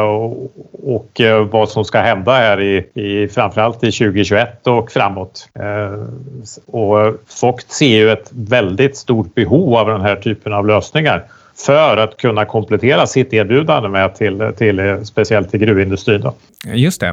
och, 0.02 0.50
och 0.96 1.20
vad 1.50 1.68
som 1.68 1.84
ska 1.84 2.00
hända 2.00 2.32
här 2.32 2.60
i, 2.60 2.86
i 2.94 3.28
framförallt 3.28 3.79
till 3.80 3.92
2021 3.92 4.66
och 4.66 4.92
framåt. 4.92 5.48
Eh, 5.54 6.04
och 6.66 7.14
Foct 7.26 7.72
ser 7.72 7.96
ju 7.96 8.10
ett 8.10 8.30
väldigt 8.32 8.96
stort 8.96 9.34
behov 9.34 9.74
av 9.74 9.86
den 9.86 10.00
här 10.00 10.16
typen 10.16 10.52
av 10.52 10.66
lösningar 10.66 11.24
för 11.66 11.96
att 11.96 12.16
kunna 12.16 12.44
komplettera 12.44 13.06
sitt 13.06 13.32
erbjudande 13.32 13.88
med 13.88 14.14
till, 14.14 14.52
till 14.56 14.98
speciellt 15.04 15.50
till 15.50 15.60
gruvindustrin. 15.60 16.20
Då. 16.20 16.34
Just 16.64 17.00
det. 17.00 17.12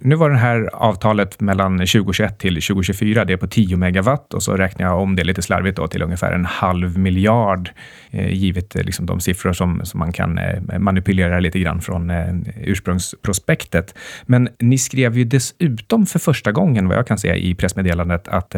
Nu 0.00 0.14
var 0.14 0.30
det 0.30 0.36
här 0.36 0.70
avtalet 0.72 1.40
mellan 1.40 1.78
2021 1.78 2.38
till 2.38 2.54
2024, 2.54 3.24
det 3.24 3.32
är 3.32 3.36
på 3.36 3.46
10 3.46 3.76
megawatt 3.76 4.34
och 4.34 4.42
så 4.42 4.56
räknar 4.56 4.86
jag 4.86 5.00
om 5.00 5.16
det 5.16 5.24
lite 5.24 5.42
slarvigt 5.42 5.76
då 5.76 5.88
till 5.88 6.02
ungefär 6.02 6.32
en 6.32 6.44
halv 6.44 6.98
miljard 6.98 7.70
eh, 8.10 8.32
givet 8.32 8.76
eh, 8.76 8.82
liksom 8.82 9.06
de 9.06 9.20
siffror 9.20 9.52
som, 9.52 9.80
som 9.84 10.00
man 10.00 10.12
kan 10.12 10.38
eh, 10.38 10.78
manipulera 10.78 11.40
lite 11.40 11.58
grann 11.58 11.80
från 11.80 12.10
eh, 12.10 12.34
ursprungsprospektet. 12.64 13.94
Men 14.26 14.48
ni 14.58 14.78
skrev 14.78 15.18
ju 15.18 15.24
dessutom 15.24 16.06
för 16.06 16.18
första 16.18 16.52
gången, 16.52 16.88
vad 16.88 16.96
jag 16.96 17.06
kan 17.06 17.18
säga 17.18 17.36
i 17.36 17.54
pressmeddelandet, 17.54 18.28
att 18.28 18.54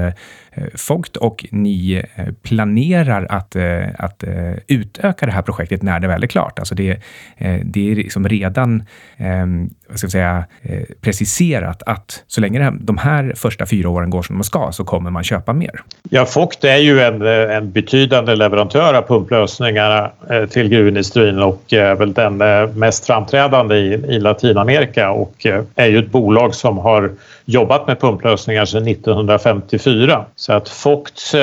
Fogt 0.74 1.16
och 1.16 1.46
ni 1.50 2.04
planerar 2.42 3.26
att, 3.30 3.56
att 3.98 4.24
utöka 4.66 5.17
det 5.26 5.32
här 5.32 5.42
projektet 5.42 5.82
när 5.82 6.00
det 6.00 6.08
väl 6.08 6.22
är 6.22 6.26
klart. 6.26 6.58
Alltså 6.58 6.74
det, 6.74 6.90
eh, 7.36 7.60
det 7.64 7.90
är 7.90 7.94
liksom 7.94 8.28
redan 8.28 8.82
ehm, 9.16 9.70
vad 9.88 9.98
ska 9.98 10.04
jag 10.04 10.12
säga, 10.12 10.44
eh, 10.62 10.82
preciserat 11.00 11.82
att 11.86 12.24
så 12.26 12.40
länge 12.40 12.72
de 12.80 12.98
här 12.98 13.32
första 13.36 13.66
fyra 13.66 13.88
åren 13.88 14.10
går 14.10 14.22
som 14.22 14.38
de 14.38 14.44
ska 14.44 14.72
så 14.72 14.84
kommer 14.84 15.10
man 15.10 15.24
köpa 15.24 15.52
mer. 15.52 15.80
Ja, 16.10 16.24
Fogt 16.24 16.64
är 16.64 16.76
ju 16.76 17.00
en, 17.00 17.22
en 17.26 17.70
betydande 17.70 18.34
leverantör 18.34 18.94
av 18.94 19.02
pumplösningar 19.02 20.12
eh, 20.30 20.46
till 20.46 20.68
gruvindustrin 20.68 21.38
och 21.38 21.72
är 21.72 21.94
väl 21.94 22.12
den 22.12 22.36
mest 22.78 23.06
framträdande 23.06 23.76
i, 23.76 23.92
i 23.92 24.20
Latinamerika 24.20 25.10
och 25.10 25.46
är 25.74 25.86
ju 25.86 25.98
ett 25.98 26.10
bolag 26.10 26.54
som 26.54 26.78
har 26.78 27.10
jobbat 27.44 27.86
med 27.86 28.00
pumplösningar 28.00 28.64
sedan 28.64 28.88
1954. 28.88 30.24
Så 30.36 30.52
att 30.52 30.68
Fogts 30.68 31.34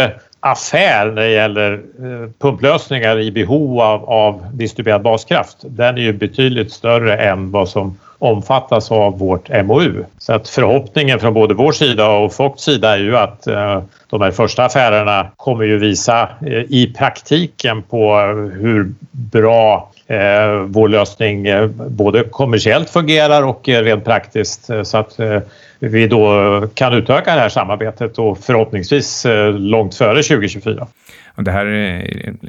affär 0.45 1.05
när 1.05 1.21
det 1.21 1.29
gäller 1.29 1.73
eh, 1.73 2.29
pumplösningar 2.39 3.19
i 3.19 3.31
behov 3.31 3.81
av, 3.81 4.10
av 4.10 4.45
distribuerad 4.53 5.01
baskraft, 5.01 5.58
den 5.62 5.97
är 5.97 6.01
ju 6.01 6.13
betydligt 6.13 6.71
större 6.71 7.17
än 7.17 7.51
vad 7.51 7.69
som 7.69 7.97
omfattas 8.19 8.91
av 8.91 9.19
vårt 9.19 9.49
MOU. 9.65 10.04
Så 10.17 10.34
att 10.34 10.49
förhoppningen 10.49 11.19
från 11.19 11.34
både 11.34 11.54
vår 11.54 11.71
sida 11.71 12.10
och 12.10 12.34
Focts 12.34 12.63
sida 12.63 12.93
är 12.93 12.97
ju 12.97 13.17
att 13.17 13.47
eh, 13.47 13.82
de 14.10 14.21
här 14.21 14.32
första 14.32 14.65
affärerna 14.65 15.28
kommer 15.38 15.63
ju 15.63 15.78
visa 15.78 16.30
eh, 16.41 16.54
i 16.54 16.93
praktiken 16.97 17.84
på 17.84 18.15
hur 18.60 18.93
bra 19.12 19.91
eh, 20.08 20.51
vår 20.65 20.89
lösning 20.89 21.47
både 21.89 22.23
kommersiellt 22.23 22.89
fungerar 22.89 23.43
och 23.43 23.67
rent 23.67 24.06
praktiskt 24.06 24.69
så 24.84 24.97
att 24.97 25.19
vi 25.80 26.08
då 26.08 26.67
kan 26.73 26.93
utöka 26.93 27.36
det 27.36 27.41
här 27.41 27.49
samarbetet 27.49 28.17
och 28.17 28.38
förhoppningsvis 28.38 29.25
långt 29.54 29.95
före 29.95 30.23
2024. 30.23 30.88
Och 31.36 31.43
det 31.43 31.52
här, 31.52 31.65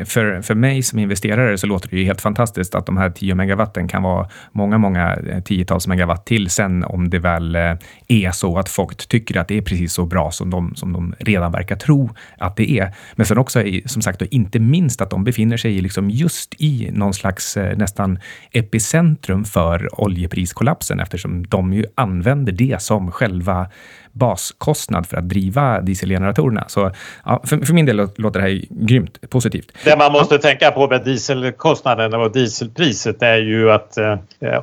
för, 0.05 0.42
för 0.42 0.55
mig 0.55 0.83
som 0.83 0.99
investerare 0.99 1.59
så 1.59 1.66
låter 1.66 1.88
det 1.90 1.96
ju 1.96 2.05
helt 2.05 2.20
fantastiskt 2.20 2.75
att 2.75 2.87
de 2.87 2.96
här 2.96 3.11
10 3.11 3.35
megawatten 3.35 3.88
kan 3.88 4.03
vara 4.03 4.29
många, 4.53 4.79
många 4.79 5.16
eh, 5.16 5.42
tiotals 5.42 5.87
megawatt 5.87 6.27
till 6.27 6.51
sen 6.51 6.85
om 6.85 7.11
det 7.11 7.18
väl 7.18 7.57
eh, 7.57 7.75
är 8.09 8.31
så 8.31 8.59
att 8.59 8.68
folk 8.68 9.09
tycker 9.09 9.40
att 9.40 9.49
det 9.49 9.59
är 9.59 9.62
precis 9.62 9.92
så 9.92 10.07
bra 10.07 10.31
som 10.31 10.51
de, 10.51 10.75
som 10.75 10.92
de 10.92 11.14
redan 11.18 11.53
verkar 11.53 11.77
tro 11.77 12.11
att 12.38 12.57
det 12.57 12.70
är. 12.79 12.94
Men 13.14 13.27
sen 13.27 13.38
också 13.38 13.62
som 13.87 14.03
sagt 14.03 14.22
inte 14.22 14.59
minst 14.59 15.01
att 15.01 15.11
de 15.11 15.25
befinner 15.25 15.57
sig 15.57 15.81
liksom 15.81 16.11
just 16.11 16.55
i 16.59 16.90
någon 16.92 17.14
slags 17.14 17.57
eh, 17.57 17.77
nästan 17.77 18.18
epicentrum 18.53 19.44
för 19.44 20.01
oljepriskollapsen 20.01 21.01
eftersom 21.01 21.46
de 21.46 21.72
ju 21.72 21.85
använder 21.94 22.53
det 22.53 22.83
som 22.83 23.12
själva 23.12 23.68
baskostnad 24.16 25.07
för 25.07 25.16
att 25.16 25.29
driva 25.29 25.81
dieselgeneratorerna. 25.81 26.64
Så 26.68 26.90
ja, 27.24 27.42
för, 27.44 27.57
för, 27.57 27.74
min 27.74 27.87
del 27.87 27.96
låter 27.96 28.40
det 28.40 28.46
här 28.46 28.61
grymt 28.70 29.31
positivt. 29.31 29.72
Det 29.85 29.96
man 29.96 30.12
måste 30.12 30.35
ja. 30.35 30.40
tänka 30.40 30.70
på 30.70 30.88
med 30.88 31.05
dieselkostnaden 31.05 32.14
och 32.14 32.33
dieselpriset 32.33 33.22
är 33.22 33.37
ju 33.37 33.72
att 33.72 33.98
eh, 33.98 34.16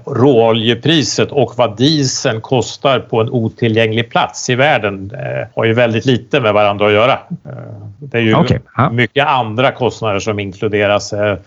råoljepriset 0.06 1.32
och 1.32 1.54
vad 1.58 1.78
dieseln 1.78 2.42
kostar 2.42 3.00
på 3.00 3.22
en 3.22 3.30
otillgänglig 3.30 4.10
plats 4.10 4.50
i 4.50 4.56
världen 4.56 5.12
eh, 5.14 5.48
har 5.56 5.66
ju 5.66 5.74
väldigt 5.74 6.06
lite 6.06 6.40
med 6.40 6.54
varandra 6.54 6.88
att 6.88 6.94
göra. 6.94 7.14
Eh, 7.46 7.52
det 8.00 8.18
är 8.18 8.22
ju 8.22 8.36
okay. 8.36 8.60
ja. 8.78 8.90
mycket 8.90 9.28
andra 9.28 9.72
kostnader 9.72 10.20
som 10.20 10.40
inkluderas 10.40 11.14
eh, 11.14 11.38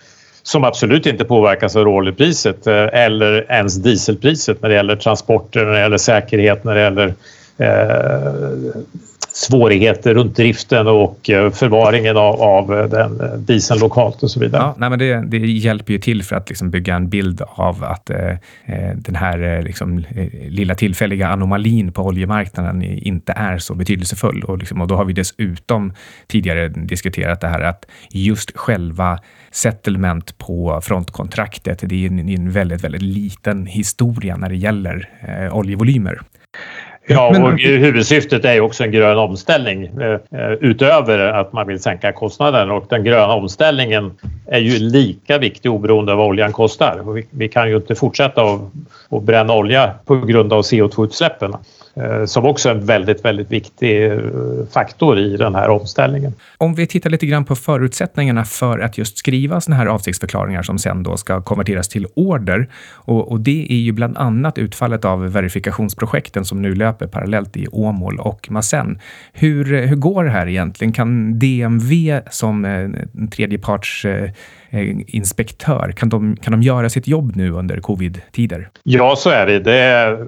som 0.47 0.65
absolut 0.65 1.07
inte 1.07 1.25
påverkas 1.25 1.77
av 1.77 1.85
råoljepriset 1.85 2.67
eh, 2.67 2.89
eller 2.93 3.53
ens 3.53 3.77
dieselpriset 3.77 4.63
när 4.63 4.69
det 4.69 4.75
gäller 4.75 4.97
transporter, 4.97 5.65
när 5.65 5.73
det 5.73 5.81
gäller 5.81 5.99
säkerhet, 5.99 6.65
när 6.65 6.75
det 6.75 6.81
gäller 6.81 7.15
Eh, 7.59 8.83
svårigheter 9.37 10.15
runt 10.15 10.37
driften 10.37 10.87
och 10.87 11.31
eh, 11.31 11.51
förvaringen 11.51 12.17
av, 12.17 12.43
av 12.43 12.79
eh, 12.79 12.85
den 12.85 13.45
dieseln 13.47 13.81
lokalt 13.81 14.23
och 14.23 14.31
så 14.31 14.41
vidare. 14.41 14.63
Ja, 14.63 14.75
nej, 14.79 14.91
men 14.91 14.99
det, 14.99 15.21
det 15.21 15.39
hjälper 15.39 15.93
ju 15.93 15.99
till 15.99 16.23
för 16.23 16.37
att 16.37 16.49
liksom 16.49 16.71
bygga 16.71 16.95
en 16.95 17.09
bild 17.09 17.43
av 17.47 17.85
att 17.85 18.11
eh, 18.11 18.31
eh 18.67 18.97
den 18.97 19.15
här 19.15 19.43
eh, 19.43 19.63
liksom, 19.63 20.05
lilla 20.49 20.75
tillfälliga 20.75 21.29
anomalin 21.29 21.93
på 21.93 22.03
oljemarknaden 22.03 22.83
inte 22.83 23.33
är 23.33 23.59
så 23.59 23.75
betydelsefull. 23.75 24.43
Och, 24.43 24.59
liksom, 24.59 24.81
och 24.81 24.89
då 24.89 24.97
har 24.97 25.05
vi 25.05 25.13
dessutom 25.13 25.93
tidigare 26.27 26.69
diskuterat 26.69 27.41
det 27.41 27.49
här 27.49 27.61
att 27.61 27.87
just 28.11 28.57
själva 28.57 29.19
settlement 29.51 30.39
på 30.39 30.81
frontkontraktet, 30.83 31.79
det 31.83 32.05
är 32.05 32.11
en, 32.11 32.29
en 32.29 32.51
väldigt, 32.51 32.85
väldigt 32.85 33.03
liten 33.03 33.67
historia 33.67 34.37
när 34.37 34.49
det 34.49 34.57
gäller 34.57 35.09
eh, 35.29 35.57
oljevolymer. 35.57 36.21
Ja, 37.09 37.29
och 37.29 37.61
huvudsyftet 37.61 38.45
är 38.45 38.53
ju 38.53 38.61
också 38.61 38.85
en 38.85 38.91
grön 38.91 39.19
omställning 39.19 39.85
eh, 39.85 40.53
utöver 40.61 41.19
att 41.19 41.53
man 41.53 41.67
vill 41.67 41.83
sänka 41.83 42.13
kostnaden 42.13 42.71
och 42.71 42.87
den 42.89 43.05
gröna 43.05 43.33
omställningen 43.35 44.13
är 44.47 44.59
ju 44.59 44.79
lika 44.79 45.39
viktig 45.39 45.71
oberoende 45.71 46.13
av 46.13 46.19
vad 46.19 46.27
oljan 46.27 46.53
kostar. 46.53 47.23
Vi, 47.31 47.49
kan 47.49 47.69
ju 47.71 47.77
inte 47.77 47.95
fortsätta 47.95 48.43
att 49.11 49.23
bränna 49.23 49.55
olja 49.55 49.91
på 50.05 50.17
grund 50.17 50.53
av 50.53 50.63
CO2-utsläppen. 50.63 51.55
Eh, 52.01 52.25
som 52.25 52.45
också 52.47 52.69
är 52.69 52.75
en 52.75 52.87
väldigt, 52.87 53.25
väldigt 53.25 53.53
viktig 53.53 54.07
eh, 54.07 54.19
faktor 54.71 55.19
i 55.19 55.37
den 55.37 55.55
här 55.55 55.69
omställningen. 55.69 56.35
Om 56.59 56.75
vi 56.75 56.87
tittar 56.87 57.11
lite 57.11 57.27
grann 57.27 57.45
på 57.45 57.57
förutsättningarna 57.57 58.45
för 58.45 58.79
att 58.79 58.99
just 58.99 59.19
skriva 59.19 59.61
sådana 59.61 59.79
här 59.79 59.87
avsiktsförklaringar 59.87 60.63
som 60.63 60.79
sen 60.79 61.03
då 61.03 61.17
ska 61.17 61.43
konverteras 61.43 61.89
till 61.89 62.07
order. 62.15 62.69
Och, 62.93 63.33
och, 63.33 63.41
det 63.41 63.67
är 63.71 63.77
ju 63.77 63.93
bland 63.93 64.17
annat 64.17 64.59
utfallet 64.59 65.05
av 65.05 65.33
verifikationsprojekten 65.33 66.45
som 66.45 66.63
nu 66.63 66.75
löper 66.75 67.07
parallellt 67.07 67.57
i 67.57 67.69
Åmål 67.73 68.19
och 68.21 68.51
Masen. 68.51 68.99
Hur, 69.33 69.87
hur 69.87 69.97
går 69.97 70.25
det 70.25 70.31
här 70.31 70.49
egentligen? 70.49 70.93
Kan 70.93 71.39
DMV 71.39 72.21
som 72.31 72.65
eh, 72.65 72.89
tredjeparts 73.31 74.05
Eh, 74.05 74.31
Eh, 74.71 74.97
inspektör. 75.07 75.93
Kan 75.97 76.09
de, 76.09 76.37
kan 76.37 76.53
de 76.53 76.63
göra 76.63 76.89
sitt 76.89 77.09
jobb 77.09 77.37
nu 77.37 77.51
under 77.51 77.81
covid-tider? 77.81 78.69
Ja, 78.83 79.17
så 79.17 79.31
är 79.31 79.47
det. 79.47 79.59
det 79.59 79.79
är, 79.79 80.27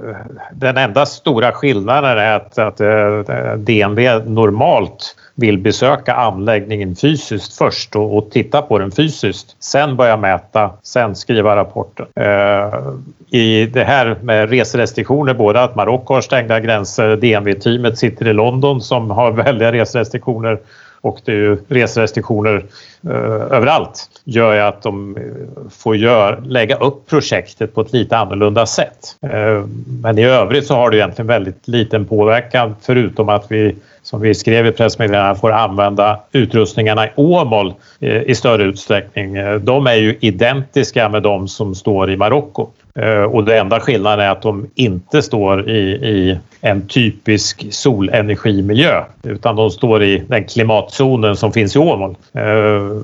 den 0.53 0.77
enda 0.77 1.07
stora 1.07 1.53
skillnaden 1.53 2.19
är 2.19 2.37
att, 2.37 2.59
att 2.59 2.81
eh, 2.81 3.55
DNV 3.57 4.25
normalt 4.27 5.17
vill 5.35 5.59
besöka 5.59 6.15
anläggningen 6.15 6.97
fysiskt 6.97 7.59
först 7.59 7.97
och, 7.97 8.17
och, 8.17 8.31
titta 8.31 8.63
på 8.63 8.79
den 8.79 8.91
fysiskt. 8.91 9.57
Sen 9.61 9.97
börja 9.97 10.17
mäta, 10.17 10.71
sen 10.83 11.15
skriva 11.17 11.57
rapporten. 11.57 12.07
Eh, 12.17 13.41
I 13.41 13.67
det 13.67 13.85
här 13.85 14.17
med 14.23 14.51
reserestriktioner, 14.51 15.35
både 15.35 15.63
att 15.63 15.77
Marocko 15.77 16.15
har 16.15 16.21
stängda 16.21 16.61
gränser, 16.61 17.17
DNV-teamet 17.17 17.99
sitter 17.99 18.29
i 18.29 18.33
London 18.33 18.81
som 18.81 19.11
har 19.11 19.33
väldiga 19.33 19.73
reserestriktioner 19.73 20.59
och 21.01 21.21
det 21.25 21.33
är 21.33 21.37
ju 21.37 21.59
reserestriktioner 21.69 22.65
eh, 23.05 23.57
överallt 23.57 24.11
gör 24.25 24.55
ju 24.55 24.61
att 24.61 24.83
de 24.83 25.17
eh, 25.17 25.23
får 25.71 25.97
gör, 25.97 26.41
lägga 26.47 26.77
upp 26.77 27.07
projektet 27.07 27.75
på 27.75 27.81
ett 27.81 27.93
lite 27.93 28.17
annorlunda 28.17 28.67
sätt. 28.67 29.17
Eh, 29.23 29.65
men 30.03 30.19
i 30.19 30.25
övrigt 30.25 30.67
så 30.67 30.75
har 30.75 30.91
det 30.91 30.97
egentligen 30.97 31.27
väldigt 31.27 31.69
liten 31.69 32.05
påverkan 32.05 32.77
förutom 32.81 33.29
att 33.29 33.47
vi 33.49 33.75
som 34.03 34.21
vi 34.21 34.35
skrev 34.35 34.67
i 34.67 34.73
pressmeddelandet 34.73 35.41
får 35.41 35.53
använda 35.53 36.21
utrustningarna 36.33 37.07
i 37.07 37.11
Åmål 37.15 37.75
eh, 38.01 38.23
i 38.23 38.35
större 38.35 38.65
utsträckning. 38.65 39.37
Eh, 39.37 39.55
de 39.55 39.87
är 39.87 39.95
ju 39.95 40.17
identiska 40.21 41.09
med 41.09 41.23
de 41.23 41.49
som 41.49 41.75
står 41.75 42.11
i 42.11 42.17
Marocko. 42.17 42.69
Eh, 42.95 43.23
och 43.23 43.45
det 43.45 43.59
enda 43.59 43.81
skillnaden 43.81 44.27
är 44.27 44.31
att 44.31 44.43
de 44.43 44.71
inte 44.75 45.23
står 45.23 45.71
i, 45.71 45.81
i 45.91 46.39
en 46.61 46.89
typisk 46.89 47.67
solenergimiljö 47.71 49.05
utan 49.23 49.57
de 49.57 49.71
står 49.71 50.03
i 50.03 50.23
den 50.29 50.45
klimatzonen 50.45 51.37
som 51.37 51.53
finns 51.53 51.77
i 51.77 51.79
Åmål. 51.79 52.17
Eh, 52.33 53.03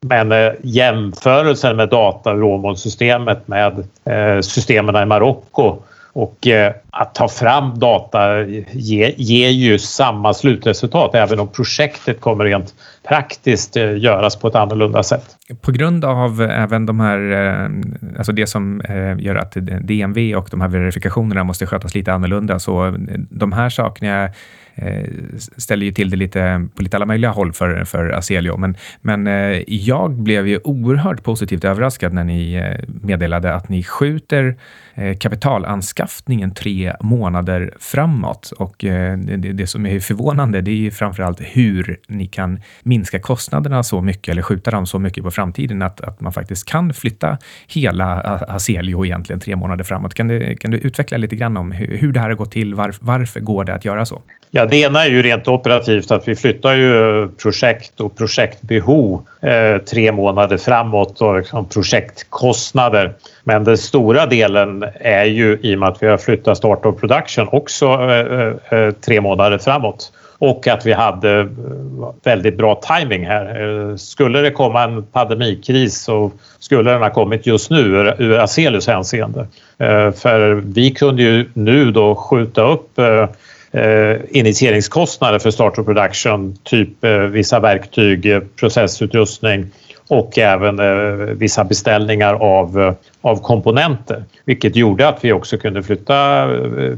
men 0.00 0.32
eh, 0.32 0.52
jämförelsen 0.62 1.76
med 1.76 1.88
data 1.88 2.32
ur 2.32 2.42
Åmålsystemet 2.42 3.48
med 3.48 3.84
systemen 4.44 5.02
i 5.02 5.06
Marocko 5.06 5.76
och 6.12 6.48
att 6.94 7.14
ta 7.14 7.28
fram 7.28 7.78
data 7.78 8.46
ger, 8.72 9.14
ger 9.16 9.48
ju 9.48 9.78
samma 9.78 10.34
slutresultat 10.34 11.14
även 11.14 11.40
om 11.40 11.48
projektet 11.48 12.20
kommer 12.20 12.44
rent 12.44 12.74
praktiskt 13.08 13.76
eh, 13.76 13.98
göras 13.98 14.36
på 14.36 14.48
ett 14.48 14.54
annorlunda 14.54 15.02
sätt. 15.02 15.36
På 15.60 15.72
grund 15.72 16.04
av 16.04 16.42
eh, 16.42 16.62
även 16.62 16.86
de 16.86 17.00
här, 17.00 17.32
eh, 17.32 17.70
alltså 18.18 18.32
det 18.32 18.46
som 18.46 18.82
gör 19.18 19.34
att 19.34 19.52
DMV 19.82 20.34
och 20.34 20.48
de 20.50 20.60
här 20.60 20.68
verifikationerna 20.68 21.44
måste 21.44 21.66
skötas 21.66 21.94
lite 21.94 22.12
annorlunda, 22.12 22.58
så 22.58 22.96
de 23.30 23.52
här 23.52 23.68
sakerna 23.68 24.30
ställer 25.56 25.86
ju 25.86 25.92
till 25.92 26.10
det 26.10 26.16
lite 26.16 26.68
på 26.76 26.82
lite 26.82 26.96
alla 26.96 27.06
möjliga 27.06 27.30
håll 27.30 27.52
för, 27.52 27.84
för 27.84 28.08
Aselio. 28.08 28.56
Men, 28.56 28.76
men 29.00 29.26
jag 29.66 30.10
blev 30.10 30.48
ju 30.48 30.60
oerhört 30.64 31.22
positivt 31.22 31.64
överraskad 31.64 32.12
när 32.12 32.24
ni 32.24 32.74
meddelade 33.02 33.54
att 33.54 33.68
ni 33.68 33.82
skjuter 33.82 34.56
kapitalanskaffningen 35.20 36.54
tre 36.54 36.81
månader 37.00 37.74
framåt. 37.80 38.52
Och 38.58 38.84
eh, 38.84 39.18
det, 39.18 39.66
som 39.66 39.86
är 39.86 40.00
förvånande, 40.00 40.60
det 40.60 40.70
är 40.70 40.76
ju 40.76 40.90
framförallt 40.90 41.40
hur 41.40 42.00
ni 42.08 42.26
kan 42.26 42.60
minska 42.82 43.18
kostnaderna 43.18 43.82
så 43.82 44.00
mycket 44.00 44.32
eller 44.32 44.42
skjuta 44.42 44.70
dem 44.70 44.86
så 44.86 44.98
mycket 44.98 45.24
på 45.24 45.30
framtiden 45.30 45.82
att, 45.82 46.00
att 46.00 46.20
man 46.20 46.32
faktiskt 46.32 46.68
kan 46.68 46.94
flytta 46.94 47.38
hela 47.66 48.20
Aselio 48.48 49.04
egentligen 49.04 49.40
tre 49.40 49.56
månader 49.56 49.84
framåt. 49.84 50.14
Kan 50.14 50.28
du, 50.28 50.56
kan 50.56 50.70
du 50.70 50.78
utveckla 50.78 51.18
lite 51.18 51.36
grann 51.36 51.56
om 51.56 51.72
hur, 51.72 51.98
hur 51.98 52.12
det 52.12 52.20
här 52.20 52.28
har 52.28 52.36
gått 52.36 52.52
till? 52.52 52.74
Var, 52.74 52.94
varför 53.00 53.40
går 53.40 53.64
det 53.64 53.74
att 53.74 53.84
göra 53.84 54.06
så? 54.06 54.22
Ja, 54.54 54.66
det 54.66 54.76
ena 54.76 55.04
är 55.04 55.10
ju 55.10 55.22
rent 55.22 55.48
operativt 55.48 56.10
att 56.10 56.28
vi 56.28 56.36
flyttar 56.36 56.74
ju 56.74 57.28
projekt 57.28 58.00
och 58.00 58.16
projektbehov 58.16 59.26
eh, 59.40 59.78
tre 59.78 60.12
månader 60.12 60.56
framåt 60.56 61.20
och 61.20 61.36
liksom 61.36 61.68
projektkostnader. 61.68 63.14
Men 63.44 63.64
den 63.64 63.78
stora 63.78 64.26
delen 64.26 64.84
är 65.00 65.24
ju 65.24 65.58
i 65.62 65.74
och 65.74 65.78
med 65.78 65.88
att 65.88 66.02
vi 66.02 66.06
har 66.06 66.18
flyttat 66.18 66.58
start 66.58 66.86
of 66.86 67.00
production 67.00 67.48
också 67.52 67.86
eh, 67.86 68.40
eh, 68.40 68.78
eh 68.78 68.90
tre 68.90 69.20
månader 69.20 69.58
framåt 69.58 70.12
och 70.38 70.68
att 70.68 70.86
vi 70.86 70.92
hade 70.92 71.40
eh, 71.40 71.46
väldigt 72.24 72.56
bra 72.56 72.74
timing 72.74 73.26
här. 73.26 73.62
Eh, 73.90 73.96
skulle 73.96 74.40
det 74.40 74.50
komma 74.50 74.82
en 74.82 75.02
pandemikris 75.02 76.02
så 76.02 76.30
skulle 76.58 76.90
den 76.90 77.02
ha 77.02 77.10
kommit 77.10 77.46
just 77.46 77.70
nu 77.70 78.14
ur 78.18 78.38
Azelius 78.38 78.86
hänseende. 78.86 79.46
För 80.16 80.54
vi 80.54 80.90
kunde 80.90 81.22
ju 81.22 81.48
nu 81.54 81.90
då 81.90 82.14
skjuta 82.14 82.62
upp 82.62 82.98
Eh, 83.74 84.16
initieringskostnader 84.30 85.38
för 85.38 85.50
start 85.50 85.78
of 85.78 85.86
production, 85.86 86.56
typ 86.62 87.04
eh, 87.04 87.18
vissa 87.18 87.60
verktyg, 87.60 88.26
eh, 88.26 88.40
processutrustning 88.56 89.66
och 90.08 90.38
även 90.38 90.78
eh, 90.78 91.26
vissa 91.34 91.64
beställningar 91.64 92.34
av 92.34 92.80
eh, 92.80 92.94
av 93.22 93.42
komponenter, 93.42 94.24
vilket 94.44 94.76
gjorde 94.76 95.08
att 95.08 95.24
vi 95.24 95.32
också 95.32 95.58
kunde 95.58 95.82
flytta 95.82 96.42
eh, 96.54 96.96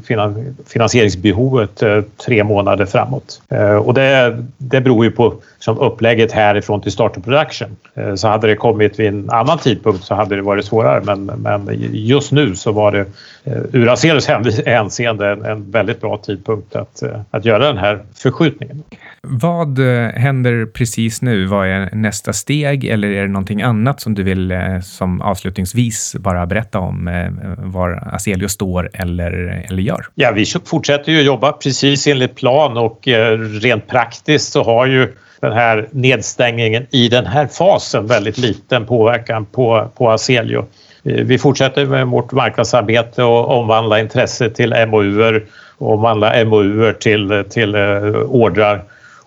finansieringsbehovet 0.67 1.83
eh, 1.83 2.01
tre 2.27 2.45
månader 2.45 2.87
framåt. 2.87 3.43
Eh, 3.49 3.77
och 3.77 3.95
det, 3.95 4.45
det 4.59 4.81
beror 4.81 5.05
ju 5.05 5.11
på 5.11 5.35
som 5.59 5.79
upplägget 5.79 6.33
härifrån 6.33 6.81
till 6.81 6.93
start 6.93 7.25
production. 7.25 7.77
Så 8.17 8.29
hade 8.29 8.47
det 8.47 8.57
kommit 8.57 9.01
vid 9.01 9.07
en 9.07 9.31
annan 9.31 9.59
tidpunkt 9.59 10.05
så 10.05 10.15
hade 10.15 10.37
det 10.37 10.43
varit 10.43 10.65
svårare 10.65 11.03
men, 11.05 11.25
men 11.27 11.69
just 11.93 12.33
nu 12.33 12.55
så 12.55 12.73
var 12.73 12.93
det 12.93 13.07
ur 13.73 13.89
Azeros 13.89 14.27
hänseende 14.67 15.31
en, 15.31 15.45
en 15.45 15.71
väldigt 15.71 16.01
bra 16.01 16.17
tidpunkt 16.17 16.77
att, 16.77 17.03
att 17.31 17.45
göra 17.45 17.67
den 17.67 17.79
här 17.79 18.03
förskjutningen. 18.15 18.83
Vad 19.23 19.79
händer 20.15 20.67
precis 20.67 21.23
nu? 21.23 21.47
Vad 21.47 21.67
är 21.67 21.91
nästa 21.93 22.33
steg 22.33 22.85
eller 22.95 23.09
är 23.09 23.23
det 23.23 23.29
någonting 23.29 23.63
annat 23.63 24.01
som 24.01 24.15
du 24.15 24.23
vill 24.23 24.51
eh, 24.51 24.81
som 24.81 25.21
avslutningsvis 25.21 26.17
bara 26.19 26.47
berätta 26.47 26.79
om 26.79 27.09
eh, 27.09 27.31
var 27.59 28.09
Aselio 28.13 28.49
står 28.49 28.91
eller, 28.93 29.65
eller 29.71 29.83
gör? 29.83 30.07
Ja, 30.15 30.33
vi 30.33 30.47
fortsätter 30.65 31.13
ju 31.13 31.23
jobba 31.23 31.53
precis 31.53 32.07
enligt 32.07 32.35
plan 32.35 32.77
och 32.77 33.09
eh, 33.09 33.39
rent 33.39 33.89
praktiskt 33.89 34.53
så 34.53 34.63
har 34.65 34.87
ju 34.87 35.13
den 35.41 35.53
här 35.53 35.89
nedstängningen 35.91 36.87
i 36.91 37.09
den 37.09 37.27
här 37.27 37.47
fasen 37.47 38.07
väldigt 38.07 38.39
liten 38.39 38.87
påverkan 38.87 39.47
på, 39.47 39.91
på 39.97 40.11
Aselio. 40.11 40.67
Vi 41.03 41.39
fortsätter 41.39 41.87
med 41.87 42.07
vårt 42.07 42.33
marknadsarbete 42.33 43.23
och 43.23 43.59
omvandla 43.59 44.01
intresse 44.01 44.51
till 44.51 44.75
MOUer 44.89 45.45
och 45.79 45.93
omvandla 45.93 46.45
MOUer 46.45 46.93
till, 46.93 47.45
till 47.51 47.77
ordrar. 48.29 48.83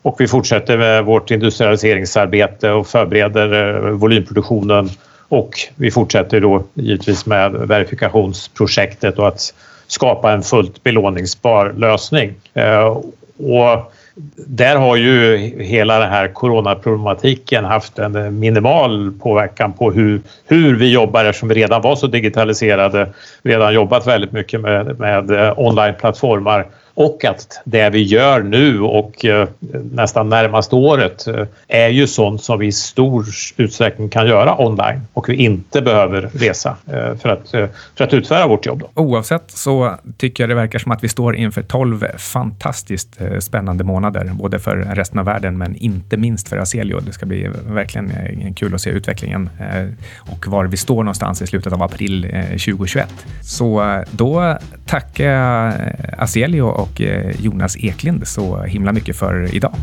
Och 0.08 0.22
vi 0.22 0.28
fortsätter 0.28 0.78
med 0.78 1.06
vårt 1.06 1.32
industrialiseringsarbete 1.32 2.72
och 2.72 2.88
förbereder 2.88 3.76
eh, 3.76 3.92
volymproduktionen. 3.92 4.90
Och 5.28 5.50
vi 5.76 5.92
fortsätter 5.92 6.42
då 6.42 6.64
givetvis 6.74 7.26
med 7.26 7.52
verifikationsprojektet 7.52 9.20
och 9.20 9.28
att 9.28 9.54
skapa 9.88 10.32
en 10.32 10.44
fullt 10.44 10.84
belåningsbar 10.84 11.74
lösning. 11.78 12.34
Eh, 12.54 12.98
och 13.38 13.94
där 14.36 14.76
har 14.76 14.96
ju 14.96 15.38
hela 15.64 16.00
den 16.00 16.10
här 16.10 16.28
coronaproblematiken 16.28 17.66
haft 17.66 18.00
en 18.00 18.40
minimal 18.40 19.12
påverkan 19.12 19.74
på 19.74 19.92
hur, 19.92 20.22
hur 20.46 20.76
vi 20.76 20.92
jobbar 20.92 21.26
eftersom 21.26 21.50
vi 21.50 21.56
redan 21.56 21.82
var 21.82 21.96
så 21.96 22.08
digitaliserade, 22.08 23.10
redan 23.44 23.74
jobbat 23.74 24.08
väldigt 24.08 24.32
mycket 24.32 24.62
med, 24.62 25.00
med 25.00 25.32
eh, 25.32 25.54
onlineplattformar 25.60 26.66
och 26.98 27.26
att 27.26 27.62
det 27.66 27.90
vi 27.90 28.04
gör 28.04 28.44
nu 28.44 28.82
och 28.82 29.26
eh, 29.26 29.48
nästan 29.92 30.30
närmaste 30.30 30.76
året 30.76 31.28
eh, 31.28 31.46
är 31.68 31.90
ju 31.90 32.08
sånt 32.08 32.44
som 32.44 32.60
vi 32.60 32.68
i 32.68 32.72
stor 32.72 33.26
utsträckning 33.58 34.10
kan 34.10 34.28
göra 34.28 34.62
online 34.62 35.02
och 35.14 35.30
vi 35.30 35.36
inte 35.36 35.82
behöver 35.82 36.30
resa 36.34 36.78
eh, 36.88 37.16
för 37.16 37.30
att, 37.30 37.50
för 37.96 38.04
att 38.04 38.14
utföra 38.14 38.48
vårt 38.48 38.66
jobb. 38.66 38.84
Oavsett 38.94 39.44
så 39.48 39.96
tycker 40.18 40.44
jag 40.44 40.50
det 40.50 40.56
verkar 40.56 40.80
som 40.80 40.92
att 40.92 41.04
vi 41.04 41.10
står 41.10 41.36
inför 41.36 41.62
12 41.62 42.06
fantastiskt 42.18 43.20
spännande 43.40 43.84
månader, 43.84 44.32
både 44.34 44.60
för 44.60 44.76
resten 44.78 45.20
av 45.20 45.26
världen 45.26 45.58
men 45.58 45.76
inte 45.76 46.18
minst 46.18 46.50
för 46.50 46.58
Aselio. 46.58 47.00
Det 47.00 47.14
ska 47.14 47.26
bli 47.26 47.50
verkligen 47.68 48.54
kul 48.54 48.76
att 48.76 48.82
se 48.82 48.90
utvecklingen 48.90 49.50
och 50.18 50.48
var 50.48 50.66
vi 50.66 50.78
står 50.78 51.04
någonstans 51.04 51.42
i 51.42 51.48
slutet 51.48 51.74
av 51.74 51.84
april 51.84 52.28
2021. 52.50 53.08
Så 53.42 54.04
då 54.12 54.58
tackar 54.86 55.26
jag 55.26 55.74
Aselio 56.18 56.87
och 56.88 57.02
eh, 57.02 57.42
Jonas 57.42 57.78
Eklind 57.78 58.28
så 58.28 58.64
himla 58.64 58.94
mycket 58.94 59.16
för 59.16 59.56
idag. 59.56 59.74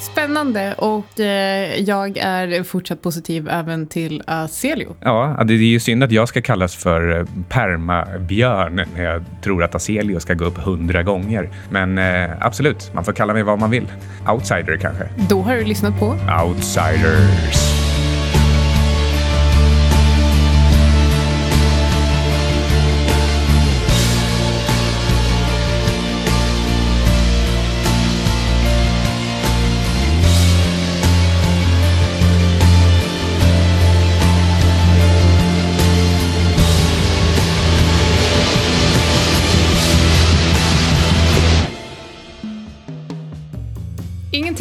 Spännande 0.00 0.74
och 0.78 1.20
eh, 1.20 1.80
jag 1.80 2.16
är 2.16 2.62
fortsatt 2.62 3.02
positiv 3.02 3.48
även 3.48 3.86
till 3.86 4.22
Aselio. 4.26 4.96
Ja, 5.00 5.42
det 5.46 5.54
är 5.54 5.58
ju 5.58 5.80
synd 5.80 6.04
att 6.04 6.12
jag 6.12 6.28
ska 6.28 6.42
kallas 6.42 6.74
för 6.76 7.18
eh, 7.18 7.26
permabjörn 7.48 8.86
när 8.96 9.04
jag 9.04 9.24
tror 9.42 9.64
att 9.64 9.74
Aselio 9.74 10.20
ska 10.20 10.34
gå 10.34 10.44
upp 10.44 10.58
hundra 10.58 11.02
gånger. 11.02 11.50
Men 11.70 11.98
absolut, 12.40 12.90
man 12.94 13.04
får 13.04 13.12
kalla 13.12 13.32
mig 13.32 13.42
vad 13.42 13.58
man 13.58 13.70
vill. 13.70 13.86
Outsider 14.28 14.76
kanske. 14.76 15.08
Då 15.28 15.42
har 15.42 15.56
du 15.56 15.64
lyssnat 15.64 15.98
på 15.98 16.16
Outsiders. 16.44 17.83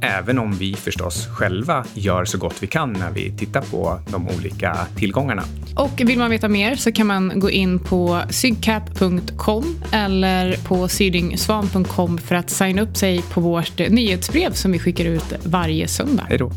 även 0.00 0.38
om 0.38 0.52
vi 0.52 0.74
förstås 0.74 1.26
själva 1.26 1.84
gör 1.94 2.24
så 2.24 2.38
gott 2.38 2.62
vi 2.62 2.66
kan 2.66 2.92
när 2.92 3.10
vi 3.10 3.30
tittar 3.30 3.60
på 3.60 4.00
de 4.10 4.28
olika 4.28 4.76
tillgångarna. 4.96 5.42
Och 5.74 6.00
vill 6.04 6.18
man 6.18 6.30
veta 6.30 6.48
mer 6.48 6.76
så 6.76 6.92
kan 6.92 7.06
man 7.06 7.40
gå 7.40 7.50
in 7.50 7.78
på 7.78 8.22
sygcap.com 8.30 9.84
eller 9.92 10.56
på 10.56 10.88
sydingsvan.com 10.88 12.18
för 12.18 12.34
att 12.34 12.50
signa 12.50 12.82
upp 12.82 12.96
sig 12.96 13.22
på 13.22 13.40
vårt 13.40 13.78
nyhetsbrev 13.78 14.52
som 14.52 14.72
vi 14.72 14.78
skickar 14.78 15.04
ut 15.04 15.32
varje 15.44 15.88
söndag. 15.88 16.26
Hej 16.28 16.38
då. 16.38 16.50